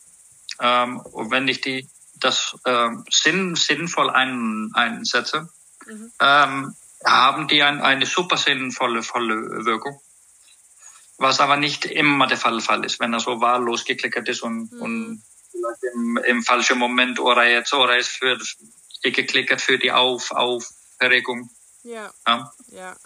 [0.61, 5.49] Ähm, und wenn ich die das ähm, sinn, sinnvoll ein, einsetze,
[5.87, 6.13] mhm.
[6.21, 10.01] ähm, haben die ein, eine super sinnvolle volle Wirkung.
[11.17, 14.73] Was aber nicht immer der Fall, Fall ist, wenn er so wahllos geklickert ist und,
[14.73, 14.83] mhm.
[14.83, 15.23] und
[15.95, 18.39] im, im falschen Moment oder jetzt oder ist für
[19.03, 21.51] geklickert für die Auf Aufregung.
[21.83, 22.13] Ja.
[22.27, 22.53] ja.
[22.69, 22.97] ja.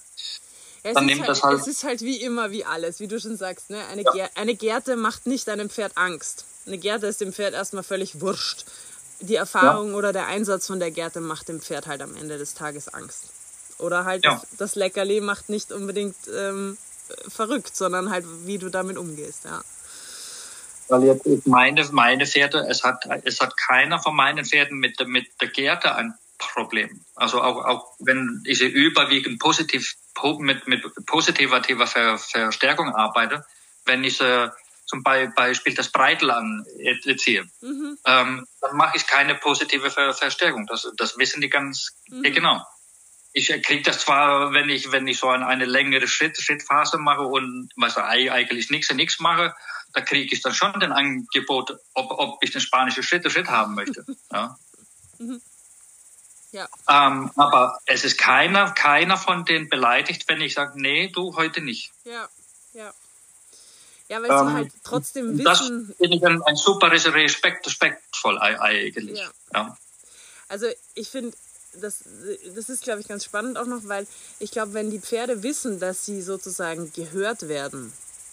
[0.82, 1.60] Es dann nimmt halt, das halt.
[1.60, 3.70] Es ist halt wie immer, wie alles, wie du schon sagst.
[3.70, 3.78] Ne?
[3.86, 4.28] Eine, ja.
[4.34, 6.44] eine Gerte macht nicht einem Pferd Angst.
[6.66, 8.64] Eine Gerte ist dem Pferd erstmal völlig wurscht.
[9.20, 9.96] Die Erfahrung ja.
[9.96, 13.26] oder der Einsatz von der Gerte macht dem Pferd halt am Ende des Tages Angst.
[13.78, 14.34] Oder halt ja.
[14.34, 16.76] das, das Leckerli macht nicht unbedingt ähm,
[17.28, 19.62] verrückt, sondern halt, wie du damit umgehst, ja.
[20.88, 25.26] Weil jetzt meine, meine Pferde, es hat, es hat keiner von meinen Pferden mit, mit
[25.40, 27.04] der Gerte ein Problem.
[27.14, 29.94] Also auch, auch wenn ich überwiegend positiv
[30.38, 33.44] mit, mit positiver Ver, Verstärkung arbeite,
[33.84, 34.48] wenn ich äh,
[34.86, 37.98] zum Beispiel das Breitel anziehe, mhm.
[38.04, 40.66] ähm, dann mache ich keine positive Ver Verstärkung.
[40.66, 42.22] Das, das wissen die ganz mhm.
[42.22, 42.62] genau.
[43.32, 47.70] Ich kriege das zwar, wenn ich, wenn ich so eine längere Schritt, Schrittphase mache und
[47.76, 49.54] was eigentlich nichts und nichts mache,
[49.94, 53.74] da kriege ich dann schon den Angebot, ob, ob ich den spanischen Schritt Schritt haben
[53.74, 54.04] möchte.
[54.32, 54.56] Ja.
[55.18, 55.40] Mhm.
[56.52, 56.68] Ja.
[56.88, 61.62] Ähm, aber es ist keiner, keiner von denen beleidigt, wenn ich sage, nee, du heute
[61.62, 61.92] nicht.
[62.04, 62.28] Ja,
[62.74, 62.92] ja.
[64.08, 65.44] Ja, weil ähm, sie halt trotzdem wissen.
[65.44, 69.18] Das finde ich ein, ein super Respekt, respektvoll eigentlich.
[69.18, 69.30] Ja.
[69.54, 69.76] ja.
[70.48, 71.34] Also ich finde,
[71.80, 72.04] das,
[72.54, 74.06] das ist, glaube ich, ganz spannend auch noch, weil
[74.38, 77.90] ich glaube, wenn die Pferde wissen, dass sie sozusagen gehört werden,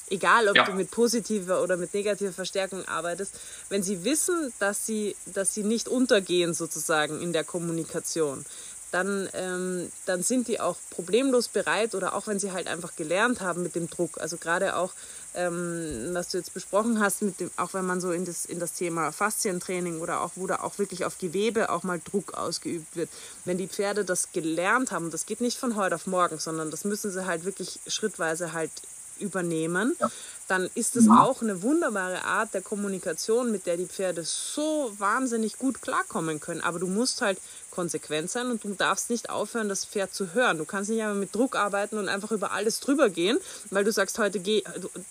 [0.10, 0.64] egal ob ja.
[0.64, 3.34] du mit positiver oder mit negativer Verstärkung arbeitest,
[3.70, 8.46] wenn sie wissen, dass sie, dass sie nicht untergehen sozusagen in der Kommunikation,
[8.92, 13.42] dann, ähm, dann sind die auch problemlos bereit oder auch wenn sie halt einfach gelernt
[13.42, 14.20] haben mit dem Druck.
[14.20, 14.94] Also gerade auch,
[15.36, 18.60] ähm, was du jetzt besprochen hast, mit dem, auch wenn man so in das, in
[18.60, 22.96] das Thema Faszientraining oder auch, wo da auch wirklich auf Gewebe auch mal Druck ausgeübt
[22.96, 23.10] wird.
[23.46, 26.84] Wenn die Pferde das gelernt haben, das geht nicht von heute auf morgen, sondern das
[26.84, 28.72] müssen sie halt wirklich schrittweise halt
[29.20, 30.12] übernehmen, ja.
[30.48, 31.22] dann ist es ja.
[31.22, 36.62] auch eine wunderbare Art der Kommunikation, mit der die Pferde so wahnsinnig gut klarkommen können.
[36.62, 37.40] Aber du musst halt
[37.72, 40.58] konsequent sein und du darfst nicht aufhören, das Pferd zu hören.
[40.58, 43.38] Du kannst nicht einfach mit Druck arbeiten und einfach über alles drüber gehen,
[43.70, 44.64] weil du sagst, heute geh.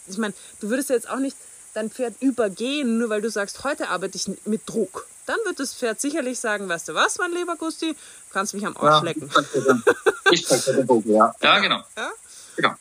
[0.07, 1.37] Ich meine, du würdest jetzt auch nicht
[1.75, 5.07] dein Pferd übergehen, nur weil du sagst, heute arbeite ich mit Druck.
[5.27, 8.67] Dann wird das Pferd sicherlich sagen, weißt du was, mein lieber Gusti, du kannst mich
[8.67, 9.31] am Arsch ja, lecken.
[10.31, 11.35] Ich den Druck, ja.
[11.41, 11.83] Ja, genau.
[11.97, 12.11] Ja?
[12.57, 12.75] Genau.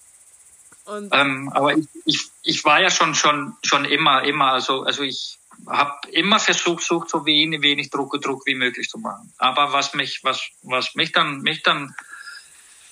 [0.89, 5.37] Ähm, aber ich, ich, ich war ja schon schon schon immer immer also also ich
[5.65, 9.33] habe immer versucht, sucht so wenig, wenig Druck, Druck wie möglich zu machen.
[9.37, 11.95] Aber was mich, was, was mich dann, mich dann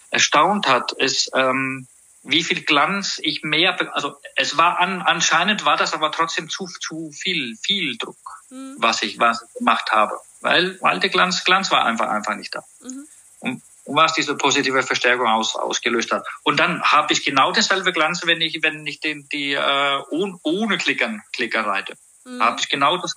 [0.10, 1.88] erstaunt hat, ist, ähm,
[2.24, 6.66] wie viel Glanz ich mehr, also es war an, anscheinend war das aber trotzdem zu,
[6.66, 8.18] zu viel, viel Druck,
[8.50, 8.76] mhm.
[8.80, 10.16] was ich, was ich gemacht habe.
[10.42, 12.64] Weil, weil der Glanz, Glanz war einfach, einfach nicht da.
[12.82, 13.08] Mhm.
[13.40, 16.28] Und, und was diese positive Verstärkung aus, ausgelöst hat.
[16.44, 20.40] Und dann habe ich genau dasselbe Glanz, wenn ich, wenn ich den, die, äh, ohne,
[20.44, 21.94] ohne Klickern, Klicker reite.
[22.26, 22.42] Mhm.
[22.42, 23.16] Habe ich genau das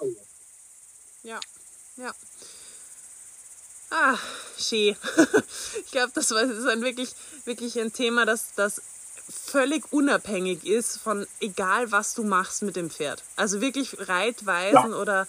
[1.23, 1.41] Ja,
[1.97, 2.13] ja.
[3.91, 4.19] Ah,
[4.59, 4.95] schön.
[5.85, 7.11] ich glaube, das ist ein wirklich,
[7.47, 8.83] wirklich ein Thema, das, das
[9.31, 13.23] völlig unabhängig ist von egal, was du machst mit dem Pferd.
[13.37, 14.97] Also wirklich Reitweisen ja.
[14.97, 15.27] oder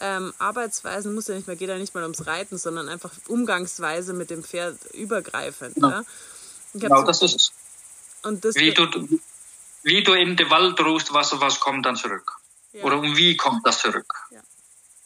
[0.00, 4.12] ähm, Arbeitsweisen muss ja nicht mehr, geht ja nicht mal ums Reiten, sondern einfach Umgangsweise
[4.12, 5.74] mit dem Pferd übergreifend.
[5.74, 6.04] Genau, ja?
[6.74, 7.52] genau das ist
[8.22, 8.86] und das wie, du,
[9.82, 12.32] wie du in den Wald rufst, was, was kommt dann zurück.
[12.72, 12.84] Ja.
[12.84, 14.12] Oder um wie kommt das zurück?
[14.30, 14.42] Ja.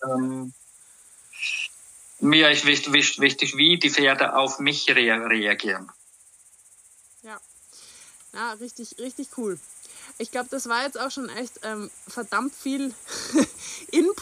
[0.03, 0.53] Ähm,
[2.21, 5.91] mir ist wichtig, wichtig, wie die Pferde auf mich reagieren.
[7.23, 7.41] Ja,
[8.33, 9.59] ja richtig, richtig cool.
[10.19, 12.95] Ich glaube, das war jetzt auch schon echt ähm, verdammt viel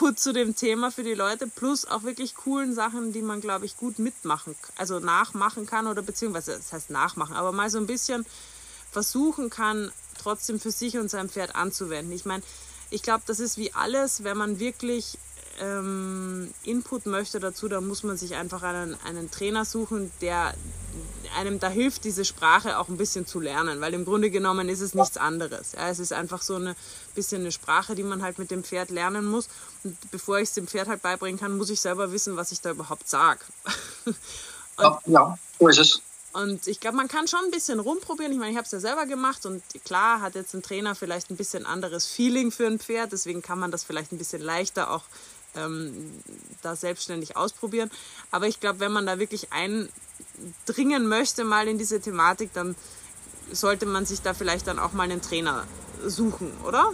[0.02, 3.66] Input zu dem Thema für die Leute, plus auch wirklich coolen Sachen, die man, glaube
[3.66, 7.86] ich, gut mitmachen, also nachmachen kann oder beziehungsweise, das heißt nachmachen, aber mal so ein
[7.86, 8.26] bisschen
[8.90, 12.12] versuchen kann, trotzdem für sich und sein Pferd anzuwenden.
[12.12, 12.42] Ich meine,
[12.90, 15.18] ich glaube, das ist wie alles, wenn man wirklich
[15.60, 20.52] ähm, Input möchte dazu, dann muss man sich einfach einen, einen Trainer suchen, der
[21.32, 24.80] einem da hilft, diese Sprache auch ein bisschen zu lernen, weil im Grunde genommen ist
[24.80, 25.72] es nichts anderes.
[25.72, 26.74] Ja, es ist einfach so ein
[27.14, 29.48] bisschen eine Sprache, die man halt mit dem Pferd lernen muss.
[29.84, 32.60] Und bevor ich es dem Pferd halt beibringen kann, muss ich selber wissen, was ich
[32.60, 33.40] da überhaupt sage.
[35.06, 36.02] ja, so ist es.
[36.32, 38.32] Und ich glaube, man kann schon ein bisschen rumprobieren.
[38.32, 41.30] Ich meine, ich habe es ja selber gemacht und klar hat jetzt ein Trainer vielleicht
[41.30, 43.12] ein bisschen anderes Feeling für ein Pferd.
[43.12, 45.02] Deswegen kann man das vielleicht ein bisschen leichter auch
[45.56, 46.12] ähm,
[46.62, 47.90] da selbstständig ausprobieren.
[48.30, 52.74] Aber ich glaube, wenn man da wirklich eindringen möchte mal in diese Thematik, dann
[53.50, 55.66] sollte man sich da vielleicht dann auch mal einen Trainer
[56.04, 56.90] suchen, oder?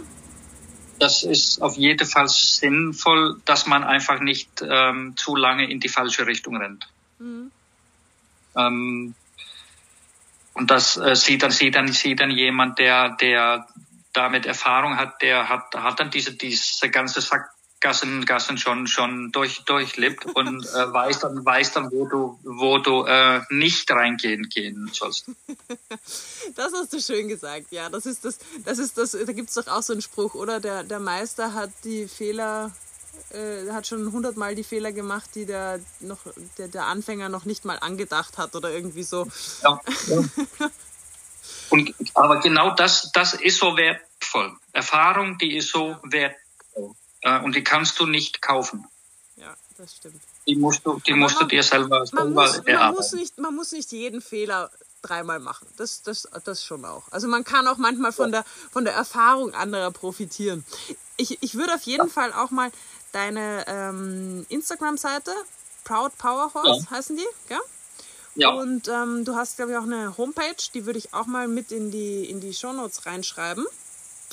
[0.99, 5.87] Das ist auf jeden Fall sinnvoll, dass man einfach nicht ähm, zu lange in die
[5.87, 6.89] falsche Richtung rennt.
[7.19, 7.51] Mhm.
[8.57, 9.15] Ähm,
[10.53, 13.65] und das äh, sieht dann sieht dann sieht dann jemand, der der
[14.11, 19.63] damit Erfahrung hat, der hat hat dann diese diese ganze Sackgassen Gassen schon schon durch
[19.65, 24.89] durchlebt und äh, weiß dann weiß dann wo du wo du äh, nicht reingehen gehen
[24.91, 25.25] sollst.
[26.55, 27.67] Das hast du schön gesagt.
[27.71, 30.59] Ja, das ist das das ist das da gibt's doch auch so einen Spruch, oder
[30.59, 32.71] der der Meister hat die Fehler
[33.31, 36.19] äh, hat schon hundertmal die Fehler gemacht, die der, noch,
[36.57, 39.27] der, der Anfänger noch nicht mal angedacht hat oder irgendwie so.
[39.63, 40.23] Ja, ja.
[41.69, 44.55] Und, aber genau das, das ist so wertvoll.
[44.73, 46.48] Erfahrung, die ist so wertvoll.
[47.21, 48.87] Äh, und die kannst du nicht kaufen.
[49.35, 50.21] Ja, das stimmt.
[50.47, 53.37] Die musst du, die musst man, du dir selber, selber man muss, man muss, nicht,
[53.37, 54.69] man muss nicht jeden Fehler
[55.01, 55.67] dreimal machen.
[55.77, 57.03] Das, das, das schon auch.
[57.11, 60.65] Also man kann auch manchmal von der, von der Erfahrung anderer profitieren.
[61.17, 62.13] Ich, ich würde auf jeden ja.
[62.13, 62.71] Fall auch mal
[63.11, 65.31] deine ähm, Instagram-Seite,
[65.83, 66.91] Proud Power Horse ja.
[66.91, 67.59] heißen die, gell?
[68.35, 68.49] Ja.
[68.49, 71.71] Und ähm, du hast, glaube ich, auch eine Homepage, die würde ich auch mal mit
[71.71, 73.65] in die, in die Shownotes reinschreiben.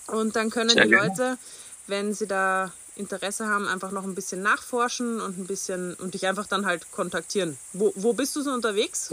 [0.08, 1.08] Und dann können Sehr die gerne.
[1.08, 1.38] Leute,
[1.86, 6.26] wenn sie da Interesse haben, einfach noch ein bisschen nachforschen und ein bisschen und dich
[6.26, 7.58] einfach dann halt kontaktieren.
[7.72, 9.12] Wo, wo bist du so unterwegs?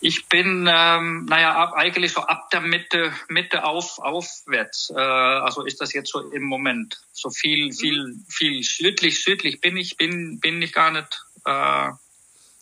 [0.00, 4.90] Ich bin, ähm, naja, ab, eigentlich so ab der Mitte, Mitte auf, aufwärts.
[4.90, 7.00] Äh, also ist das jetzt so im Moment.
[7.12, 7.72] So viel, mhm.
[7.72, 11.24] viel, viel südlich, südlich bin ich, bin, bin ich gar nicht.
[11.44, 11.98] Äh, also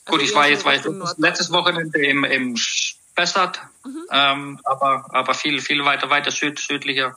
[0.05, 0.75] gut, ich war jetzt, war
[1.17, 4.05] letztes Wochenende im, im Spessart, mhm.
[4.11, 7.17] ähm, aber, aber viel, viel weiter, weiter süd, südlicher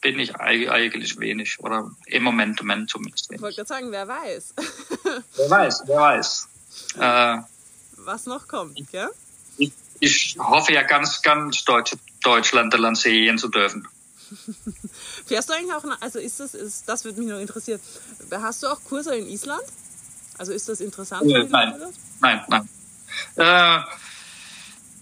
[0.00, 1.58] bin ich eigentlich wenig.
[1.60, 3.38] Oder im Moment, im Moment zumindest wenig.
[3.38, 4.54] Ich wollte gerade sagen, wer weiß.
[5.36, 6.48] wer weiß, wer weiß.
[6.98, 7.38] Äh,
[7.98, 9.10] was noch kommt, gell?
[9.58, 13.86] Ich, ich hoffe ja ganz, ganz Deutsch, Deutschland lancieren zu dürfen.
[15.26, 17.80] Fährst du eigentlich auch, also ist das, ist, das würde mich noch interessieren.
[18.30, 19.62] Hast du auch Kurse in Island?
[20.38, 21.30] Also ist das interessant?
[21.30, 21.74] Äh, nein,
[22.20, 22.68] nein, nein.
[23.36, 23.80] Äh,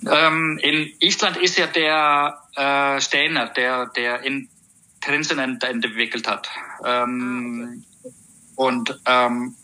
[0.07, 4.49] Ähm, in Island ist ja der äh, Steiner, der, der in
[5.01, 6.49] Trinsen entwickelt hat.
[6.85, 8.15] Ähm, ah, okay.
[8.57, 9.55] Und ähm,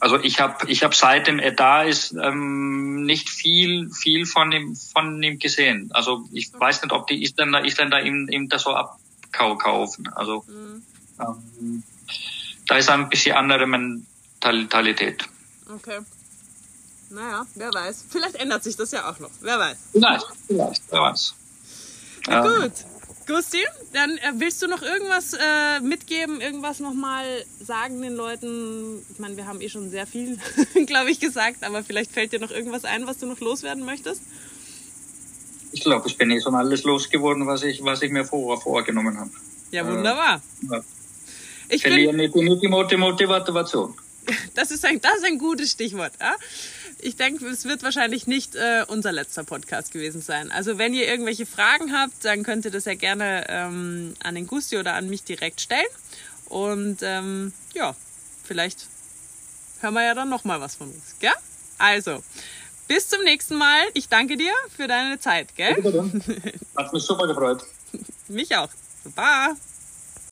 [0.00, 4.76] also ich habe ich hab seitdem er da ist ähm, nicht viel viel von ihm
[4.76, 5.90] von ihm gesehen.
[5.92, 10.08] Also ich weiß nicht, ob die Isländer Isländer ihm, ihm das so abkaufen.
[10.08, 10.82] Also mhm.
[11.20, 11.82] ähm,
[12.66, 15.24] da ist ein bisschen andere Mentalität.
[15.72, 15.98] Okay.
[17.10, 18.06] Naja, wer weiß.
[18.08, 19.30] Vielleicht ändert sich das ja auch noch.
[19.40, 19.78] Wer weiß.
[19.92, 21.34] Vielleicht, vielleicht, wer weiß.
[22.28, 22.40] Ja.
[22.42, 22.72] Gut.
[23.26, 29.04] Gusti, dann äh, willst du noch irgendwas äh, mitgeben, irgendwas nochmal sagen den Leuten?
[29.10, 30.38] Ich meine, wir haben eh schon sehr viel,
[30.86, 34.22] glaube ich, gesagt, aber vielleicht fällt dir noch irgendwas ein, was du noch loswerden möchtest?
[35.72, 39.18] Ich glaube, ich bin eh schon alles losgeworden, was ich, was ich mir vorher vorgenommen
[39.18, 39.30] habe.
[39.72, 40.40] Ja, wunderbar.
[40.62, 40.84] Äh, ja.
[41.68, 43.94] Ich Verliere nicht die Motivation.
[44.54, 46.12] Das ist ein, das ist ein gutes Stichwort.
[46.20, 46.34] Ja?
[47.00, 50.50] Ich denke, es wird wahrscheinlich nicht äh, unser letzter Podcast gewesen sein.
[50.50, 54.46] Also wenn ihr irgendwelche Fragen habt, dann könnt ihr das ja gerne ähm, an den
[54.46, 55.86] Gusti oder an mich direkt stellen.
[56.46, 57.94] Und ähm, ja,
[58.44, 58.86] vielleicht
[59.80, 61.16] hören wir ja dann nochmal was von uns.
[61.20, 61.32] Gell?
[61.78, 62.22] Also,
[62.88, 63.80] bis zum nächsten Mal.
[63.94, 65.54] Ich danke dir für deine Zeit.
[65.56, 65.76] Gell?
[66.76, 67.64] Hat mich super gefreut.
[68.28, 68.70] mich auch.
[69.04, 69.56] Super.